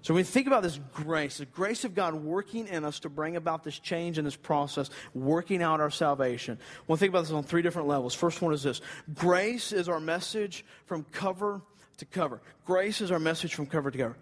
So 0.02 0.14
when 0.14 0.20
we 0.20 0.24
think 0.24 0.48
about 0.48 0.64
this 0.64 0.80
grace, 0.92 1.38
the 1.38 1.46
grace 1.46 1.84
of 1.84 1.94
God 1.94 2.14
working 2.14 2.66
in 2.66 2.84
us 2.84 3.00
to 3.00 3.08
bring 3.08 3.36
about 3.36 3.62
this 3.62 3.78
change 3.78 4.18
in 4.18 4.24
this 4.24 4.34
process, 4.34 4.90
working 5.14 5.62
out 5.62 5.80
our 5.80 5.90
salvation. 5.90 6.58
We'll 6.86 6.98
think 6.98 7.10
about 7.10 7.22
this 7.22 7.30
on 7.30 7.44
three 7.44 7.62
different 7.62 7.86
levels. 7.86 8.12
First 8.12 8.42
one 8.42 8.52
is 8.52 8.64
this 8.64 8.80
grace 9.14 9.72
is 9.72 9.88
our 9.88 10.00
message 10.00 10.64
from 10.86 11.04
cover 11.04 11.62
to 11.98 12.04
cover. 12.04 12.42
Grace 12.66 13.00
is 13.00 13.12
our 13.12 13.20
message 13.20 13.54
from 13.54 13.66
cover 13.66 13.92
to 13.92 13.98
cover. 13.98 14.16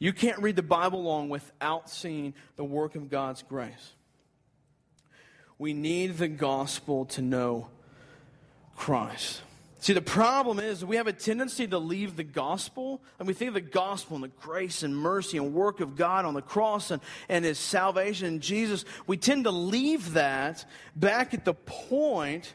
You 0.00 0.12
can't 0.12 0.40
read 0.40 0.56
the 0.56 0.62
Bible 0.62 1.02
long 1.02 1.28
without 1.28 1.88
seeing 1.88 2.34
the 2.56 2.64
work 2.64 2.96
of 2.96 3.08
God's 3.08 3.42
grace. 3.42 3.94
We 5.58 5.74
need 5.74 6.16
the 6.16 6.26
gospel 6.26 7.04
to 7.04 7.22
know 7.22 7.68
Christ. 8.74 9.42
See, 9.80 9.94
the 9.94 10.02
problem 10.02 10.58
is 10.58 10.84
we 10.84 10.96
have 10.96 11.06
a 11.06 11.12
tendency 11.12 11.66
to 11.66 11.78
leave 11.78 12.14
the 12.14 12.22
gospel, 12.24 13.00
and 13.18 13.26
we 13.26 13.32
think 13.32 13.48
of 13.48 13.54
the 13.54 13.62
gospel 13.62 14.14
and 14.14 14.24
the 14.24 14.28
grace 14.28 14.82
and 14.82 14.94
mercy 14.94 15.38
and 15.38 15.54
work 15.54 15.80
of 15.80 15.96
God 15.96 16.26
on 16.26 16.34
the 16.34 16.42
cross 16.42 16.90
and, 16.90 17.00
and 17.30 17.46
his 17.46 17.58
salvation 17.58 18.26
in 18.26 18.40
Jesus. 18.40 18.84
We 19.06 19.16
tend 19.16 19.44
to 19.44 19.50
leave 19.50 20.12
that 20.12 20.66
back 20.94 21.32
at 21.32 21.46
the 21.46 21.54
point 21.54 22.52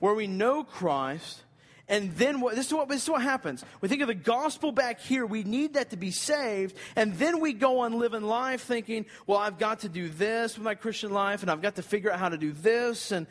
where 0.00 0.12
we 0.12 0.26
know 0.26 0.64
Christ. 0.64 1.42
And 1.88 2.14
then 2.16 2.42
what, 2.42 2.56
this, 2.56 2.66
is 2.66 2.74
what, 2.74 2.90
this 2.90 3.04
is 3.04 3.08
what 3.08 3.22
happens. 3.22 3.64
We 3.80 3.88
think 3.88 4.02
of 4.02 4.08
the 4.08 4.14
gospel 4.14 4.70
back 4.70 5.00
here. 5.00 5.24
We 5.24 5.44
need 5.44 5.74
that 5.74 5.90
to 5.90 5.96
be 5.96 6.10
saved. 6.10 6.76
And 6.94 7.14
then 7.14 7.40
we 7.40 7.54
go 7.54 7.80
on 7.80 7.98
living 7.98 8.24
life 8.24 8.62
thinking, 8.62 9.06
well, 9.26 9.38
I've 9.38 9.58
got 9.58 9.80
to 9.80 9.88
do 9.88 10.10
this 10.10 10.58
with 10.58 10.64
my 10.64 10.74
Christian 10.74 11.10
life, 11.10 11.40
and 11.40 11.50
I've 11.50 11.62
got 11.62 11.76
to 11.76 11.82
figure 11.82 12.10
out 12.12 12.18
how 12.18 12.28
to 12.28 12.36
do 12.36 12.52
this. 12.52 13.12
And, 13.12 13.26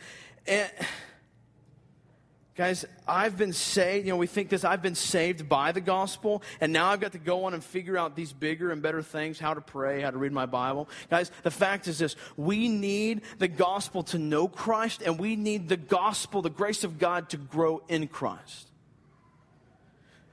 and 0.48 0.72
Guys, 2.56 2.86
I've 3.06 3.38
been 3.38 3.51
saved. 3.51 4.06
You 4.06 4.14
know, 4.14 4.18
we 4.18 4.28
think 4.28 4.47
this 4.47 4.64
I've 4.64 4.82
been 4.82 4.95
saved 4.95 5.49
by 5.49 5.74
the 5.74 5.82
gospel, 5.82 6.41
and 6.62 6.72
now 6.72 6.88
I've 6.88 7.01
got 7.01 7.12
to 7.12 7.18
go 7.18 7.43
on 7.43 7.53
and 7.53 7.62
figure 7.62 7.97
out 7.97 8.16
these 8.16 8.32
bigger 8.32 8.72
and 8.72 8.82
better 8.82 9.01
things 9.01 9.38
how 9.38 9.53
to 9.53 9.60
pray, 9.60 9.99
how 9.99 10.12
to 10.12 10.18
read 10.18 10.32
my 10.32 10.45
Bible. 10.45 10.88
Guys, 11.10 11.32
the 11.43 11.51
fact 11.51 11.89
is 11.89 11.99
this 11.99 12.16
we 12.38 12.70
need 12.70 13.24
the 13.39 13.49
gospel 13.49 14.03
to 14.03 14.18
know 14.18 14.47
Christ, 14.47 15.01
and 15.01 15.20
we 15.20 15.36
need 15.36 15.68
the 15.68 15.76
gospel, 15.76 16.41
the 16.41 16.49
grace 16.49 16.86
of 16.86 16.97
God, 16.97 17.30
to 17.32 17.38
grow 17.38 17.84
in 17.89 18.08
Christ. 18.08 18.70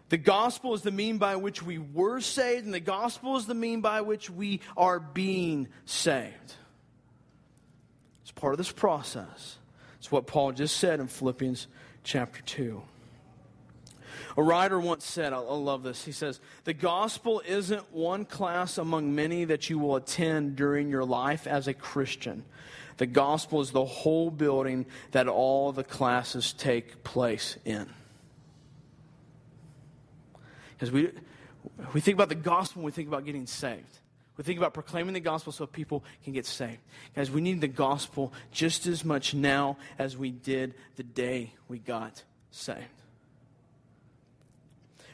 The 0.09 0.19
gospel 0.19 0.75
is 0.75 0.83
the 0.83 0.93
mean 0.93 1.19
by 1.19 1.35
which 1.37 1.61
we 1.61 1.79
were 1.79 2.21
saved, 2.21 2.67
and 2.67 2.75
the 2.75 2.81
gospel 2.81 3.37
is 3.37 3.47
the 3.47 3.55
mean 3.55 3.81
by 3.81 4.03
which 4.03 4.31
we 4.31 4.61
are 4.77 5.01
being 5.01 5.67
saved. 5.87 6.55
It's 8.23 8.31
part 8.31 8.55
of 8.55 8.59
this 8.59 8.71
process. 8.71 9.59
It's 9.99 10.13
what 10.13 10.29
Paul 10.29 10.53
just 10.53 10.77
said 10.77 11.01
in 11.01 11.09
Philippians 11.09 11.67
chapter 12.05 12.43
2. 12.43 12.83
A 14.37 14.43
writer 14.43 14.81
once 14.81 15.05
said, 15.05 15.33
I 15.33 15.39
love 15.39 15.83
this. 15.83 16.05
He 16.05 16.13
says, 16.13 16.41
The 16.65 16.73
gospel 16.73 17.43
isn't 17.47 17.93
one 17.93 18.25
class 18.25 18.79
among 18.79 19.15
many 19.15 19.45
that 19.45 19.69
you 19.69 19.79
will 19.79 19.97
attend 19.97 20.57
during 20.57 20.89
your 20.89 21.05
life 21.05 21.47
as 21.47 21.69
a 21.69 21.75
Christian. 21.75 22.45
The 22.97 23.07
gospel 23.07 23.61
is 23.61 23.71
the 23.71 23.85
whole 23.85 24.31
building 24.31 24.87
that 25.11 25.29
all 25.29 25.73
the 25.73 25.85
classes 25.85 26.53
take 26.53 27.03
place 27.03 27.57
in. 27.65 27.89
Because 30.75 30.91
we, 30.91 31.11
we 31.93 32.01
think 32.01 32.17
about 32.17 32.29
the 32.29 32.35
gospel 32.35 32.81
when 32.81 32.87
we 32.87 32.93
think 32.93 33.09
about 33.09 33.25
getting 33.25 33.47
saved. 33.47 33.99
Think 34.43 34.59
about 34.59 34.75
proclaiming 34.75 35.15
the 35.15 35.21
gospel 35.21 35.53
so 35.53 35.67
people 35.67 36.05
can 36.25 36.33
get 36.33 36.47
saved. 36.47 36.79
Guys, 37.15 37.31
we 37.31 37.41
need 37.41 37.61
the 37.61 37.69
gospel 37.69 38.33
just 38.51 38.87
as 38.87 39.05
much 39.05 39.35
now 39.35 39.77
as 39.99 40.17
we 40.17 40.31
did 40.31 40.75
the 40.97 41.03
day 41.03 41.53
we 41.69 41.79
got 41.79 42.23
saved. 42.51 42.89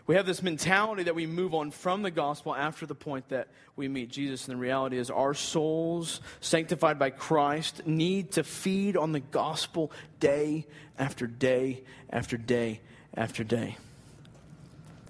We 0.08 0.14
have 0.14 0.24
this 0.24 0.42
mentality 0.42 1.02
that 1.02 1.14
we 1.14 1.26
move 1.26 1.54
on 1.54 1.70
from 1.70 2.00
the 2.00 2.10
gospel 2.10 2.54
after 2.54 2.86
the 2.86 2.94
point 2.94 3.28
that 3.28 3.48
we 3.76 3.88
meet 3.88 4.08
Jesus. 4.08 4.48
And 4.48 4.56
the 4.56 4.60
reality 4.60 4.96
is, 4.96 5.10
our 5.10 5.34
souls, 5.34 6.22
sanctified 6.40 6.98
by 6.98 7.10
Christ, 7.10 7.86
need 7.86 8.32
to 8.32 8.42
feed 8.42 8.96
on 8.96 9.12
the 9.12 9.20
gospel 9.20 9.92
day 10.18 10.66
after 10.98 11.26
day 11.26 11.82
after 12.08 12.38
day 12.38 12.80
after 13.14 13.44
day. 13.44 13.76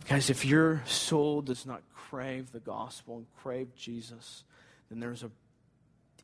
Guys, 0.09 0.31
if 0.31 0.45
your 0.45 0.83
soul 0.85 1.43
does 1.43 1.65
not 1.65 1.83
crave 2.09 2.53
the 2.53 2.61
gospel 2.61 3.19
and 3.19 3.27
crave 3.43 3.75
Jesus, 3.75 4.45
then 4.89 5.01
there's 5.01 5.23
a 5.23 5.31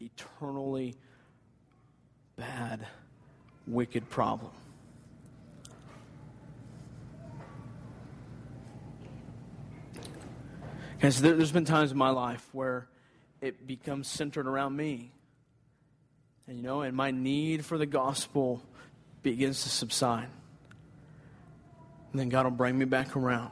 eternally 0.00 0.94
bad, 2.36 2.86
wicked 3.66 4.08
problem. 4.10 4.50
Guys, 11.00 11.20
there, 11.20 11.36
has 11.36 11.52
been 11.52 11.64
times 11.64 11.92
in 11.92 11.98
my 11.98 12.10
life 12.10 12.46
where 12.52 12.88
it 13.40 13.66
becomes 13.66 14.08
centered 14.08 14.46
around 14.46 14.74
me. 14.74 15.12
And 16.46 16.56
you 16.56 16.62
know, 16.62 16.82
and 16.82 16.96
my 16.96 17.10
need 17.10 17.64
for 17.64 17.78
the 17.78 17.86
gospel 17.86 18.62
begins 19.22 19.62
to 19.64 19.68
subside. 19.68 20.28
And 22.12 22.20
then 22.20 22.28
God 22.28 22.44
will 22.44 22.52
bring 22.52 22.78
me 22.78 22.84
back 22.84 23.16
around. 23.16 23.50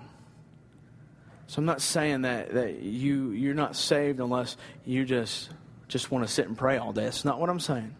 So 1.53 1.59
I'm 1.59 1.67
not 1.67 1.83
saying 1.83 2.23
that, 2.23 2.55
that 2.55 2.81
you, 2.81 3.33
you're 3.33 3.53
not 3.53 3.77
saved 3.77 4.21
unless 4.21 4.57
you 4.87 5.05
just, 5.05 5.51
just 5.87 6.11
want 6.11 6.27
to 6.27 6.33
sit 6.33 6.49
and 6.49 6.57
pray 6.57 6.79
all 6.79 6.95
day. 6.95 7.05
That's 7.05 7.27
not 7.27 7.39
what 7.39 7.51
I'm 7.51 7.61
saying. 7.61 7.95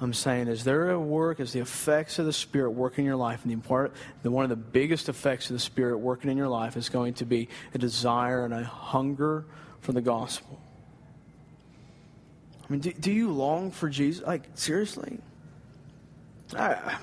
I'm 0.00 0.12
saying, 0.12 0.48
is 0.48 0.64
there 0.64 0.90
a 0.90 0.98
work, 0.98 1.38
is 1.38 1.52
the 1.52 1.60
effects 1.60 2.18
of 2.18 2.26
the 2.26 2.32
Spirit 2.32 2.72
working 2.72 3.04
in 3.04 3.06
your 3.06 3.14
life? 3.14 3.44
And 3.44 3.52
the 3.52 3.68
part, 3.68 3.92
the, 4.24 4.32
one 4.32 4.42
of 4.42 4.48
the 4.48 4.56
biggest 4.56 5.08
effects 5.08 5.50
of 5.50 5.54
the 5.54 5.60
Spirit 5.60 5.98
working 5.98 6.28
in 6.28 6.36
your 6.36 6.48
life 6.48 6.76
is 6.76 6.88
going 6.88 7.14
to 7.14 7.24
be 7.24 7.48
a 7.74 7.78
desire 7.78 8.44
and 8.44 8.52
a 8.52 8.64
hunger 8.64 9.44
for 9.78 9.92
the 9.92 10.02
gospel. 10.02 10.60
I 12.68 12.72
mean, 12.72 12.80
do, 12.80 12.92
do 12.92 13.12
you 13.12 13.30
long 13.30 13.70
for 13.70 13.88
Jesus? 13.88 14.26
Like, 14.26 14.48
seriously? 14.54 15.20
I, 16.56 16.98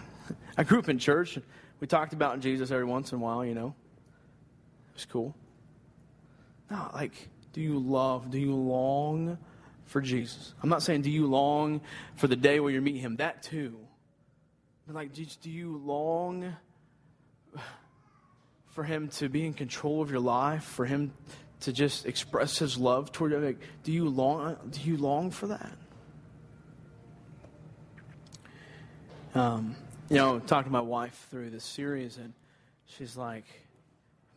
I 0.57 0.63
grew 0.65 0.79
up 0.79 0.89
in 0.89 0.99
church. 0.99 1.39
We 1.79 1.87
talked 1.87 2.11
about 2.11 2.41
Jesus 2.41 2.71
every 2.71 2.83
once 2.83 3.13
in 3.13 3.19
a 3.19 3.21
while, 3.21 3.45
you 3.45 3.55
know. 3.55 3.73
It's 4.95 5.05
cool. 5.05 5.35
No, 6.69 6.89
like, 6.93 7.29
do 7.53 7.61
you 7.61 7.77
love, 7.79 8.31
do 8.31 8.39
you 8.39 8.53
long 8.53 9.37
for 9.85 10.01
Jesus? 10.01 10.53
I'm 10.61 10.69
not 10.69 10.81
saying 10.81 11.01
do 11.01 11.11
you 11.11 11.27
long 11.27 11.81
for 12.15 12.27
the 12.27 12.35
day 12.35 12.59
where 12.59 12.71
you 12.71 12.81
meet 12.81 12.97
him, 12.97 13.17
that 13.17 13.43
too. 13.43 13.77
But 14.85 14.95
like, 14.95 15.13
do, 15.13 15.49
you 15.49 15.77
long 15.77 16.55
for 18.71 18.83
him 18.83 19.07
to 19.09 19.29
be 19.29 19.45
in 19.45 19.53
control 19.53 20.01
of 20.01 20.09
your 20.11 20.19
life, 20.19 20.63
for 20.63 20.85
him 20.85 21.13
to 21.61 21.71
just 21.71 22.05
express 22.05 22.57
his 22.57 22.77
love 22.77 23.11
toward 23.11 23.31
you? 23.31 23.39
Like, 23.39 23.59
do 23.83 23.91
you 23.91 24.09
long, 24.09 24.57
do 24.71 24.81
you 24.81 24.97
long 24.97 25.31
for 25.31 25.47
that? 25.47 25.71
Um, 29.35 29.75
you 30.09 30.17
know, 30.17 30.39
talking 30.39 30.65
to 30.65 30.71
my 30.71 30.81
wife 30.81 31.27
through 31.31 31.49
this 31.51 31.63
series, 31.63 32.17
and 32.17 32.33
she's 32.85 33.15
like, 33.15 33.45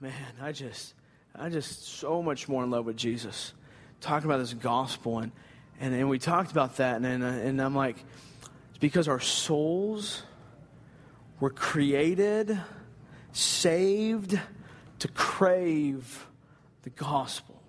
man, 0.00 0.12
I 0.40 0.52
just, 0.52 0.94
I 1.34 1.48
just 1.48 1.86
so 1.86 2.22
much 2.22 2.48
more 2.48 2.64
in 2.64 2.70
love 2.70 2.86
with 2.86 2.96
Jesus. 2.96 3.52
Talking 4.00 4.28
about 4.28 4.38
this 4.38 4.54
gospel, 4.54 5.18
and 5.18 5.32
and, 5.80 5.94
and 5.94 6.08
we 6.08 6.18
talked 6.18 6.50
about 6.50 6.76
that, 6.76 6.96
and 6.96 7.06
and, 7.06 7.22
uh, 7.22 7.26
and 7.26 7.60
I'm 7.60 7.74
like, 7.74 7.96
it's 8.70 8.78
because 8.78 9.08
our 9.08 9.20
souls 9.20 10.22
were 11.40 11.50
created, 11.50 12.58
saved 13.32 14.38
to 14.98 15.08
crave 15.08 16.26
the 16.82 16.90
gospel. 16.90 17.60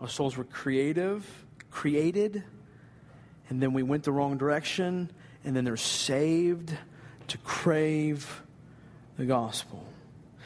Our 0.00 0.08
souls 0.08 0.36
were 0.36 0.44
creative, 0.44 1.26
created, 1.70 2.42
and 3.48 3.62
then 3.62 3.72
we 3.72 3.82
went 3.82 4.04
the 4.04 4.12
wrong 4.12 4.38
direction, 4.38 5.10
and 5.44 5.54
then 5.54 5.64
they're 5.64 5.76
saved 5.76 6.72
to 7.28 7.38
crave 7.38 8.42
the 9.20 9.26
gospel. 9.26 9.84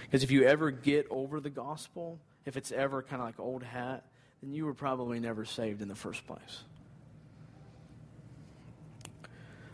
Because 0.02 0.24
if 0.24 0.32
you 0.32 0.42
ever 0.42 0.72
get 0.72 1.06
over 1.08 1.38
the 1.38 1.48
gospel, 1.48 2.18
if 2.44 2.56
it's 2.56 2.72
ever 2.72 3.02
kind 3.02 3.22
of 3.22 3.28
like 3.28 3.38
old 3.38 3.62
hat, 3.62 4.04
then 4.42 4.52
you 4.52 4.66
were 4.66 4.74
probably 4.74 5.20
never 5.20 5.44
saved 5.44 5.80
in 5.80 5.86
the 5.86 5.94
first 5.94 6.26
place. 6.26 6.64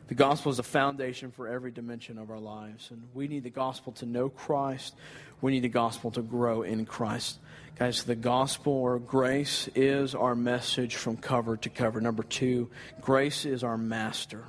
The 0.09 0.14
gospel 0.14 0.51
is 0.51 0.59
the 0.59 0.62
foundation 0.62 1.30
for 1.30 1.48
every 1.48 1.70
dimension 1.70 2.18
of 2.18 2.30
our 2.30 2.38
lives. 2.38 2.90
And 2.90 3.09
we 3.14 3.26
need 3.26 3.42
the 3.42 3.51
gospel 3.51 3.94
to 3.94 4.07
know 4.07 4.28
Christ. 4.28 4.94
We 5.40 5.53
need 5.53 5.62
the 5.62 5.68
gospel 5.68 6.11
to 6.11 6.20
grow 6.20 6.61
in 6.61 6.84
Christ. 6.84 7.38
Guys, 7.78 8.05
the 8.05 8.14
gospel 8.14 8.74
or 8.74 8.98
grace 8.98 9.66
is 9.74 10.14
our 10.14 10.34
message 10.34 10.96
from 10.96 11.16
cover 11.16 11.57
to 11.57 11.70
cover. 11.70 12.03
Number 12.03 12.22
two, 12.22 12.68
grace 13.01 13.46
is 13.46 13.64
our 13.64 13.78
master. 13.78 14.44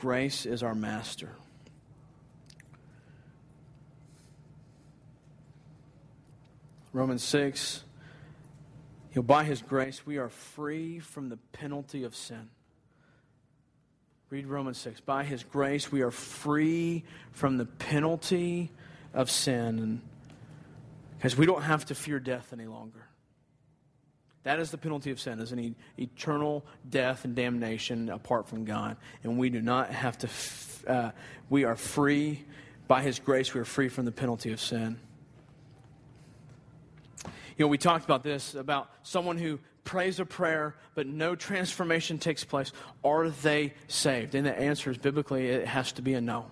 Grace 0.00 0.46
is 0.46 0.62
our 0.62 0.74
master. 0.74 1.28
Romans 6.92 7.24
6, 7.24 7.84
you 9.14 9.16
know, 9.16 9.22
by 9.22 9.44
his 9.44 9.62
grace, 9.62 10.06
we 10.06 10.18
are 10.18 10.28
free 10.28 10.98
from 10.98 11.28
the 11.28 11.38
penalty 11.52 12.04
of 12.04 12.14
sin. 12.14 12.50
Read 14.30 14.46
Romans 14.46 14.78
6. 14.78 15.00
By 15.00 15.24
his 15.24 15.44
grace, 15.44 15.92
we 15.92 16.00
are 16.00 16.10
free 16.10 17.04
from 17.32 17.58
the 17.58 17.66
penalty 17.66 18.70
of 19.12 19.30
sin. 19.30 20.00
Because 21.18 21.36
we 21.36 21.44
don't 21.44 21.62
have 21.62 21.84
to 21.86 21.94
fear 21.94 22.18
death 22.18 22.52
any 22.52 22.66
longer. 22.66 23.06
That 24.44 24.58
is 24.58 24.70
the 24.70 24.78
penalty 24.78 25.10
of 25.10 25.20
sin, 25.20 25.38
is 25.38 25.52
an 25.52 25.76
eternal 25.98 26.64
death 26.88 27.24
and 27.24 27.36
damnation 27.36 28.08
apart 28.08 28.48
from 28.48 28.64
God. 28.64 28.96
And 29.22 29.38
we 29.38 29.50
do 29.50 29.60
not 29.60 29.90
have 29.90 30.18
to, 30.18 30.28
uh, 30.90 31.10
we 31.48 31.64
are 31.64 31.76
free. 31.76 32.42
By 32.88 33.02
His 33.02 33.18
grace, 33.20 33.54
we 33.54 33.60
are 33.60 33.66
free 33.66 33.88
from 33.88 34.04
the 34.04 34.12
penalty 34.12 34.50
of 34.52 34.60
sin. 34.60 34.98
You 37.56 37.64
know, 37.64 37.68
we 37.68 37.78
talked 37.78 38.04
about 38.04 38.22
this 38.22 38.54
about 38.54 38.90
someone 39.02 39.38
who 39.38 39.58
prays 39.84 40.20
a 40.20 40.24
prayer, 40.24 40.76
but 40.94 41.06
no 41.06 41.34
transformation 41.34 42.18
takes 42.18 42.44
place. 42.44 42.72
Are 43.04 43.28
they 43.28 43.74
saved? 43.88 44.34
And 44.34 44.46
the 44.46 44.58
answer 44.58 44.90
is 44.90 44.98
biblically, 44.98 45.48
it 45.48 45.66
has 45.66 45.92
to 45.92 46.02
be 46.02 46.14
a 46.14 46.20
no. 46.20 46.46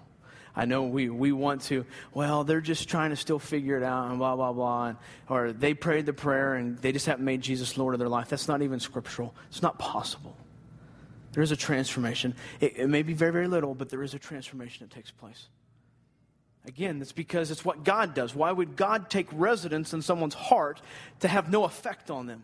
I 0.55 0.65
know 0.65 0.83
we, 0.83 1.09
we 1.09 1.31
want 1.31 1.63
to, 1.63 1.87
well, 2.13 2.43
they're 2.43 2.61
just 2.61 2.89
trying 2.89 3.11
to 3.11 3.17
still 3.17 3.39
figure 3.39 3.77
it 3.77 3.85
out 3.85 4.11
and 4.11 4.19
blah, 4.19 4.35
blah, 4.35 4.53
blah. 4.53 4.87
And, 4.89 4.97
or 5.29 5.53
they 5.53 5.75
prayed 5.75 6.07
the 6.07 6.13
prayer 6.13 6.55
and 6.55 6.77
they 6.79 6.91
just 6.91 7.07
haven't 7.07 7.25
made 7.25 7.41
Jesus 7.41 7.79
Lord 7.79 7.95
of 7.95 8.01
their 8.01 8.09
life. 8.09 8.29
That's 8.29 8.49
not 8.49 8.61
even 8.61 8.81
scriptural. 8.81 9.35
It's 9.49 9.63
not 9.63 9.79
possible. 9.79 10.37
There 11.33 11.43
is 11.43 11.53
a 11.53 11.57
transformation. 11.57 12.35
It, 12.59 12.77
it 12.77 12.89
may 12.89 13.03
be 13.03 13.13
very, 13.13 13.31
very 13.31 13.47
little, 13.47 13.75
but 13.75 13.89
there 13.89 14.03
is 14.03 14.15
a 14.15 14.19
transformation 14.19 14.87
that 14.89 14.95
takes 14.95 15.13
place. 15.13 15.49
Again, 16.67 16.99
that's 16.99 17.13
because 17.13 17.51
it's 17.51 17.65
what 17.65 17.85
God 17.85 18.15
does. 18.15 18.35
Why 18.35 18.53
would 18.53 18.77
God 18.77 19.09
take 19.09 19.29
residence 19.33 19.95
in 19.95 20.03
someone's 20.03 20.35
heart 20.35 20.83
to 21.21 21.29
have 21.29 21.51
no 21.51 21.65
effect 21.65 22.11
on 22.11 22.27
them? 22.27 22.43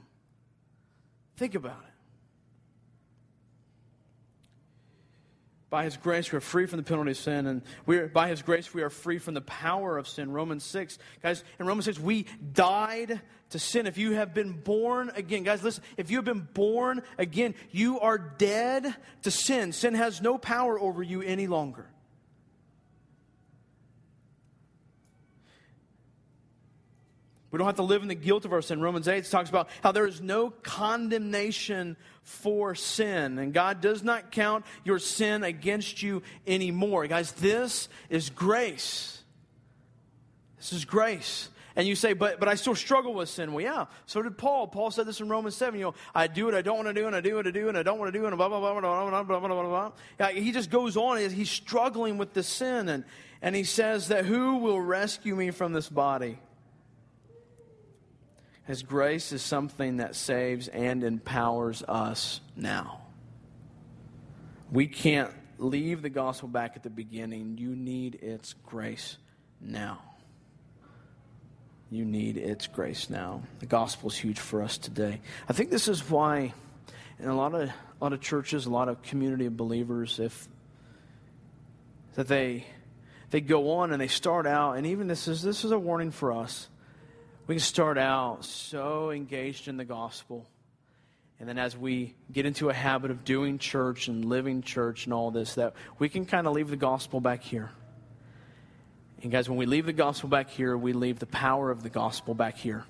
Think 1.37 1.55
about 1.55 1.83
it. 1.87 1.93
By 5.69 5.85
his 5.85 5.97
grace, 5.97 6.31
we 6.33 6.39
are 6.39 6.41
free 6.41 6.67
from 6.67 6.79
the 6.79 6.85
penalty 6.85 7.11
of 7.11 7.17
sin, 7.17 7.47
and 7.47 7.61
we 7.85 7.99
are, 7.99 8.09
by 8.09 8.29
his 8.29 8.41
grace, 8.41 8.73
we 8.73 8.83
are 8.83 8.89
free 8.89 9.19
from 9.19 9.35
the 9.35 9.41
power 9.43 9.99
of 9.99 10.09
sin. 10.09 10.33
Romans 10.33 10.65
6, 10.65 10.99
guys, 11.23 11.45
in 11.59 11.67
Romans 11.67 11.85
6, 11.87 11.99
we 11.99 12.27
died 12.53 13.21
to 13.51 13.59
sin. 13.59 13.87
If 13.87 13.99
you 13.99 14.13
have 14.13 14.33
been 14.33 14.53
born 14.53 15.11
again, 15.15 15.43
guys, 15.43 15.63
listen, 15.63 15.83
if 15.97 16.11
you 16.11 16.19
have 16.19 16.25
been 16.25 16.49
born 16.55 17.03
again, 17.19 17.55
you 17.73 18.01
are 18.01 18.17
dead 18.17 18.95
to 19.23 19.31
sin. 19.31 19.73
Sin 19.73 19.95
has 19.95 20.23
no 20.23 20.39
power 20.39 20.81
over 20.81 21.03
you 21.03 21.21
any 21.21 21.49
longer. 21.49 21.87
We 27.51 27.59
don't 27.59 27.67
have 27.67 27.77
to 27.77 27.83
live 27.83 28.03
in 28.03 28.09
the 28.09 28.15
guilt 28.15 28.45
of 28.45 28.53
our 28.53 28.63
sin. 28.63 28.81
Romans 28.81 29.07
8 29.07 29.25
talks 29.25 29.49
about 29.49 29.69
how 29.83 29.93
there 29.93 30.07
is 30.07 30.21
no 30.21 30.51
condemnation 30.51 31.97
for 32.23 32.75
sin. 32.75 33.39
And 33.39 33.55
God 33.55 33.81
does 33.81 34.03
not 34.03 34.33
count 34.33 34.65
your 34.85 34.99
sin 34.99 35.45
against 35.45 36.03
you 36.03 36.23
anymore. 36.47 37.07
Guys, 37.07 37.33
this 37.33 37.89
is 38.11 38.31
grace. 38.31 39.23
This 40.57 40.73
is 40.73 40.85
grace. 40.85 41.49
And 41.77 41.87
you 41.87 41.95
say, 41.95 42.15
but, 42.15 42.41
but 42.41 42.49
I 42.49 42.55
still 42.55 42.75
struggle 42.75 43.13
with 43.13 43.29
sin. 43.29 43.53
Well, 43.53 43.63
yeah, 43.63 43.85
so 44.07 44.23
did 44.23 44.39
Paul. 44.39 44.67
Paul 44.67 44.91
said 44.91 45.07
this 45.07 45.21
in 45.21 45.29
Romans 45.29 45.55
7. 45.55 45.79
You 45.79 45.87
know, 45.87 45.95
I 46.15 46.27
do 46.27 46.47
what 46.47 46.55
I 46.55 46.63
don't 46.63 46.77
want 46.77 46.89
to 46.89 46.95
do, 46.95 47.07
and 47.07 47.15
I 47.15 47.21
do 47.21 47.37
what 47.37 47.47
I 47.47 47.51
do, 47.51 47.69
and 47.69 47.77
I 47.77 47.83
don't 47.83 47.99
want 47.99 48.13
to 48.13 48.19
do, 48.19 48.25
and 48.25 48.35
blah, 48.37 48.49
blah, 48.49 48.61
blah, 48.61 48.81
blah, 48.81 49.11
blah, 49.11 49.23
blah, 49.23 49.41
blah, 49.41 49.49
blah, 49.49 49.93
blah. 50.19 50.29
He 50.29 50.53
just 50.53 50.71
goes 50.71 50.97
on. 50.97 51.19
He's 51.19 51.51
struggling 51.51 52.17
with 52.17 52.33
the 52.33 52.43
sin. 52.43 52.89
And, 52.89 53.05
and 53.43 53.55
he 53.55 53.65
says 53.65 54.09
that 54.09 54.25
who 54.25 54.57
will 54.57 54.81
rescue 54.81 55.37
me 55.37 55.51
from 55.51 55.75
this 55.75 55.89
body? 55.91 56.39
His 58.67 58.83
grace 58.83 59.33
is 59.33 59.43
something 59.43 59.99
that 59.99 60.17
saves 60.17 60.67
and 60.69 61.05
empowers 61.05 61.83
us 61.85 62.41
now. 62.57 63.03
We 64.73 64.89
can't 64.89 65.31
leave 65.59 66.03
the 66.03 66.11
gospel 66.11 66.49
back 66.49 66.73
at 66.75 66.83
the 66.83 66.91
beginning. 66.91 67.59
You 67.59 67.77
need 67.77 68.17
its 68.17 68.55
grace 68.67 69.19
now. 69.61 70.03
You 71.91 72.05
need 72.05 72.37
its 72.37 72.67
grace 72.67 73.09
now. 73.09 73.43
The 73.61 73.67
gospel 73.67 74.11
is 74.11 74.17
huge 74.17 74.41
for 74.41 74.63
us 74.63 74.77
today. 74.79 75.21
I 75.49 75.53
think 75.53 75.71
this 75.71 75.87
is 75.87 76.11
why 76.11 76.53
in 77.21 77.29
a 77.29 77.37
lot 77.37 77.55
of 77.55 77.69
a 77.69 78.05
lot 78.05 78.13
of 78.13 78.21
churches, 78.21 78.67
a 78.67 78.71
lot 78.71 78.89
of 78.89 79.01
community 79.03 79.47
of 79.47 79.57
believers, 79.57 80.19
if 80.19 80.49
that 82.15 82.27
they 82.27 82.67
they 83.31 83.41
go 83.41 83.77
on 83.77 83.93
and 83.93 84.01
they 84.01 84.09
start 84.09 84.47
out, 84.47 84.73
and 84.73 84.89
even 84.89 85.07
this 85.07 85.29
is 85.29 85.41
this 85.41 85.65
is 85.65 85.71
a 85.71 85.79
warning 85.79 86.11
for 86.11 86.33
us 86.33 86.69
we 87.47 87.55
can 87.55 87.61
start 87.61 87.97
out 87.97 88.45
so 88.45 89.11
engaged 89.11 89.69
in 89.69 89.77
the 89.77 89.85
gospel. 89.85 90.47
And 91.39 91.49
then 91.49 91.59
as 91.59 91.77
we 91.77 92.15
get 92.33 92.47
into 92.47 92.71
a 92.71 92.75
habit 92.75 93.11
of 93.11 93.25
doing 93.25 93.59
church 93.59 94.09
and 94.09 94.25
living 94.25 94.63
church 94.63 95.05
and 95.05 95.13
all 95.13 95.31
this, 95.31 95.55
that 95.55 95.75
we 95.99 96.09
can 96.09 96.25
kind 96.27 96.47
of 96.47 96.55
leave 96.55 96.71
the 96.71 96.77
gospel 96.77 97.21
back 97.21 97.43
here. 97.43 97.71
And 99.23 99.31
guys, 99.31 99.49
when 99.49 99.59
we 99.59 99.67
leave 99.67 99.87
the 99.87 99.93
gospel 99.93 100.29
back 100.29 100.51
here, 100.51 100.77
we 100.77 100.93
leave 100.93 101.19
the 101.19 101.27
power 101.27 101.71
of 101.71 101.83
the 101.83 101.91
gospel 101.91 102.35
back 102.35 102.57
here. 102.57 102.85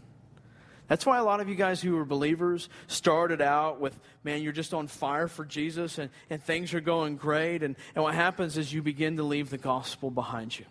That's 0.89 1.05
why 1.05 1.19
a 1.19 1.25
lot 1.25 1.41
of 1.41 1.49
you 1.49 1.57
guys 1.57 1.83
who 1.83 1.99
are 1.99 2.05
believers 2.05 2.69
started 2.87 3.43
out 3.43 3.81
with, 3.81 3.99
man, 4.23 4.43
you're 4.43 4.53
just 4.53 4.73
on 4.73 4.87
fire 4.87 5.27
for 5.27 5.45
Jesus 5.45 5.99
and, 5.99 6.11
and 6.31 6.41
things 6.41 6.73
are 6.75 6.81
going 6.81 7.17
great. 7.17 7.65
And, 7.65 7.75
and 7.97 8.05
what 8.05 8.15
happens 8.15 8.57
is 8.57 8.73
you 8.73 8.83
begin 8.83 9.17
to 9.17 9.25
leave 9.25 9.51
the 9.51 9.59
gospel 9.59 10.11
behind 10.11 10.57
you 10.57 10.67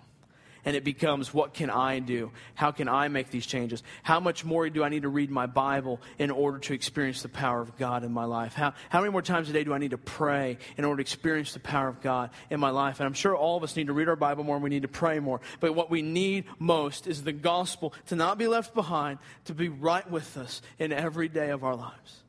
and 0.65 0.75
it 0.75 0.83
becomes 0.83 1.33
what 1.33 1.53
can 1.53 1.69
I 1.69 1.99
do? 1.99 2.31
How 2.55 2.71
can 2.71 2.89
I 2.89 3.07
make 3.07 3.29
these 3.29 3.45
changes? 3.45 3.83
How 4.03 4.19
much 4.19 4.43
more 4.43 4.67
do 4.69 4.83
I 4.83 4.89
need 4.89 5.03
to 5.03 5.09
read 5.09 5.29
my 5.29 5.45
Bible 5.45 6.01
in 6.17 6.31
order 6.31 6.57
to 6.57 6.73
experience 6.73 7.21
the 7.21 7.29
power 7.29 7.61
of 7.61 7.77
God 7.77 8.03
in 8.03 8.11
my 8.11 8.25
life? 8.25 8.53
How, 8.53 8.73
how 8.89 8.99
many 9.01 9.11
more 9.11 9.21
times 9.21 9.49
a 9.49 9.53
day 9.53 9.63
do 9.63 9.73
I 9.73 9.77
need 9.77 9.91
to 9.91 9.97
pray 9.97 10.57
in 10.77 10.85
order 10.85 10.97
to 10.97 11.01
experience 11.01 11.53
the 11.53 11.59
power 11.59 11.87
of 11.87 12.01
God 12.01 12.31
in 12.49 12.59
my 12.59 12.71
life? 12.71 12.99
And 12.99 13.05
I'm 13.05 13.13
sure 13.13 13.35
all 13.35 13.57
of 13.57 13.63
us 13.63 13.75
need 13.75 13.87
to 13.87 13.93
read 13.93 14.09
our 14.09 14.15
Bible 14.15 14.43
more 14.43 14.55
and 14.55 14.63
we 14.63 14.69
need 14.71 14.81
to 14.81 14.87
pray 14.87 15.19
more. 15.19 15.39
But 15.59 15.75
what 15.75 15.91
we 15.91 16.01
need 16.01 16.45
most 16.57 17.05
is 17.05 17.23
the 17.23 17.31
gospel 17.31 17.93
to 18.07 18.15
not 18.15 18.37
be 18.37 18.47
left 18.47 18.73
behind, 18.73 19.19
to 19.45 19.53
be 19.53 19.69
right 19.69 20.09
with 20.09 20.35
us 20.37 20.61
in 20.79 20.91
every 20.91 21.29
day 21.29 21.51
of 21.51 21.63
our 21.63 21.75
lives. 21.75 22.23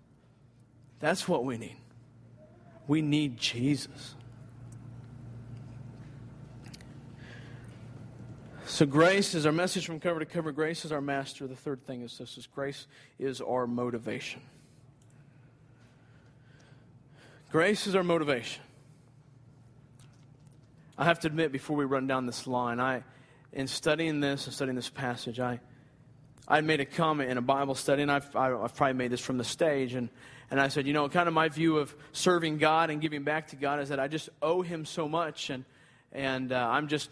That's 1.01 1.27
what 1.27 1.45
we 1.45 1.57
need. 1.57 1.77
We 2.87 3.03
need 3.03 3.39
Jesus. 3.39 4.16
So, 8.77 8.85
grace 8.85 9.35
is 9.35 9.47
our 9.47 9.53
message 9.53 9.87
from 9.87 10.01
cover 10.01 10.21
to 10.21 10.27
cover. 10.27 10.53
Grace 10.53 10.85
is 10.85 10.93
our 10.93 11.01
master. 11.01 11.47
The 11.47 11.57
third 11.57 11.87
thing 11.87 12.03
is 12.03 12.19
this 12.19 12.37
is 12.37 12.47
grace 12.47 12.87
is 13.19 13.41
our 13.41 13.67
motivation. 13.67 14.43
Grace 17.51 17.87
is 17.87 17.95
our 17.95 18.03
motivation. 18.03 18.63
I 20.99 21.07
have 21.07 21.21
to 21.21 21.27
admit, 21.27 21.53
before 21.53 21.75
we 21.75 21.87
run 21.87 22.07
down 22.07 22.27
this 22.27 22.47
line, 22.47 22.79
I, 22.79 23.03
in 23.51 23.67
studying 23.67 24.21
this 24.21 24.45
and 24.45 24.55
studying 24.55 24.77
this 24.77 24.91
passage, 24.91 25.41
I, 25.41 25.59
I 26.47 26.61
made 26.61 26.81
a 26.81 26.85
comment 26.85 27.31
in 27.31 27.39
a 27.39 27.43
Bible 27.43 27.77
study, 27.77 28.03
and 28.03 28.13
I've, 28.13 28.37
I've 28.37 28.75
probably 28.75 28.93
made 28.93 29.11
this 29.11 29.23
from 29.23 29.39
the 29.39 29.45
stage, 29.45 29.95
and, 29.95 30.11
and 30.51 30.61
I 30.61 30.69
said, 30.69 30.87
you 30.87 30.93
know, 30.93 31.09
kind 31.09 31.29
of 31.29 31.33
my 31.33 31.49
view 31.49 31.79
of 31.79 31.97
serving 32.13 32.59
God 32.59 32.91
and 32.91 33.01
giving 33.01 33.25
back 33.25 33.49
to 33.49 33.57
God 33.57 33.81
is 33.81 33.89
that 33.89 33.99
I 33.99 34.09
just 34.09 34.29
owe 34.43 34.61
Him 34.61 34.85
so 34.85 35.09
much, 35.09 35.49
and, 35.49 35.65
and 36.13 36.53
uh, 36.53 36.69
I'm 36.71 36.89
just 36.89 37.09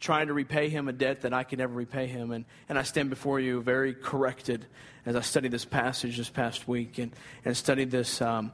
trying 0.00 0.26
to 0.26 0.32
repay 0.32 0.68
him 0.68 0.88
a 0.88 0.92
debt 0.92 1.22
that 1.22 1.32
I 1.32 1.44
could 1.44 1.58
never 1.58 1.74
repay 1.74 2.06
him. 2.06 2.30
And, 2.30 2.44
and 2.68 2.78
I 2.78 2.82
stand 2.82 3.10
before 3.10 3.40
you 3.40 3.60
very 3.62 3.94
corrected 3.94 4.66
as 5.04 5.16
I 5.16 5.20
studied 5.20 5.52
this 5.52 5.64
passage 5.64 6.16
this 6.16 6.28
past 6.28 6.68
week 6.68 6.98
and, 6.98 7.12
and 7.44 7.56
studied 7.56 7.90
this. 7.90 8.20
Um, 8.20 8.52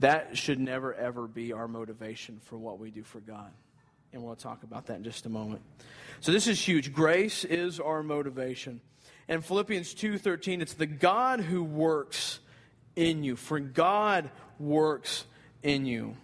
that 0.00 0.36
should 0.36 0.58
never, 0.58 0.94
ever 0.94 1.26
be 1.26 1.52
our 1.52 1.68
motivation 1.68 2.40
for 2.44 2.58
what 2.58 2.78
we 2.78 2.90
do 2.90 3.02
for 3.02 3.20
God. 3.20 3.50
And 4.12 4.22
we'll 4.22 4.36
talk 4.36 4.62
about 4.62 4.86
that 4.86 4.96
in 4.96 5.04
just 5.04 5.26
a 5.26 5.28
moment. 5.28 5.62
So 6.20 6.32
this 6.32 6.46
is 6.46 6.60
huge. 6.60 6.92
Grace 6.92 7.44
is 7.44 7.80
our 7.80 8.02
motivation. 8.02 8.80
And 9.28 9.44
Philippians 9.44 9.94
2.13, 9.94 10.60
it's 10.60 10.74
the 10.74 10.86
God 10.86 11.40
who 11.40 11.64
works 11.64 12.40
in 12.94 13.24
you. 13.24 13.36
For 13.36 13.58
God 13.58 14.30
works 14.58 15.24
in 15.62 15.86
you. 15.86 16.16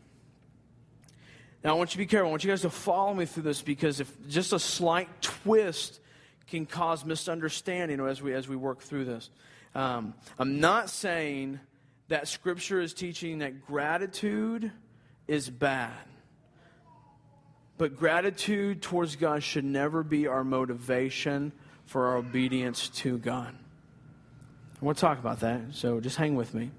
Now, 1.63 1.71
I 1.71 1.73
want 1.75 1.91
you 1.91 1.93
to 1.93 1.99
be 1.99 2.07
careful. 2.07 2.29
I 2.29 2.31
want 2.31 2.45
you 2.45 2.51
guys 2.51 2.63
to 2.63 2.71
follow 2.71 3.13
me 3.13 3.27
through 3.27 3.43
this 3.43 3.61
because 3.61 4.01
if 4.01 4.29
just 4.29 4.53
a 4.53 4.59
slight 4.59 5.09
twist 5.21 6.01
can 6.47 6.67
cause 6.67 7.05
misunderstanding 7.05 8.01
as 8.01 8.21
we, 8.21 8.35
as 8.35 8.49
we 8.49 8.57
work 8.57 8.81
through 8.81 9.05
this. 9.05 9.31
Um, 9.75 10.15
I'm 10.39 10.59
not 10.59 10.91
saying 10.91 11.61
that 12.09 12.27
Scripture 12.27 12.81
is 12.81 12.93
teaching 12.93 13.39
that 13.39 13.67
gratitude 13.67 14.73
is 15.29 15.49
bad. 15.49 15.93
But 17.79 17.97
gratitude 17.97 18.83
towards 18.83 19.17
God 19.17 19.43
should 19.43 19.65
never 19.65 20.03
be 20.03 20.27
our 20.27 20.45
motivation 20.45 21.53
for 21.87 22.09
our 22.09 22.17
obedience 22.17 22.89
to 22.89 23.17
God. 23.19 23.55
we'll 24.81 24.95
talk 24.95 25.19
about 25.19 25.41
that, 25.41 25.61
so 25.73 26.01
just 26.01 26.17
hang 26.17 26.35
with 26.35 26.53
me. 26.53 26.73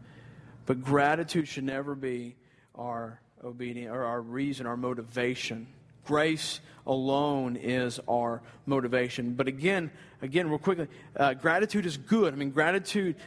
But 0.65 0.84
gratitude 0.84 1.47
should 1.47 1.63
never 1.63 1.95
be 1.95 2.36
our 2.75 3.19
obedience 3.44 3.92
or 3.92 4.04
our 4.04 4.22
reason, 4.22 4.66
our 4.66 4.78
motivation. 4.78 5.68
grace 6.06 6.60
alone 6.88 7.56
is 7.56 8.00
our 8.08 8.42
motivation. 8.66 9.34
But 9.34 9.48
again, 9.48 9.92
again, 10.22 10.50
real 10.50 10.58
quickly, 10.58 10.88
uh, 11.16 11.36
gratitude 11.36 11.86
is 11.86 11.98
good. 11.98 12.34
I 12.34 12.38
mean, 12.38 12.50
gratitude, 12.50 13.18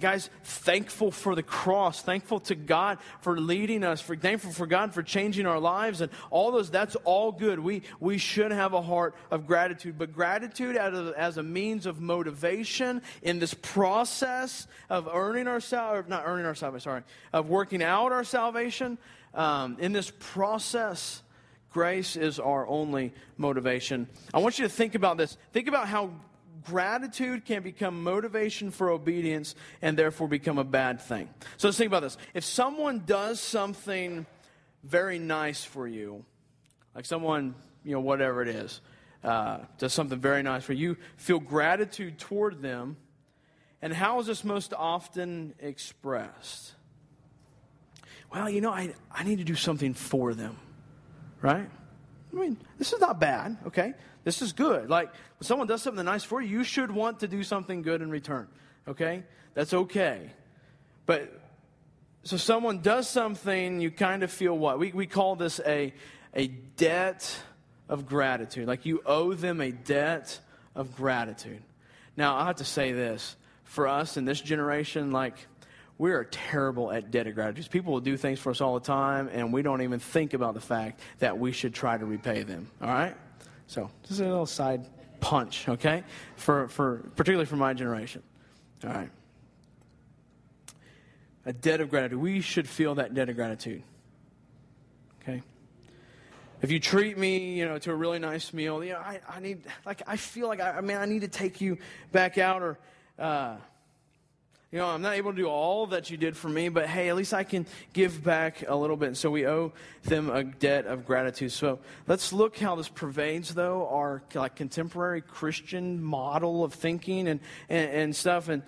guys, 0.00 0.30
thankful 0.44 1.10
for 1.10 1.34
the 1.34 1.42
cross, 1.42 2.02
thankful 2.02 2.40
to 2.40 2.54
God 2.54 2.98
for 3.20 3.38
leading 3.38 3.84
us, 3.84 4.00
for 4.00 4.16
thankful 4.16 4.50
for 4.50 4.66
God 4.66 4.94
for 4.94 5.02
changing 5.02 5.46
our 5.46 5.58
lives, 5.58 6.00
and 6.00 6.10
all 6.30 6.52
those. 6.52 6.70
That's 6.70 6.96
all 7.04 7.32
good. 7.32 7.58
We 7.58 7.82
we 8.00 8.16
should 8.18 8.50
have 8.50 8.72
a 8.72 8.82
heart 8.82 9.14
of 9.30 9.46
gratitude, 9.46 9.98
but 9.98 10.12
gratitude 10.14 10.76
as 10.76 10.94
a, 10.94 11.14
as 11.16 11.36
a 11.36 11.42
means 11.42 11.84
of 11.84 12.00
motivation 12.00 13.02
in 13.22 13.38
this 13.38 13.54
process 13.54 14.66
of 14.88 15.08
earning 15.12 15.48
our 15.48 15.60
salvation, 15.60 16.08
not 16.08 16.22
earning 16.26 16.46
our 16.46 16.54
salvation, 16.54 16.80
sorry, 16.82 17.02
of 17.32 17.48
working 17.48 17.82
out 17.82 18.12
our 18.12 18.24
salvation. 18.24 18.96
Um, 19.34 19.76
in 19.80 19.92
this 19.92 20.12
process 20.18 21.22
Grace 21.72 22.16
is 22.16 22.38
our 22.38 22.66
only 22.66 23.14
motivation. 23.38 24.06
I 24.34 24.38
want 24.40 24.58
you 24.58 24.64
to 24.66 24.68
think 24.68 24.94
about 24.94 25.16
this. 25.16 25.38
Think 25.52 25.68
about 25.68 25.88
how 25.88 26.10
gratitude 26.64 27.44
can 27.46 27.62
become 27.62 28.02
motivation 28.02 28.70
for 28.70 28.90
obedience 28.90 29.54
and 29.80 29.96
therefore 29.96 30.28
become 30.28 30.58
a 30.58 30.64
bad 30.64 31.00
thing. 31.00 31.30
So 31.56 31.68
let's 31.68 31.78
think 31.78 31.88
about 31.88 32.02
this. 32.02 32.18
If 32.34 32.44
someone 32.44 33.04
does 33.06 33.40
something 33.40 34.26
very 34.84 35.18
nice 35.18 35.64
for 35.64 35.88
you, 35.88 36.24
like 36.94 37.06
someone, 37.06 37.54
you 37.84 37.92
know, 37.92 38.00
whatever 38.00 38.42
it 38.42 38.48
is, 38.48 38.80
uh, 39.24 39.60
does 39.78 39.94
something 39.94 40.18
very 40.18 40.42
nice 40.42 40.64
for 40.64 40.74
you, 40.74 40.90
you 40.90 40.96
feel 41.16 41.40
gratitude 41.40 42.18
toward 42.18 42.60
them. 42.60 42.96
And 43.80 43.94
how 43.94 44.20
is 44.20 44.26
this 44.26 44.44
most 44.44 44.74
often 44.74 45.54
expressed? 45.58 46.74
Well, 48.32 48.48
you 48.48 48.60
know, 48.60 48.72
I, 48.72 48.94
I 49.10 49.24
need 49.24 49.38
to 49.38 49.44
do 49.44 49.54
something 49.54 49.94
for 49.94 50.34
them 50.34 50.56
right? 51.42 51.68
I 52.32 52.36
mean, 52.36 52.56
this 52.78 52.92
is 52.92 53.00
not 53.00 53.20
bad, 53.20 53.58
okay? 53.66 53.92
This 54.24 54.40
is 54.40 54.52
good. 54.52 54.88
Like, 54.88 55.10
when 55.10 55.44
someone 55.44 55.66
does 55.66 55.82
something 55.82 56.04
nice 56.04 56.24
for 56.24 56.40
you, 56.40 56.58
you 56.58 56.64
should 56.64 56.90
want 56.90 57.20
to 57.20 57.28
do 57.28 57.42
something 57.42 57.82
good 57.82 58.00
in 58.00 58.10
return, 58.10 58.48
okay? 58.88 59.24
That's 59.54 59.74
okay. 59.74 60.30
But, 61.04 61.38
so 62.22 62.36
someone 62.36 62.80
does 62.80 63.10
something, 63.10 63.80
you 63.80 63.90
kind 63.90 64.22
of 64.22 64.30
feel 64.30 64.56
what? 64.56 64.78
We, 64.78 64.92
we 64.92 65.06
call 65.06 65.36
this 65.36 65.60
a, 65.66 65.92
a 66.32 66.46
debt 66.46 67.36
of 67.88 68.06
gratitude. 68.06 68.66
Like, 68.66 68.86
you 68.86 69.02
owe 69.04 69.34
them 69.34 69.60
a 69.60 69.72
debt 69.72 70.38
of 70.74 70.96
gratitude. 70.96 71.62
Now, 72.16 72.36
I 72.36 72.46
have 72.46 72.56
to 72.56 72.64
say 72.64 72.92
this. 72.92 73.36
For 73.64 73.88
us 73.88 74.18
in 74.18 74.26
this 74.26 74.40
generation, 74.40 75.12
like, 75.12 75.34
we 76.02 76.10
are 76.10 76.24
terrible 76.24 76.90
at 76.90 77.12
debt 77.12 77.28
of 77.28 77.36
gratitude. 77.36 77.70
People 77.70 77.92
will 77.92 78.00
do 78.00 78.16
things 78.16 78.40
for 78.40 78.50
us 78.50 78.60
all 78.60 78.74
the 78.74 78.84
time, 78.84 79.30
and 79.32 79.52
we 79.52 79.62
don't 79.62 79.82
even 79.82 80.00
think 80.00 80.34
about 80.34 80.52
the 80.52 80.60
fact 80.60 80.98
that 81.20 81.38
we 81.38 81.52
should 81.52 81.72
try 81.72 81.96
to 81.96 82.04
repay 82.04 82.42
them. 82.42 82.68
All 82.82 82.88
right? 82.88 83.14
So, 83.68 83.88
just 84.08 84.18
a 84.18 84.24
little 84.24 84.44
side 84.44 84.84
punch, 85.20 85.68
okay? 85.68 86.02
For, 86.34 86.66
for, 86.66 87.08
particularly 87.14 87.46
for 87.46 87.54
my 87.54 87.72
generation. 87.72 88.24
All 88.82 88.90
right. 88.90 89.10
A 91.46 91.52
debt 91.52 91.80
of 91.80 91.88
gratitude. 91.88 92.18
We 92.18 92.40
should 92.40 92.68
feel 92.68 92.96
that 92.96 93.14
debt 93.14 93.28
of 93.28 93.36
gratitude. 93.36 93.84
Okay? 95.22 95.40
If 96.62 96.72
you 96.72 96.80
treat 96.80 97.16
me, 97.16 97.56
you 97.56 97.64
know, 97.64 97.78
to 97.78 97.92
a 97.92 97.94
really 97.94 98.18
nice 98.18 98.52
meal, 98.52 98.82
you 98.82 98.94
know, 98.94 98.98
I, 98.98 99.20
I 99.28 99.38
need, 99.38 99.62
like, 99.86 100.02
I 100.04 100.16
feel 100.16 100.48
like, 100.48 100.60
I, 100.60 100.78
I 100.78 100.80
mean, 100.80 100.96
I 100.96 101.04
need 101.04 101.20
to 101.20 101.28
take 101.28 101.60
you 101.60 101.78
back 102.10 102.38
out 102.38 102.60
or, 102.60 102.80
uh, 103.20 103.54
you 104.72 104.78
know, 104.78 104.86
I'm 104.86 105.02
not 105.02 105.12
able 105.12 105.32
to 105.32 105.36
do 105.36 105.46
all 105.48 105.86
that 105.88 106.08
you 106.08 106.16
did 106.16 106.34
for 106.34 106.48
me, 106.48 106.70
but 106.70 106.86
hey, 106.86 107.10
at 107.10 107.16
least 107.16 107.34
I 107.34 107.44
can 107.44 107.66
give 107.92 108.24
back 108.24 108.64
a 108.66 108.74
little 108.74 108.96
bit. 108.96 109.08
And 109.08 109.16
So 109.16 109.30
we 109.30 109.46
owe 109.46 109.74
them 110.04 110.30
a 110.30 110.44
debt 110.44 110.86
of 110.86 111.04
gratitude. 111.04 111.52
So 111.52 111.78
let's 112.08 112.32
look 112.32 112.56
how 112.56 112.74
this 112.74 112.88
pervades, 112.88 113.52
though, 113.52 113.86
our 113.88 114.22
like 114.34 114.56
contemporary 114.56 115.20
Christian 115.20 116.02
model 116.02 116.64
of 116.64 116.72
thinking 116.72 117.28
and, 117.28 117.40
and, 117.68 117.90
and 117.90 118.16
stuff. 118.16 118.48
And, 118.48 118.62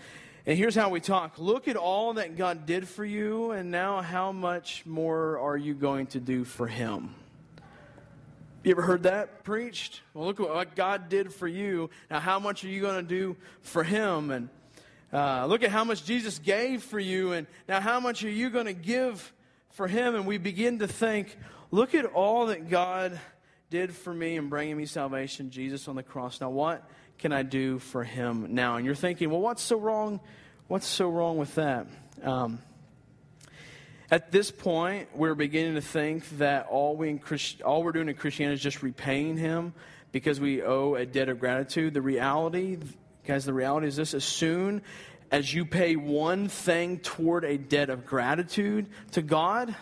and 0.45 0.59
here's 0.59 0.75
how 0.75 0.91
we 0.91 1.01
talk 1.01 1.39
look 1.39 1.69
at 1.69 1.77
all 1.77 2.13
that 2.15 2.37
God 2.37 2.67
did 2.67 2.87
for 2.87 3.05
you, 3.05 3.53
and 3.53 3.71
now 3.71 4.03
how 4.03 4.31
much 4.31 4.85
more 4.85 5.39
are 5.39 5.57
you 5.57 5.73
going 5.73 6.09
to 6.09 6.21
do 6.21 6.45
for 6.45 6.67
Him? 6.67 7.15
You 8.63 8.73
ever 8.73 8.83
heard 8.83 9.05
that 9.05 9.43
preached? 9.43 10.03
Well, 10.13 10.27
look 10.27 10.39
what 10.39 10.77
God 10.77 11.09
did 11.09 11.33
for 11.33 11.49
you. 11.49 11.89
Now, 12.11 12.21
how 12.21 12.39
much 12.39 12.63
are 12.63 12.69
you 12.69 12.83
going 12.83 12.97
to 12.97 13.09
do 13.09 13.37
for 13.63 13.85
Him? 13.85 14.31
And 14.31 14.51
uh, 15.15 15.47
look 15.47 15.63
at 15.63 15.71
how 15.71 15.85
much 15.85 16.05
Jesus 16.05 16.41
gave 16.41 16.83
for 16.83 16.99
you, 16.99 17.33
and 17.33 17.47
now 17.69 17.81
how 17.81 18.01
much 18.01 18.25
are 18.25 18.31
you 18.31 18.51
going 18.51 18.67
to 18.67 18.73
give 18.73 19.33
for 19.71 19.87
him? 19.87 20.17
And 20.17 20.27
we 20.27 20.39
begin 20.39 20.81
to 20.81 20.89
think, 20.89 21.37
look 21.71 21.95
at 21.95 22.05
all 22.05 22.47
that 22.47 22.69
God 22.69 23.21
did 23.71 23.95
for 23.95 24.13
me 24.13 24.35
in 24.35 24.49
bringing 24.49 24.77
me 24.77 24.87
salvation, 24.87 25.51
Jesus 25.51 25.87
on 25.87 25.95
the 25.95 26.03
cross. 26.03 26.41
Now, 26.41 26.51
what 26.51 26.89
can 27.19 27.33
I 27.33 27.43
do 27.43 27.79
for 27.79 28.03
him 28.03 28.55
now? 28.55 28.75
And 28.75 28.85
you're 28.85 28.97
thinking, 28.97 29.31
well, 29.31 29.41
what's 29.41 29.63
so 29.63 29.79
wrong? 29.79 30.19
What's 30.67 30.87
so 30.89 31.09
wrong 31.09 31.39
with 31.39 31.55
that? 31.55 31.87
Um, 32.21 32.59
at 34.11 34.33
this 34.33 34.51
point, 34.51 35.09
we're 35.15 35.37
beginning 35.37 35.75
to 35.75 35.81
think 35.81 36.29
that 36.39 36.67
all, 36.67 36.97
we 36.97 37.19
Christ- 37.19 37.63
all 37.63 37.85
we're 37.85 37.93
doing 37.93 38.09
in 38.09 38.17
Christianity 38.17 38.55
is 38.55 38.63
just 38.63 38.83
repaying 38.83 39.37
him 39.37 39.75
because 40.11 40.41
we 40.41 40.61
owe 40.61 40.95
a 40.97 41.07
debt 41.07 41.29
of 41.29 41.39
gratitude. 41.39 41.95
The 41.95 42.03
reality 42.03 42.79
Guys, 43.27 43.47
the 43.47 43.55
reality 43.55 43.87
is 43.87 43.97
this 43.97 44.13
as 44.13 44.25
soon 44.25 44.83
as 45.31 45.53
you 45.53 45.65
pay 45.65 45.97
one 45.97 46.49
thing 46.49 46.99
toward 46.99 47.45
a 47.45 47.57
debt 47.57 47.89
of 47.89 48.05
gratitude 48.05 48.87
to 49.13 49.23
God, 49.23 49.75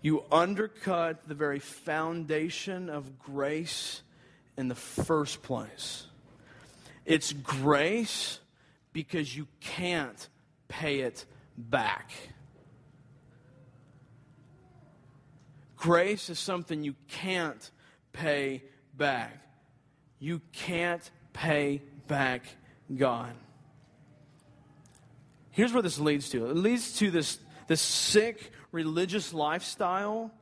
you 0.00 0.24
undercut 0.32 1.28
the 1.28 1.34
very 1.34 1.58
foundation 1.58 2.88
of 2.88 3.18
grace 3.18 4.02
in 4.56 4.68
the 4.68 4.74
first 4.74 5.42
place. 5.42 6.06
It's 7.04 7.32
grace 7.32 8.40
because 8.94 9.36
you 9.36 9.46
can't 9.60 10.28
pay 10.68 11.00
it 11.00 11.26
back. 11.58 12.12
Grace 15.76 16.30
is 16.30 16.38
something 16.38 16.84
you 16.84 16.94
can't 17.08 17.70
pay 18.12 18.62
back. 18.96 19.36
You 20.18 20.40
can't 20.52 21.10
pay 21.32 21.82
back 22.10 22.42
God. 22.94 23.32
Here's 25.50 25.72
where 25.72 25.82
this 25.82 25.98
leads 25.98 26.28
to 26.30 26.50
it 26.50 26.56
leads 26.56 26.98
to 26.98 27.10
this, 27.10 27.38
this 27.68 27.80
sick 27.80 28.52
religious 28.72 29.32
lifestyle 29.32 30.32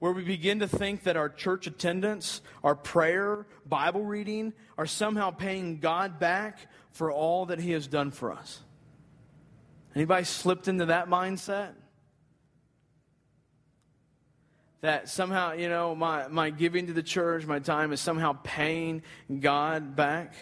where 0.00 0.12
we 0.12 0.22
begin 0.22 0.58
to 0.58 0.68
think 0.68 1.04
that 1.04 1.16
our 1.16 1.28
church 1.28 1.66
attendance, 1.66 2.42
our 2.62 2.74
prayer, 2.74 3.46
Bible 3.64 4.04
reading 4.04 4.52
are 4.76 4.86
somehow 4.86 5.30
paying 5.30 5.78
God 5.78 6.18
back 6.18 6.58
for 6.90 7.10
all 7.10 7.46
that 7.46 7.60
He 7.60 7.70
has 7.70 7.86
done 7.86 8.10
for 8.10 8.32
us. 8.32 8.60
Anybody 9.94 10.24
slipped 10.24 10.66
into 10.66 10.86
that 10.86 11.08
mindset? 11.08 11.70
That 14.80 15.08
somehow, 15.08 15.52
you 15.52 15.68
know, 15.68 15.94
my, 15.94 16.28
my 16.28 16.50
giving 16.50 16.88
to 16.88 16.92
the 16.92 17.02
church, 17.02 17.46
my 17.46 17.60
time 17.60 17.92
is 17.92 18.00
somehow 18.00 18.36
paying 18.42 19.02
God 19.40 19.96
back. 19.96 20.34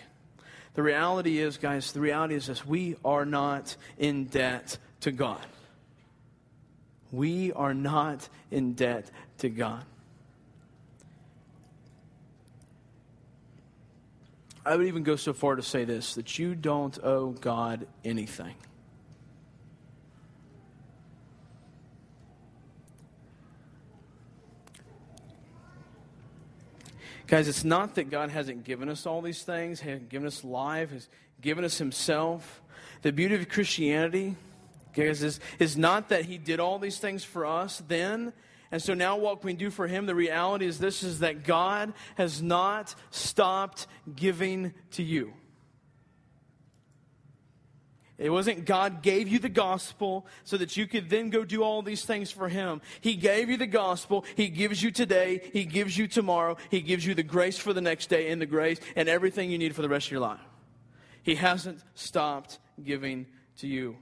The 0.74 0.82
reality 0.82 1.38
is, 1.38 1.58
guys, 1.58 1.92
the 1.92 2.00
reality 2.00 2.34
is 2.34 2.46
this 2.46 2.66
we 2.66 2.96
are 3.04 3.24
not 3.24 3.76
in 3.98 4.24
debt 4.24 4.78
to 5.00 5.12
God. 5.12 5.44
We 7.10 7.52
are 7.52 7.74
not 7.74 8.26
in 8.50 8.72
debt 8.72 9.10
to 9.38 9.50
God. 9.50 9.84
I 14.64 14.76
would 14.76 14.86
even 14.86 15.02
go 15.02 15.16
so 15.16 15.32
far 15.32 15.56
to 15.56 15.62
say 15.62 15.84
this 15.84 16.14
that 16.14 16.38
you 16.38 16.54
don't 16.54 16.96
owe 17.02 17.30
God 17.30 17.86
anything. 18.04 18.54
Guys, 27.33 27.49
it's 27.49 27.64
not 27.64 27.95
that 27.95 28.11
God 28.11 28.28
hasn't 28.28 28.62
given 28.62 28.91
us 28.91 29.07
all 29.07 29.22
these 29.22 29.43
things, 29.43 29.80
hasn't 29.80 30.11
given 30.11 30.26
us 30.26 30.45
life, 30.45 30.91
has 30.91 31.09
given 31.41 31.64
us 31.64 31.78
Himself. 31.78 32.61
The 33.01 33.11
beauty 33.11 33.37
of 33.37 33.49
Christianity, 33.49 34.37
guys, 34.93 35.22
is, 35.22 35.41
is 35.59 35.74
not 35.74 36.11
that 36.11 36.26
He 36.26 36.37
did 36.37 36.61
all 36.61 36.78
these 36.78 36.99
things 36.99 37.24
for 37.24 37.47
us 37.47 37.83
then. 37.89 38.35
And 38.70 38.83
so 38.83 38.93
now 38.93 39.16
what 39.16 39.41
can 39.41 39.47
we 39.47 39.55
do 39.55 39.70
for 39.70 39.87
him? 39.87 40.05
The 40.05 40.14
reality 40.14 40.66
is 40.66 40.78
this 40.78 41.03
is 41.03 41.20
that 41.20 41.43
God 41.43 41.95
has 42.16 42.43
not 42.43 42.95
stopped 43.11 43.87
giving 44.14 44.74
to 44.91 45.03
you. 45.03 45.33
It 48.22 48.30
wasn't 48.30 48.64
God 48.64 49.02
gave 49.02 49.26
you 49.26 49.40
the 49.40 49.48
gospel 49.48 50.26
so 50.44 50.56
that 50.56 50.76
you 50.76 50.86
could 50.86 51.10
then 51.10 51.28
go 51.30 51.44
do 51.44 51.64
all 51.64 51.82
these 51.82 52.04
things 52.04 52.30
for 52.30 52.48
Him. 52.48 52.80
He 53.00 53.16
gave 53.16 53.50
you 53.50 53.56
the 53.56 53.66
gospel. 53.66 54.24
He 54.36 54.48
gives 54.48 54.80
you 54.80 54.92
today. 54.92 55.50
He 55.52 55.64
gives 55.64 55.98
you 55.98 56.06
tomorrow. 56.06 56.56
He 56.70 56.82
gives 56.82 57.04
you 57.04 57.14
the 57.16 57.24
grace 57.24 57.58
for 57.58 57.72
the 57.72 57.80
next 57.80 58.08
day 58.08 58.30
and 58.30 58.40
the 58.40 58.46
grace 58.46 58.78
and 58.94 59.08
everything 59.08 59.50
you 59.50 59.58
need 59.58 59.74
for 59.74 59.82
the 59.82 59.88
rest 59.88 60.06
of 60.06 60.12
your 60.12 60.20
life. 60.20 60.40
He 61.24 61.34
hasn't 61.34 61.82
stopped 61.94 62.60
giving 62.82 63.26
to 63.58 63.66
you. 63.66 63.96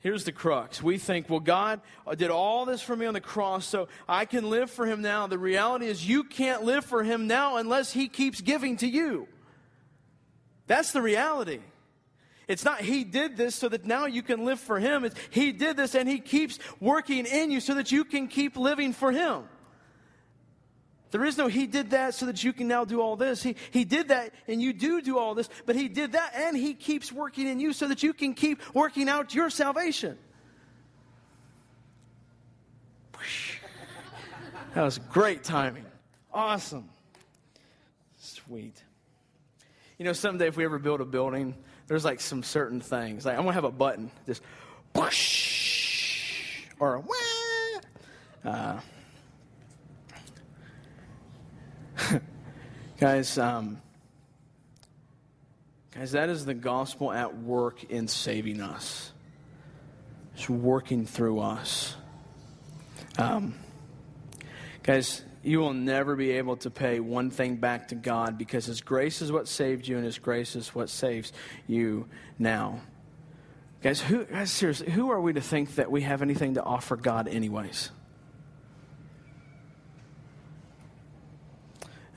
Here's 0.00 0.24
the 0.24 0.32
crux. 0.32 0.82
We 0.82 0.98
think, 0.98 1.30
well, 1.30 1.40
God 1.40 1.80
did 2.16 2.30
all 2.30 2.66
this 2.66 2.82
for 2.82 2.94
me 2.94 3.06
on 3.06 3.14
the 3.14 3.20
cross, 3.22 3.66
so 3.66 3.88
I 4.06 4.26
can 4.26 4.50
live 4.50 4.70
for 4.70 4.84
him 4.86 5.00
now. 5.00 5.26
The 5.26 5.38
reality 5.38 5.86
is, 5.86 6.06
you 6.06 6.24
can't 6.24 6.62
live 6.62 6.84
for 6.84 7.02
him 7.02 7.26
now 7.26 7.56
unless 7.56 7.92
he 7.92 8.06
keeps 8.06 8.42
giving 8.42 8.76
to 8.76 8.86
you. 8.86 9.26
That's 10.66 10.92
the 10.92 11.02
reality. 11.02 11.60
It's 12.48 12.64
not 12.64 12.80
he 12.80 13.04
did 13.04 13.36
this 13.36 13.54
so 13.54 13.68
that 13.68 13.84
now 13.84 14.06
you 14.06 14.22
can 14.22 14.46
live 14.46 14.58
for 14.58 14.80
him. 14.80 15.04
It's 15.04 15.14
he 15.30 15.52
did 15.52 15.76
this 15.76 15.94
and 15.94 16.08
he 16.08 16.18
keeps 16.18 16.58
working 16.80 17.26
in 17.26 17.50
you 17.50 17.60
so 17.60 17.74
that 17.74 17.92
you 17.92 18.04
can 18.04 18.26
keep 18.26 18.56
living 18.56 18.94
for 18.94 19.12
him. 19.12 19.44
There 21.10 21.24
is 21.24 21.36
no 21.36 21.46
he 21.46 21.66
did 21.66 21.90
that 21.90 22.14
so 22.14 22.26
that 22.26 22.42
you 22.42 22.54
can 22.54 22.66
now 22.66 22.86
do 22.86 23.02
all 23.02 23.16
this. 23.16 23.42
He, 23.42 23.56
he 23.70 23.84
did 23.84 24.08
that 24.08 24.32
and 24.46 24.60
you 24.62 24.72
do 24.72 25.02
do 25.02 25.18
all 25.18 25.34
this, 25.34 25.48
but 25.66 25.76
he 25.76 25.88
did 25.88 26.12
that 26.12 26.32
and 26.34 26.56
he 26.56 26.72
keeps 26.72 27.12
working 27.12 27.46
in 27.46 27.60
you 27.60 27.74
so 27.74 27.88
that 27.88 28.02
you 28.02 28.14
can 28.14 28.32
keep 28.32 28.62
working 28.74 29.08
out 29.10 29.34
your 29.34 29.50
salvation. 29.50 30.18
That 34.74 34.82
was 34.82 34.98
great 34.98 35.44
timing. 35.44 35.84
Awesome. 36.32 36.88
Sweet. 38.18 38.82
You 39.98 40.04
know, 40.04 40.12
someday 40.12 40.46
if 40.46 40.56
we 40.56 40.64
ever 40.64 40.78
build 40.78 41.00
a 41.00 41.04
building, 41.04 41.54
there's 41.88 42.04
like 42.04 42.20
some 42.20 42.42
certain 42.42 42.80
things. 42.80 43.26
Like 43.26 43.36
I'm 43.36 43.42
gonna 43.44 43.54
have 43.54 43.64
a 43.64 43.72
button, 43.72 44.10
just 44.26 44.42
whoosh 44.94 46.62
or 46.78 46.94
a 46.94 47.00
wah. 47.00 47.80
Uh, 48.44 48.80
guys, 53.00 53.36
um, 53.38 53.80
guys, 55.92 56.12
that 56.12 56.28
is 56.28 56.44
the 56.44 56.54
gospel 56.54 57.10
at 57.10 57.36
work 57.38 57.84
in 57.84 58.06
saving 58.06 58.60
us. 58.60 59.12
It's 60.34 60.48
working 60.48 61.04
through 61.04 61.40
us. 61.40 61.96
Um, 63.18 63.54
guys, 64.84 65.22
you 65.48 65.60
will 65.60 65.72
never 65.72 66.14
be 66.14 66.32
able 66.32 66.56
to 66.58 66.70
pay 66.70 67.00
one 67.00 67.30
thing 67.30 67.56
back 67.56 67.88
to 67.88 67.94
God 67.94 68.36
because 68.36 68.66
His 68.66 68.82
grace 68.82 69.22
is 69.22 69.32
what 69.32 69.48
saved 69.48 69.88
you 69.88 69.96
and 69.96 70.04
His 70.04 70.18
grace 70.18 70.54
is 70.54 70.74
what 70.74 70.90
saves 70.90 71.32
you 71.66 72.06
now. 72.38 72.80
Guys, 73.82 74.00
who, 74.00 74.24
guys, 74.24 74.50
seriously, 74.50 74.90
who 74.90 75.10
are 75.10 75.20
we 75.20 75.32
to 75.32 75.40
think 75.40 75.76
that 75.76 75.90
we 75.90 76.02
have 76.02 76.20
anything 76.20 76.54
to 76.54 76.62
offer 76.62 76.96
God, 76.96 77.28
anyways? 77.28 77.90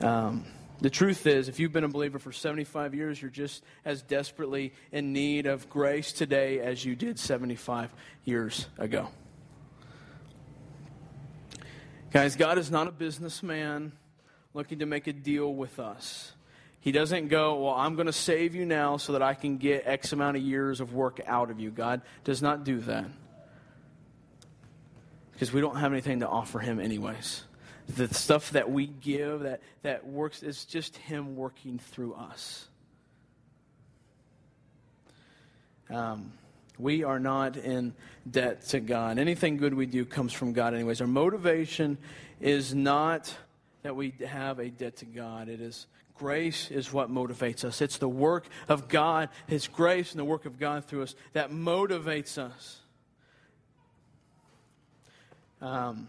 Um, 0.00 0.44
the 0.80 0.90
truth 0.90 1.26
is, 1.28 1.48
if 1.48 1.60
you've 1.60 1.72
been 1.72 1.84
a 1.84 1.88
believer 1.88 2.18
for 2.18 2.32
75 2.32 2.94
years, 2.94 3.22
you're 3.22 3.30
just 3.30 3.62
as 3.84 4.02
desperately 4.02 4.72
in 4.90 5.12
need 5.12 5.46
of 5.46 5.70
grace 5.70 6.12
today 6.12 6.58
as 6.58 6.84
you 6.84 6.96
did 6.96 7.18
75 7.18 7.94
years 8.24 8.66
ago. 8.78 9.08
Guys, 12.12 12.36
God 12.36 12.58
is 12.58 12.70
not 12.70 12.88
a 12.88 12.92
businessman 12.92 13.92
looking 14.54 14.80
to 14.80 14.86
make 14.86 15.06
a 15.06 15.12
deal 15.12 15.52
with 15.54 15.78
us. 15.78 16.32
He 16.80 16.92
doesn't 16.92 17.28
go, 17.28 17.64
Well, 17.64 17.74
I'm 17.74 17.94
going 17.94 18.06
to 18.06 18.12
save 18.12 18.54
you 18.54 18.66
now 18.66 18.96
so 18.98 19.12
that 19.12 19.22
I 19.22 19.34
can 19.34 19.56
get 19.56 19.84
X 19.86 20.12
amount 20.12 20.36
of 20.36 20.42
years 20.42 20.80
of 20.80 20.92
work 20.92 21.20
out 21.26 21.50
of 21.50 21.58
you. 21.58 21.70
God 21.70 22.02
does 22.24 22.42
not 22.42 22.64
do 22.64 22.80
that. 22.80 23.06
Because 25.32 25.52
we 25.52 25.60
don't 25.60 25.76
have 25.76 25.92
anything 25.92 26.20
to 26.20 26.28
offer 26.28 26.58
Him, 26.58 26.80
anyways 26.80 27.44
the 27.88 28.12
stuff 28.12 28.50
that 28.52 28.70
we 28.70 28.86
give 28.86 29.40
that, 29.40 29.60
that 29.82 30.06
works 30.06 30.42
is 30.42 30.64
just 30.64 30.96
Him 30.96 31.36
working 31.36 31.78
through 31.78 32.14
us. 32.14 32.68
Um, 35.90 36.32
we 36.82 37.04
are 37.04 37.20
not 37.20 37.56
in 37.56 37.94
debt 38.28 38.62
to 38.68 38.80
God. 38.80 39.18
Anything 39.18 39.56
good 39.56 39.72
we 39.72 39.86
do 39.86 40.04
comes 40.04 40.32
from 40.32 40.52
God, 40.52 40.74
anyways. 40.74 41.00
Our 41.00 41.06
motivation 41.06 41.96
is 42.40 42.74
not 42.74 43.32
that 43.82 43.94
we 43.94 44.14
have 44.26 44.58
a 44.58 44.68
debt 44.68 44.96
to 44.96 45.04
God. 45.04 45.48
It 45.48 45.60
is 45.60 45.86
grace 46.14 46.70
is 46.70 46.92
what 46.92 47.10
motivates 47.10 47.64
us. 47.64 47.80
It's 47.80 47.98
the 47.98 48.08
work 48.08 48.46
of 48.68 48.88
God, 48.88 49.28
His 49.46 49.68
grace 49.68 50.10
and 50.12 50.20
the 50.20 50.24
work 50.24 50.44
of 50.44 50.58
God 50.58 50.84
through 50.84 51.02
us 51.02 51.14
that 51.32 51.50
motivates 51.50 52.38
us. 52.38 52.80
Um, 55.60 56.08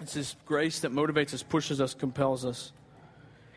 it's 0.00 0.14
His 0.14 0.36
grace 0.46 0.80
that 0.80 0.92
motivates 0.92 1.34
us, 1.34 1.42
pushes 1.42 1.80
us, 1.80 1.94
compels 1.94 2.44
us. 2.44 2.72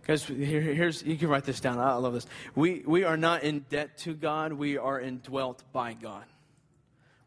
Guys, 0.07 0.23
here, 0.23 0.61
here's 0.61 1.03
you 1.03 1.17
can 1.17 1.27
write 1.27 1.43
this 1.43 1.59
down. 1.59 1.77
I 1.79 1.93
love 1.95 2.13
this. 2.13 2.25
We 2.55 2.81
we 2.85 3.03
are 3.03 3.17
not 3.17 3.43
in 3.43 3.65
debt 3.69 3.97
to 3.99 4.13
God. 4.13 4.53
We 4.53 4.77
are 4.77 5.01
indwelt 5.01 5.63
by 5.73 5.93
God. 5.93 6.23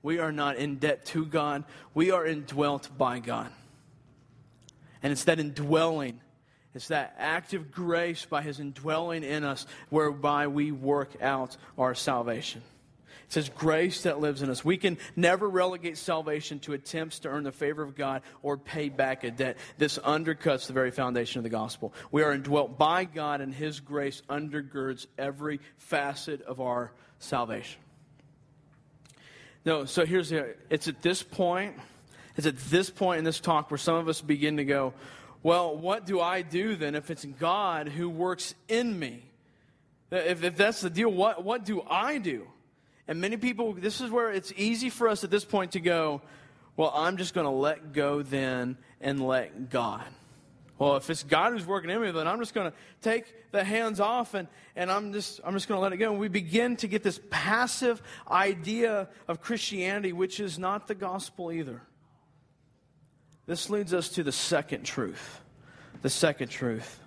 We 0.03 0.19
are 0.19 0.33
not 0.33 0.57
in 0.57 0.77
debt 0.77 1.05
to 1.07 1.27
God. 1.27 1.65
We 1.93 2.11
are 2.11 2.25
indwelt 2.25 2.89
by 2.97 3.19
God. 3.19 3.51
And 5.03 5.13
it's 5.13 5.25
that 5.25 5.39
indwelling, 5.39 6.21
it's 6.75 6.89
that 6.89 7.15
active 7.19 7.71
grace 7.71 8.25
by 8.25 8.41
His 8.41 8.61
indwelling 8.61 9.25
in 9.25 9.45
us 9.45 9.67
whereby 9.91 10.47
we 10.47 10.73
work 10.73 11.11
out 11.21 11.59
our 11.77 11.95
salvation. 11.95 12.63
It 13.31 13.35
says 13.35 13.49
grace 13.49 14.03
that 14.03 14.19
lives 14.19 14.43
in 14.43 14.51
us. 14.51 14.65
We 14.65 14.77
can 14.77 14.99
never 15.15 15.49
relegate 15.49 15.97
salvation 15.97 16.59
to 16.61 16.73
attempts 16.73 17.21
to 17.21 17.29
earn 17.29 17.45
the 17.45 17.53
favor 17.53 17.81
of 17.81 17.95
God 17.95 18.23
or 18.43 18.57
pay 18.57 18.89
back 18.89 19.23
a 19.23 19.31
debt. 19.31 19.57
This 19.79 19.99
undercuts 19.99 20.67
the 20.67 20.73
very 20.73 20.91
foundation 20.91 21.39
of 21.39 21.45
the 21.45 21.49
gospel. 21.49 21.95
We 22.11 22.25
are 22.25 22.33
indwelt 22.33 22.77
by 22.77 23.05
God, 23.05 23.41
and 23.41 23.55
His 23.55 23.79
grace 23.79 24.21
undergirds 24.29 25.07
every 25.17 25.61
facet 25.79 26.43
of 26.43 26.61
our 26.61 26.91
salvation. 27.21 27.81
No, 29.65 29.85
so 29.85 30.05
here's 30.05 30.31
the 30.31 30.57
it's 30.69 30.89
at 30.89 31.01
this 31.01 31.23
point, 31.23 31.77
it's 32.37 32.49
at 32.49 32.59
this 32.59 32.91
point 32.91 33.21
in 33.21 33.25
this 33.25 33.39
talk 33.39 33.71
where 33.71 33.79
some 33.79 33.95
of 33.95 34.09
us 34.09 34.21
begin 34.21 34.57
to 34.57 34.65
go, 34.65 34.93
well, 35.45 35.77
what 35.77 36.05
do 36.05 36.21
I 36.21 36.43
do 36.43 36.75
then 36.75 36.97
if 36.97 37.13
it's 37.13 37.25
God 37.25 37.87
who 37.87 38.11
works 38.11 38.57
in 38.67 38.99
me? 38.99 39.23
If, 40.11 40.43
if 40.43 40.57
that's 40.57 40.81
the 40.81 40.91
deal, 40.91 41.13
what, 41.13 41.45
what 41.45 41.65
do 41.65 41.81
I 41.89 42.19
do? 42.19 42.49
And 43.11 43.21
many 43.21 43.37
people, 43.37 43.73
this 43.73 44.01
is 44.01 44.09
where 44.09 44.31
it's 44.31 44.53
easy 44.57 44.89
for 44.89 45.09
us 45.09 45.25
at 45.25 45.33
this 45.33 45.45
point 45.45 45.73
to 45.73 45.81
go, 45.81 46.23
well, 46.77 46.93
I'm 46.95 47.17
just 47.17 47.35
going 47.35 47.45
to 47.45 47.51
let 47.51 47.93
go 47.93 48.23
then 48.23 48.79
and 49.01 49.27
let 49.27 49.69
God. 49.69 50.05
Well, 50.79 50.95
if 50.95 51.11
it's 51.11 51.25
God 51.25 51.53
who's 51.53 51.67
working 51.67 51.91
in 51.91 52.01
me, 52.01 52.13
then 52.13 52.29
I'm 52.29 52.39
just 52.39 52.55
going 52.55 52.71
to 52.71 52.77
take 53.03 53.51
the 53.51 53.65
hands 53.65 53.99
off 53.99 54.35
and, 54.35 54.47
and 54.77 54.93
I'm 54.93 55.13
just, 55.13 55.41
I'm 55.43 55.55
just 55.55 55.67
going 55.67 55.79
to 55.79 55.83
let 55.83 55.93
it 55.93 55.97
go. 55.97 56.13
And 56.13 56.21
we 56.21 56.29
begin 56.29 56.77
to 56.77 56.87
get 56.87 57.03
this 57.03 57.21
passive 57.31 58.01
idea 58.31 59.09
of 59.27 59.41
Christianity, 59.41 60.13
which 60.13 60.39
is 60.39 60.57
not 60.57 60.87
the 60.87 60.95
gospel 60.95 61.51
either. 61.51 61.83
This 63.45 63.71
leads 63.71 63.93
us 63.93 64.09
to 64.11 64.23
the 64.23 64.31
second 64.31 64.85
truth. 64.85 65.41
The 66.03 66.11
second 66.11 66.47
truth. 66.49 67.01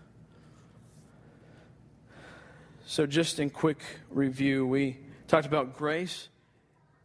So, 2.85 3.05
just 3.05 3.39
in 3.39 3.49
quick 3.49 3.79
review, 4.11 4.67
we 4.67 4.97
Talked 5.27 5.45
about 5.45 5.77
grace. 5.77 6.27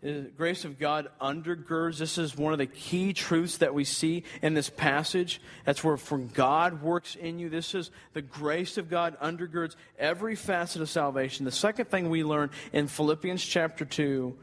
Uh, 0.07 0.23
grace 0.37 0.65
of 0.65 0.79
God 0.79 1.09
undergirds. 1.21 1.99
This 1.99 2.19
is 2.19 2.37
one 2.37 2.53
of 2.53 2.59
the 2.59 2.67
key 2.67 3.13
truths 3.13 3.59
that 3.59 3.75
we 3.75 3.83
see 3.83 4.23
in 4.43 4.55
this 4.55 4.71
passage. 4.71 5.41
That's 5.65 5.83
where 5.83 5.97
for 5.97 6.19
God 6.19 6.83
works 6.83 7.17
in 7.17 7.41
you. 7.41 7.49
This 7.49 7.75
is 7.75 7.91
the 8.13 8.23
grace 8.23 8.79
of 8.79 8.89
God 8.89 9.19
undergirds 9.21 9.75
every 9.99 10.37
facet 10.37 10.83
of 10.83 10.89
salvation. 10.89 11.45
The 11.45 11.51
second 11.51 11.87
thing 11.87 12.11
we 12.11 12.23
learn 12.23 12.51
in 12.73 12.87
Philippians 12.87 13.45
chapter 13.45 13.85
2, 13.85 14.37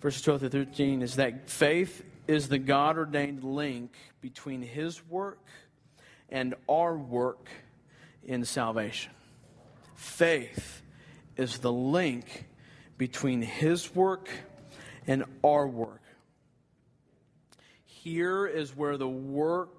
verses 0.00 0.22
12 0.22 0.40
to 0.40 0.50
13, 0.50 1.02
is 1.02 1.16
that 1.16 1.48
faith 1.48 2.04
is 2.26 2.48
the 2.48 2.58
God 2.58 2.98
ordained 2.98 3.44
link 3.44 3.92
between 4.20 4.60
His 4.60 5.06
work 5.08 5.46
and 6.30 6.54
our 6.68 6.96
work 6.96 7.48
in 8.24 8.44
salvation. 8.44 9.12
Faith 9.94 10.82
is 11.36 11.58
the 11.58 11.72
link 11.72 12.46
between 12.98 13.42
His 13.42 13.94
work 13.94 14.28
and 15.06 15.24
our 15.42 15.66
work. 15.66 16.02
Here 17.84 18.46
is 18.46 18.76
where 18.76 18.96
the 18.96 19.08
work 19.08 19.70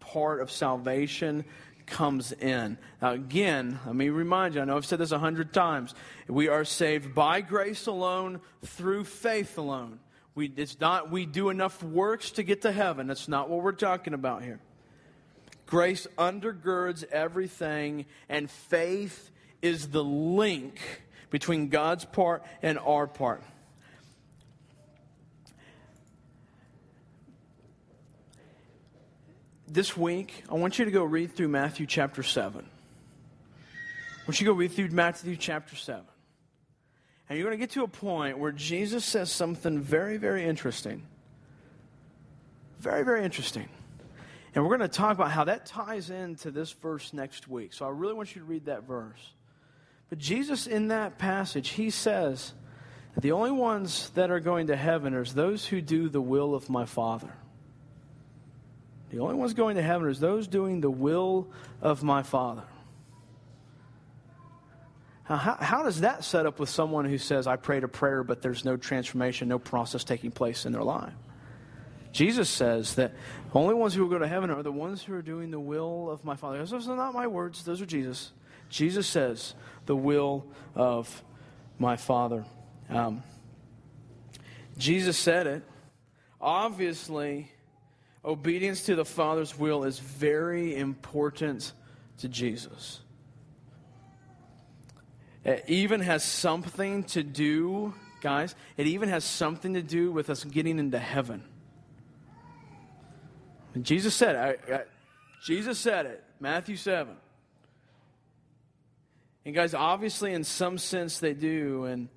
part 0.00 0.40
of 0.40 0.50
salvation 0.50 1.44
comes 1.86 2.32
in. 2.32 2.78
Now, 3.00 3.12
again, 3.12 3.78
let 3.86 3.94
me 3.94 4.08
remind 4.08 4.54
you, 4.54 4.60
I 4.60 4.64
know 4.64 4.76
I've 4.76 4.86
said 4.86 4.98
this 4.98 5.12
a 5.12 5.18
hundred 5.18 5.52
times. 5.52 5.94
We 6.28 6.48
are 6.48 6.64
saved 6.64 7.14
by 7.14 7.40
grace 7.40 7.86
alone, 7.86 8.40
through 8.64 9.04
faith 9.04 9.58
alone. 9.58 9.98
We, 10.34 10.52
it's 10.56 10.80
not 10.80 11.10
we 11.10 11.26
do 11.26 11.50
enough 11.50 11.82
works 11.82 12.30
to 12.32 12.42
get 12.42 12.62
to 12.62 12.72
heaven. 12.72 13.06
That's 13.06 13.28
not 13.28 13.50
what 13.50 13.62
we're 13.62 13.72
talking 13.72 14.14
about 14.14 14.42
here. 14.42 14.60
Grace 15.66 16.06
undergirds 16.16 17.04
everything, 17.04 18.06
and 18.28 18.50
faith 18.50 19.30
is 19.60 19.88
the 19.88 20.04
link 20.04 21.01
between 21.32 21.68
God's 21.70 22.04
part 22.04 22.44
and 22.62 22.78
our 22.78 23.06
part. 23.06 23.42
This 29.66 29.96
week, 29.96 30.44
I 30.50 30.54
want 30.54 30.78
you 30.78 30.84
to 30.84 30.90
go 30.90 31.02
read 31.02 31.34
through 31.34 31.48
Matthew 31.48 31.86
chapter 31.86 32.22
7. 32.22 32.60
I 32.60 34.24
want 34.28 34.40
you 34.40 34.46
to 34.46 34.52
go 34.52 34.58
read 34.58 34.72
through 34.72 34.90
Matthew 34.90 35.34
chapter 35.36 35.74
7. 35.74 36.04
And 37.30 37.38
you're 37.38 37.48
going 37.48 37.58
to 37.58 37.66
get 37.66 37.70
to 37.72 37.82
a 37.82 37.88
point 37.88 38.36
where 38.36 38.52
Jesus 38.52 39.02
says 39.02 39.32
something 39.32 39.80
very, 39.80 40.18
very 40.18 40.44
interesting. 40.44 41.02
Very, 42.78 43.04
very 43.04 43.24
interesting. 43.24 43.70
And 44.54 44.62
we're 44.62 44.76
going 44.76 44.90
to 44.90 44.94
talk 44.94 45.14
about 45.14 45.30
how 45.30 45.44
that 45.44 45.64
ties 45.64 46.10
into 46.10 46.50
this 46.50 46.72
verse 46.72 47.14
next 47.14 47.48
week. 47.48 47.72
So 47.72 47.86
I 47.86 47.88
really 47.88 48.12
want 48.12 48.36
you 48.36 48.42
to 48.42 48.46
read 48.46 48.66
that 48.66 48.86
verse. 48.86 49.32
But 50.12 50.18
Jesus, 50.18 50.66
in 50.66 50.88
that 50.88 51.16
passage, 51.16 51.70
he 51.70 51.88
says 51.88 52.52
that 53.14 53.22
the 53.22 53.32
only 53.32 53.50
ones 53.50 54.10
that 54.10 54.30
are 54.30 54.40
going 54.40 54.66
to 54.66 54.76
heaven 54.76 55.14
are 55.14 55.24
those 55.24 55.64
who 55.64 55.80
do 55.80 56.10
the 56.10 56.20
will 56.20 56.54
of 56.54 56.68
my 56.68 56.84
Father. 56.84 57.32
The 59.08 59.20
only 59.20 59.36
ones 59.36 59.54
going 59.54 59.76
to 59.76 59.82
heaven 59.82 60.06
are 60.06 60.12
those 60.12 60.48
doing 60.48 60.82
the 60.82 60.90
will 60.90 61.48
of 61.80 62.02
my 62.02 62.22
Father. 62.22 62.64
Now, 65.30 65.36
how, 65.36 65.56
how 65.58 65.82
does 65.82 66.02
that 66.02 66.24
set 66.24 66.44
up 66.44 66.58
with 66.58 66.68
someone 66.68 67.06
who 67.06 67.16
says, 67.16 67.46
I 67.46 67.56
prayed 67.56 67.82
a 67.82 67.88
prayer, 67.88 68.22
but 68.22 68.42
there's 68.42 68.66
no 68.66 68.76
transformation, 68.76 69.48
no 69.48 69.58
process 69.58 70.04
taking 70.04 70.30
place 70.30 70.66
in 70.66 70.72
their 70.72 70.84
life? 70.84 71.14
Jesus 72.12 72.50
says 72.50 72.96
that 72.96 73.14
the 73.50 73.58
only 73.58 73.72
ones 73.72 73.94
who 73.94 74.02
will 74.02 74.10
go 74.10 74.18
to 74.18 74.28
heaven 74.28 74.50
are 74.50 74.62
the 74.62 74.70
ones 74.70 75.02
who 75.02 75.14
are 75.14 75.22
doing 75.22 75.50
the 75.50 75.58
will 75.58 76.10
of 76.10 76.22
my 76.22 76.36
Father. 76.36 76.62
Those 76.62 76.86
are 76.86 76.96
not 76.96 77.14
my 77.14 77.26
words, 77.26 77.64
those 77.64 77.80
are 77.80 77.86
Jesus. 77.86 78.32
Jesus 78.68 79.06
says, 79.06 79.54
the 79.86 79.96
will 79.96 80.46
of 80.74 81.22
my 81.78 81.96
Father. 81.96 82.44
Um, 82.88 83.22
Jesus 84.78 85.18
said 85.18 85.46
it. 85.46 85.62
Obviously, 86.40 87.50
obedience 88.24 88.84
to 88.86 88.94
the 88.94 89.04
Father's 89.04 89.58
will 89.58 89.84
is 89.84 89.98
very 89.98 90.76
important 90.76 91.72
to 92.18 92.28
Jesus. 92.28 93.00
It 95.44 95.64
even 95.66 96.00
has 96.00 96.24
something 96.24 97.04
to 97.04 97.22
do, 97.22 97.94
guys, 98.20 98.54
it 98.76 98.86
even 98.86 99.08
has 99.08 99.24
something 99.24 99.74
to 99.74 99.82
do 99.82 100.12
with 100.12 100.30
us 100.30 100.44
getting 100.44 100.78
into 100.78 100.98
heaven. 100.98 101.42
And 103.74 103.84
Jesus 103.84 104.14
said, 104.14 104.36
I, 104.36 104.72
I, 104.72 104.82
Jesus 105.44 105.78
said 105.78 106.06
it, 106.06 106.22
Matthew 106.38 106.76
7. 106.76 107.16
And 109.44 109.54
guys, 109.54 109.74
obviously, 109.74 110.32
in 110.32 110.44
some 110.44 110.78
sense, 110.78 111.18
they 111.18 111.34
do. 111.34 111.84
And 111.84 112.08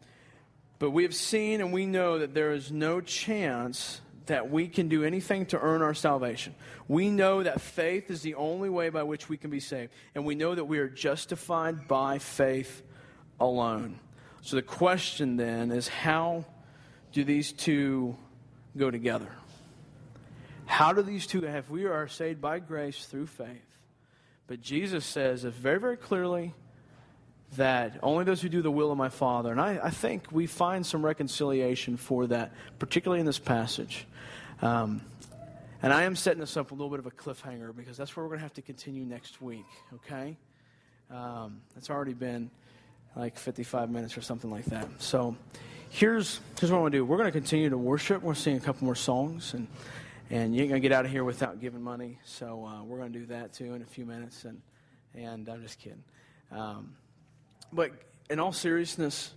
but 0.80 0.92
we 0.92 1.04
have 1.04 1.16
seen 1.16 1.62
and 1.62 1.72
we 1.72 1.86
know 1.86 2.20
that 2.20 2.34
there 2.34 2.52
is 2.52 2.72
no 2.72 3.02
chance 3.02 4.02
that 4.26 4.50
we 4.50 4.68
can 4.68 4.88
do 4.88 5.04
anything 5.04 5.46
to 5.48 5.60
earn 5.60 5.82
our 5.82 5.94
salvation. 5.94 6.56
We 6.88 7.10
know 7.10 7.44
that 7.44 7.62
faith 7.62 8.10
is 8.10 8.22
the 8.22 8.36
only 8.36 8.70
way 8.70 8.90
by 8.90 9.04
which 9.04 9.30
we 9.30 9.38
can 9.38 9.50
be 9.50 9.60
saved, 9.60 9.94
and 10.14 10.26
we 10.26 10.36
know 10.36 10.56
that 10.56 10.66
we 10.66 10.80
are 10.80 10.90
justified 10.90 11.88
by 11.88 12.18
faith 12.18 12.84
alone. 13.40 14.00
So 14.42 14.56
the 14.56 14.62
question 14.62 15.38
then 15.38 15.72
is 15.72 15.88
how 15.88 16.46
do 17.12 17.24
these 17.24 17.52
two 17.52 18.16
go 18.76 18.92
together? 18.92 19.32
How 20.66 20.94
do 20.94 21.04
these 21.04 21.28
two, 21.28 21.46
if 21.46 21.70
we 21.70 21.86
are 21.86 22.08
saved 22.08 22.42
by 22.42 22.60
grace 22.60 23.06
through 23.06 23.28
faith, 23.28 23.48
but 24.48 24.62
Jesus 24.62 25.06
says 25.06 25.44
very, 25.44 25.80
very 25.80 25.98
clearly 25.98 26.54
that 27.54 28.00
only 28.04 28.26
those 28.26 28.42
who 28.42 28.50
do 28.50 28.62
the 28.62 28.72
will 28.72 28.92
of 28.92 28.98
my 28.98 29.10
Father, 29.10 29.52
and 29.52 29.62
I, 29.62 29.80
I 29.84 29.90
think 29.90 30.32
we 30.32 30.48
find 30.48 30.86
some 30.86 31.06
reconciliation 31.06 31.98
for 31.98 32.28
that, 32.28 32.52
particularly 32.80 33.20
in 33.20 33.26
this 33.26 33.40
passage. 33.40 34.06
Um, 34.62 35.02
and 35.82 35.94
I 35.94 36.04
am 36.04 36.16
setting 36.16 36.40
this 36.40 36.58
up 36.58 36.72
a 36.72 36.74
little 36.74 36.90
bit 36.90 37.00
of 37.00 37.06
a 37.06 37.12
cliffhanger 37.12 37.76
because 37.76 37.98
that's 37.98 38.16
where 38.16 38.24
we're 38.24 38.30
going 38.30 38.40
to 38.40 38.44
have 38.44 38.54
to 38.56 38.62
continue 38.62 39.06
next 39.06 39.42
week, 39.42 39.66
okay? 39.94 40.36
Um, 41.12 41.62
it's 41.78 41.90
already 41.90 42.14
been 42.14 42.50
like 43.16 43.38
55 43.38 43.90
minutes 43.90 44.18
or 44.18 44.22
something 44.22 44.50
like 44.50 44.66
that. 44.66 44.88
So 44.98 45.36
here's, 45.90 46.40
here's 46.60 46.72
what 46.72 46.80
I 46.80 46.82
want 46.82 46.92
to 46.94 46.98
do. 46.98 47.06
We're 47.06 47.18
going 47.18 47.32
to 47.32 47.40
continue 47.40 47.70
to 47.70 47.78
worship. 47.78 48.22
We're 48.24 48.34
sing 48.34 48.58
a 48.58 48.60
couple 48.60 48.86
more 48.86 48.96
songs, 48.96 49.54
and, 49.54 49.68
and 50.30 50.56
you 50.56 50.62
ain't 50.62 50.70
going 50.70 50.82
to 50.82 50.88
get 50.88 50.96
out 50.96 51.06
of 51.06 51.12
here 51.12 51.24
without 51.24 51.62
giving 51.62 51.82
money. 51.82 52.20
So 52.26 52.66
uh, 52.66 52.84
we're 52.84 52.98
going 52.98 53.14
to 53.14 53.20
do 53.20 53.26
that 53.28 53.54
too 53.54 53.74
in 53.74 53.82
a 53.82 53.86
few 53.86 54.06
minutes. 54.06 54.46
And, 54.46 54.62
and 55.14 55.48
I'm 55.48 55.62
just 55.62 55.80
kidding. 55.80 56.04
Um, 56.52 56.96
but 57.72 57.92
in 58.30 58.40
all 58.40 58.52
seriousness, 58.52 59.34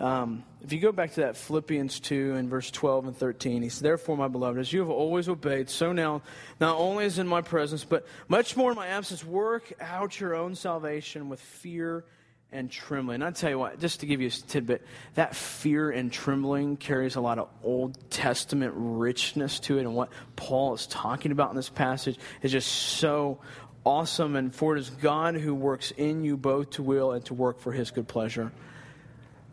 um, 0.00 0.44
if 0.62 0.72
you 0.72 0.80
go 0.80 0.90
back 0.90 1.12
to 1.14 1.20
that 1.20 1.36
Philippians 1.36 2.00
2 2.00 2.34
and 2.34 2.48
verse 2.48 2.70
12 2.70 3.08
and 3.08 3.16
13, 3.16 3.62
he 3.62 3.68
says, 3.68 3.80
Therefore, 3.80 4.16
my 4.16 4.28
beloved, 4.28 4.58
as 4.58 4.72
you 4.72 4.80
have 4.80 4.90
always 4.90 5.28
obeyed, 5.28 5.70
so 5.70 5.92
now, 5.92 6.22
not 6.60 6.76
only 6.76 7.04
is 7.04 7.18
in 7.18 7.28
my 7.28 7.42
presence, 7.42 7.84
but 7.84 8.06
much 8.26 8.56
more 8.56 8.70
in 8.70 8.76
my 8.76 8.88
absence, 8.88 9.24
work 9.24 9.72
out 9.80 10.18
your 10.18 10.34
own 10.34 10.56
salvation 10.56 11.28
with 11.28 11.40
fear 11.40 12.04
and 12.50 12.70
trembling. 12.70 13.16
And 13.16 13.24
I 13.24 13.30
tell 13.32 13.50
you 13.50 13.58
what, 13.58 13.80
just 13.80 14.00
to 14.00 14.06
give 14.06 14.20
you 14.20 14.28
a 14.28 14.30
tidbit, 14.30 14.86
that 15.14 15.36
fear 15.36 15.90
and 15.90 16.10
trembling 16.10 16.76
carries 16.76 17.16
a 17.16 17.20
lot 17.20 17.38
of 17.38 17.48
Old 17.62 17.98
Testament 18.10 18.72
richness 18.76 19.60
to 19.60 19.78
it. 19.78 19.82
And 19.82 19.94
what 19.94 20.10
Paul 20.36 20.74
is 20.74 20.86
talking 20.86 21.32
about 21.32 21.50
in 21.50 21.56
this 21.56 21.68
passage 21.68 22.18
is 22.42 22.52
just 22.52 22.68
so 22.70 23.40
awesome. 23.84 24.36
And 24.36 24.54
for 24.54 24.76
it 24.76 24.80
is 24.80 24.90
God 24.90 25.36
who 25.36 25.54
works 25.54 25.92
in 25.96 26.24
you 26.24 26.36
both 26.36 26.70
to 26.70 26.82
will 26.82 27.12
and 27.12 27.24
to 27.26 27.34
work 27.34 27.60
for 27.60 27.72
his 27.72 27.90
good 27.90 28.08
pleasure. 28.08 28.52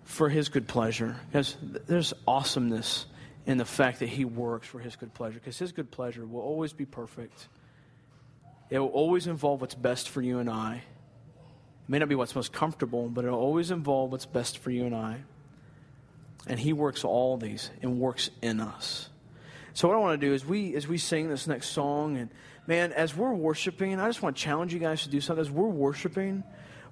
For 0.03 0.29
his 0.29 0.49
good 0.49 0.67
pleasure. 0.67 1.15
Because 1.27 1.55
there's 1.61 2.13
awesomeness 2.27 3.05
in 3.45 3.57
the 3.57 3.65
fact 3.65 3.99
that 3.99 4.09
he 4.09 4.25
works 4.25 4.67
for 4.67 4.79
his 4.79 4.95
good 4.95 5.13
pleasure. 5.13 5.39
Because 5.39 5.57
his 5.57 5.71
good 5.71 5.91
pleasure 5.91 6.25
will 6.25 6.41
always 6.41 6.73
be 6.73 6.85
perfect, 6.85 7.47
it 8.69 8.79
will 8.79 8.87
always 8.87 9.27
involve 9.27 9.61
what's 9.61 9.75
best 9.75 10.09
for 10.09 10.21
you 10.21 10.39
and 10.39 10.49
I 10.49 10.75
It 10.75 11.89
may 11.89 11.99
not 11.99 12.07
be 12.07 12.15
what's 12.15 12.35
most 12.35 12.53
comfortable, 12.53 13.09
but 13.09 13.25
it'll 13.25 13.39
always 13.39 13.69
involve 13.69 14.11
what's 14.11 14.25
best 14.25 14.59
for 14.59 14.71
you 14.71 14.85
and 14.85 14.95
I. 14.95 15.17
And 16.47 16.59
He 16.59 16.73
works 16.73 17.03
all 17.03 17.37
these 17.37 17.69
and 17.81 17.99
works 17.99 18.29
in 18.41 18.59
us. 18.59 19.09
So 19.73 19.87
what 19.87 19.95
I 19.95 19.99
want 19.99 20.19
to 20.19 20.27
do 20.27 20.33
is 20.33 20.45
we 20.45 20.75
as 20.75 20.87
we 20.87 20.97
sing 20.97 21.29
this 21.29 21.47
next 21.47 21.69
song 21.69 22.17
and 22.17 22.29
man, 22.67 22.93
as 22.93 23.15
we're 23.15 23.33
worshiping, 23.33 23.99
I 23.99 24.07
just 24.07 24.21
want 24.21 24.37
to 24.37 24.41
challenge 24.41 24.73
you 24.73 24.79
guys 24.79 25.03
to 25.03 25.09
do 25.09 25.21
something. 25.21 25.41
As 25.41 25.51
we're 25.51 25.67
worshiping, 25.67 26.43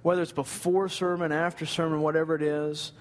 whether 0.01 0.21
it's 0.21 0.31
before 0.31 0.89
sermon, 0.89 1.31
after 1.31 1.65
sermon, 1.65 2.01
whatever 2.01 2.35
it 2.35 2.41
is, 2.41 2.91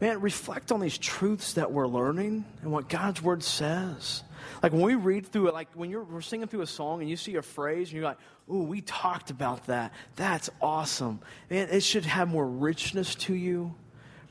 man, 0.00 0.20
reflect 0.20 0.72
on 0.72 0.80
these 0.80 0.96
truths 0.96 1.54
that 1.54 1.72
we're 1.72 1.86
learning 1.86 2.44
and 2.62 2.72
what 2.72 2.88
God's 2.88 3.22
word 3.22 3.42
says. 3.42 4.22
Like 4.62 4.72
when 4.72 4.82
we 4.82 4.94
read 4.94 5.26
through 5.26 5.48
it, 5.48 5.54
like 5.54 5.68
when 5.74 5.90
you're 5.90 6.02
we're 6.02 6.20
singing 6.20 6.48
through 6.48 6.62
a 6.62 6.66
song 6.66 7.00
and 7.00 7.10
you 7.10 7.16
see 7.16 7.36
a 7.36 7.42
phrase 7.42 7.88
and 7.88 7.96
you're 7.96 8.04
like, 8.04 8.18
ooh, 8.50 8.62
we 8.62 8.80
talked 8.80 9.30
about 9.30 9.66
that. 9.66 9.92
That's 10.16 10.50
awesome. 10.60 11.20
Man, 11.50 11.68
it 11.70 11.82
should 11.82 12.04
have 12.06 12.28
more 12.28 12.46
richness 12.46 13.14
to 13.16 13.34
you, 13.34 13.74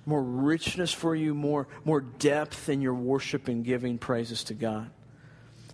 more 0.06 0.24
richness 0.24 0.92
for 0.92 1.16
you, 1.16 1.34
more, 1.34 1.68
more 1.86 2.02
depth 2.02 2.70
in 2.70 2.82
your 2.82 2.96
worship 2.96 3.48
and 3.48 3.64
giving 3.64 3.98
praises 3.98 4.46
to 4.46 4.54
God. 4.54 4.90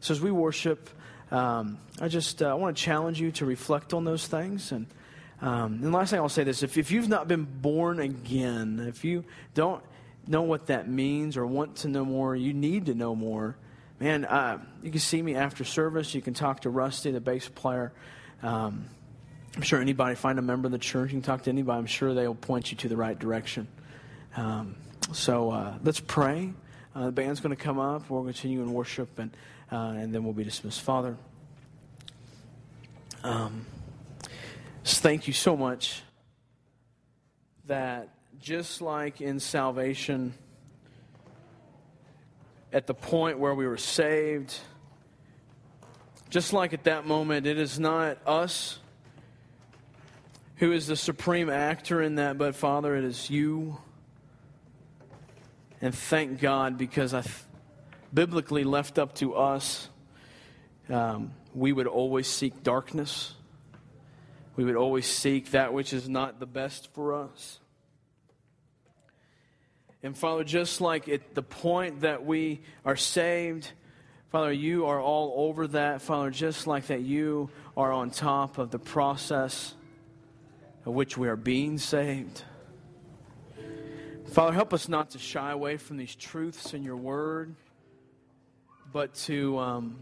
So 0.01 0.13
as 0.13 0.21
we 0.21 0.31
worship, 0.31 0.89
um, 1.35 1.79
I 1.99 2.07
just 2.07 2.41
uh, 2.41 2.47
I 2.47 2.53
want 2.53 2.77
to 2.77 2.81
challenge 2.81 3.19
you 3.19 3.31
to 3.33 3.45
reflect 3.45 3.93
on 3.93 4.05
those 4.05 4.25
things. 4.25 4.71
And, 4.71 4.87
um, 5.41 5.79
and 5.83 5.91
last 5.91 6.11
thing 6.11 6.19
I'll 6.19 6.29
say 6.29 6.45
this 6.45 6.63
if, 6.63 6.77
if 6.77 6.91
you've 6.91 7.09
not 7.09 7.27
been 7.27 7.43
born 7.43 7.99
again, 7.99 8.85
if 8.87 9.03
you 9.03 9.25
don't 9.53 9.83
know 10.27 10.43
what 10.43 10.67
that 10.67 10.87
means 10.87 11.35
or 11.35 11.45
want 11.45 11.75
to 11.77 11.89
know 11.89 12.05
more, 12.05 12.37
you 12.37 12.53
need 12.53 12.85
to 12.85 12.93
know 12.93 13.15
more. 13.15 13.57
Man, 13.99 14.23
uh, 14.23 14.59
you 14.81 14.91
can 14.91 14.99
see 14.99 15.21
me 15.21 15.35
after 15.35 15.65
service. 15.65 16.15
You 16.15 16.21
can 16.21 16.33
talk 16.33 16.61
to 16.61 16.69
Rusty, 16.69 17.11
the 17.11 17.19
bass 17.19 17.49
player. 17.49 17.91
Um, 18.41 18.85
I'm 19.57 19.61
sure 19.61 19.81
anybody, 19.81 20.15
find 20.15 20.39
a 20.39 20.41
member 20.41 20.67
of 20.67 20.71
the 20.71 20.77
church, 20.77 21.11
you 21.11 21.15
can 21.15 21.21
talk 21.21 21.43
to 21.43 21.49
anybody. 21.49 21.77
I'm 21.77 21.85
sure 21.85 22.13
they'll 22.13 22.35
point 22.35 22.71
you 22.71 22.77
to 22.77 22.89
the 22.89 22.97
right 22.97 23.17
direction. 23.17 23.67
Um, 24.37 24.75
so 25.11 25.51
uh, 25.51 25.77
let's 25.83 25.99
pray. 25.99 26.53
Uh, 26.93 27.07
the 27.07 27.11
band's 27.11 27.41
going 27.41 27.55
to 27.55 27.61
come 27.61 27.79
up. 27.79 28.09
We'll 28.09 28.23
continue 28.23 28.61
in 28.61 28.73
worship, 28.73 29.19
and, 29.19 29.31
uh, 29.71 29.75
and 29.75 30.13
then 30.13 30.23
we'll 30.23 30.33
be 30.33 30.43
dismissed. 30.43 30.81
Father, 30.81 31.17
um, 33.23 33.65
thank 34.83 35.27
you 35.27 35.33
so 35.33 35.57
much 35.57 36.03
that 37.67 38.09
just 38.39 38.81
like 38.81 39.21
in 39.21 39.39
salvation, 39.39 40.33
at 42.71 42.87
the 42.87 42.93
point 42.93 43.39
where 43.39 43.55
we 43.55 43.65
were 43.65 43.77
saved, 43.77 44.55
just 46.29 46.53
like 46.53 46.73
at 46.73 46.83
that 46.83 47.07
moment, 47.07 47.47
it 47.47 47.57
is 47.57 47.79
not 47.79 48.17
us 48.27 48.79
who 50.57 50.71
is 50.71 50.87
the 50.87 50.95
supreme 50.95 51.49
actor 51.49 52.01
in 52.01 52.15
that, 52.15 52.37
but 52.37 52.55
Father, 52.55 52.95
it 52.95 53.03
is 53.03 53.29
you. 53.29 53.77
And 55.81 55.93
thank 55.93 56.39
God 56.39 56.77
because 56.77 57.13
I, 57.13 57.23
biblically 58.15 58.63
left 58.63 58.97
up 58.97 59.13
to 59.15 59.35
us, 59.35 59.89
um, 60.89 61.33
we 61.53 61.71
would 61.71 61.87
always 61.87 62.27
seek 62.27 62.63
darkness. 62.63 63.33
We 64.55 64.63
would 64.63 64.77
always 64.77 65.05
seek 65.05 65.51
that 65.51 65.73
which 65.73 65.93
is 65.93 66.07
not 66.07 66.39
the 66.39 66.45
best 66.45 66.93
for 66.93 67.13
us. 67.13 67.59
And 70.01 70.17
Father, 70.17 70.43
just 70.43 70.81
like 70.81 71.09
at 71.09 71.35
the 71.35 71.43
point 71.43 72.01
that 72.01 72.25
we 72.25 72.61
are 72.85 72.95
saved, 72.95 73.69
Father, 74.31 74.53
you 74.53 74.85
are 74.85 75.01
all 75.01 75.47
over 75.47 75.67
that. 75.67 76.01
Father, 76.01 76.29
just 76.29 76.67
like 76.67 76.87
that, 76.87 77.01
you 77.01 77.49
are 77.75 77.91
on 77.91 78.11
top 78.11 78.57
of 78.57 78.69
the 78.69 78.79
process 78.79 79.73
of 80.85 80.93
which 80.93 81.17
we 81.17 81.27
are 81.27 81.35
being 81.35 81.77
saved. 81.77 82.43
Father, 84.31 84.53
help 84.53 84.73
us 84.73 84.87
not 84.87 85.11
to 85.11 85.19
shy 85.19 85.51
away 85.51 85.77
from 85.77 85.97
these 85.97 86.15
truths 86.15 86.73
in 86.73 86.83
your 86.83 86.97
word, 86.97 87.55
but 88.95 89.13
to. 89.13 89.59
Um, 89.59 89.97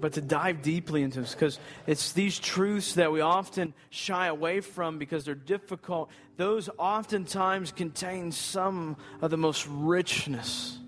but 0.00 0.14
to 0.14 0.22
dive 0.22 0.62
deeply 0.62 1.02
into 1.02 1.20
this 1.20 1.34
because 1.34 1.58
it's 1.86 2.12
these 2.12 2.38
truths 2.38 2.94
that 2.94 3.12
we 3.12 3.20
often 3.20 3.74
shy 3.90 4.28
away 4.28 4.62
from 4.62 4.98
because 4.98 5.26
they're 5.26 5.34
difficult. 5.34 6.08
Those 6.38 6.70
oftentimes 6.78 7.70
contain 7.70 8.32
some 8.32 8.96
of 9.20 9.30
the 9.30 9.36
most 9.36 9.66
richness 9.68 10.78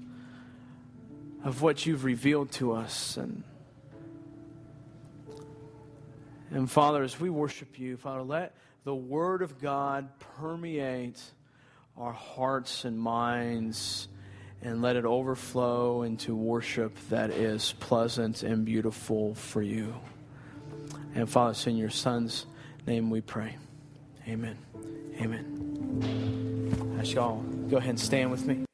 of 1.45 1.61
what 1.61 1.85
you've 1.85 2.05
revealed 2.05 2.51
to 2.53 2.73
us. 2.73 3.19
And, 3.19 3.45
and 6.51 6.71
Father, 6.71 7.03
as 7.03 7.21
we 7.21 7.29
worship 7.29 7.79
you, 7.79 7.99
Father, 7.99 8.23
let 8.23 8.57
the 8.85 8.95
Word 8.95 9.43
of 9.43 9.61
God 9.61 10.09
permeate 10.39 11.21
our 11.99 12.15
hearts 12.15 12.87
and 12.87 12.99
minds 12.99 14.09
and 14.63 14.81
let 14.81 14.97
it 14.97 15.05
overflow 15.05 16.03
into 16.03 16.35
worship 16.35 16.97
that 17.11 17.31
is 17.31 17.75
pleasant 17.81 18.43
and 18.43 18.65
beautiful 18.65 19.35
for 19.35 19.61
you. 19.61 19.95
And 21.15 21.29
Father, 21.29 21.51
it's 21.51 21.67
in 21.67 21.77
your 21.77 21.91
Son's 21.91 22.47
name 22.87 23.11
we 23.11 23.21
pray. 23.21 23.59
Amen. 24.29 24.57
Amen. 25.21 26.97
I 26.99 27.03
shall 27.03 27.45
go 27.69 27.77
ahead 27.77 27.91
and 27.91 28.01
stand 28.01 28.31
with 28.31 28.47
me. 28.47 28.65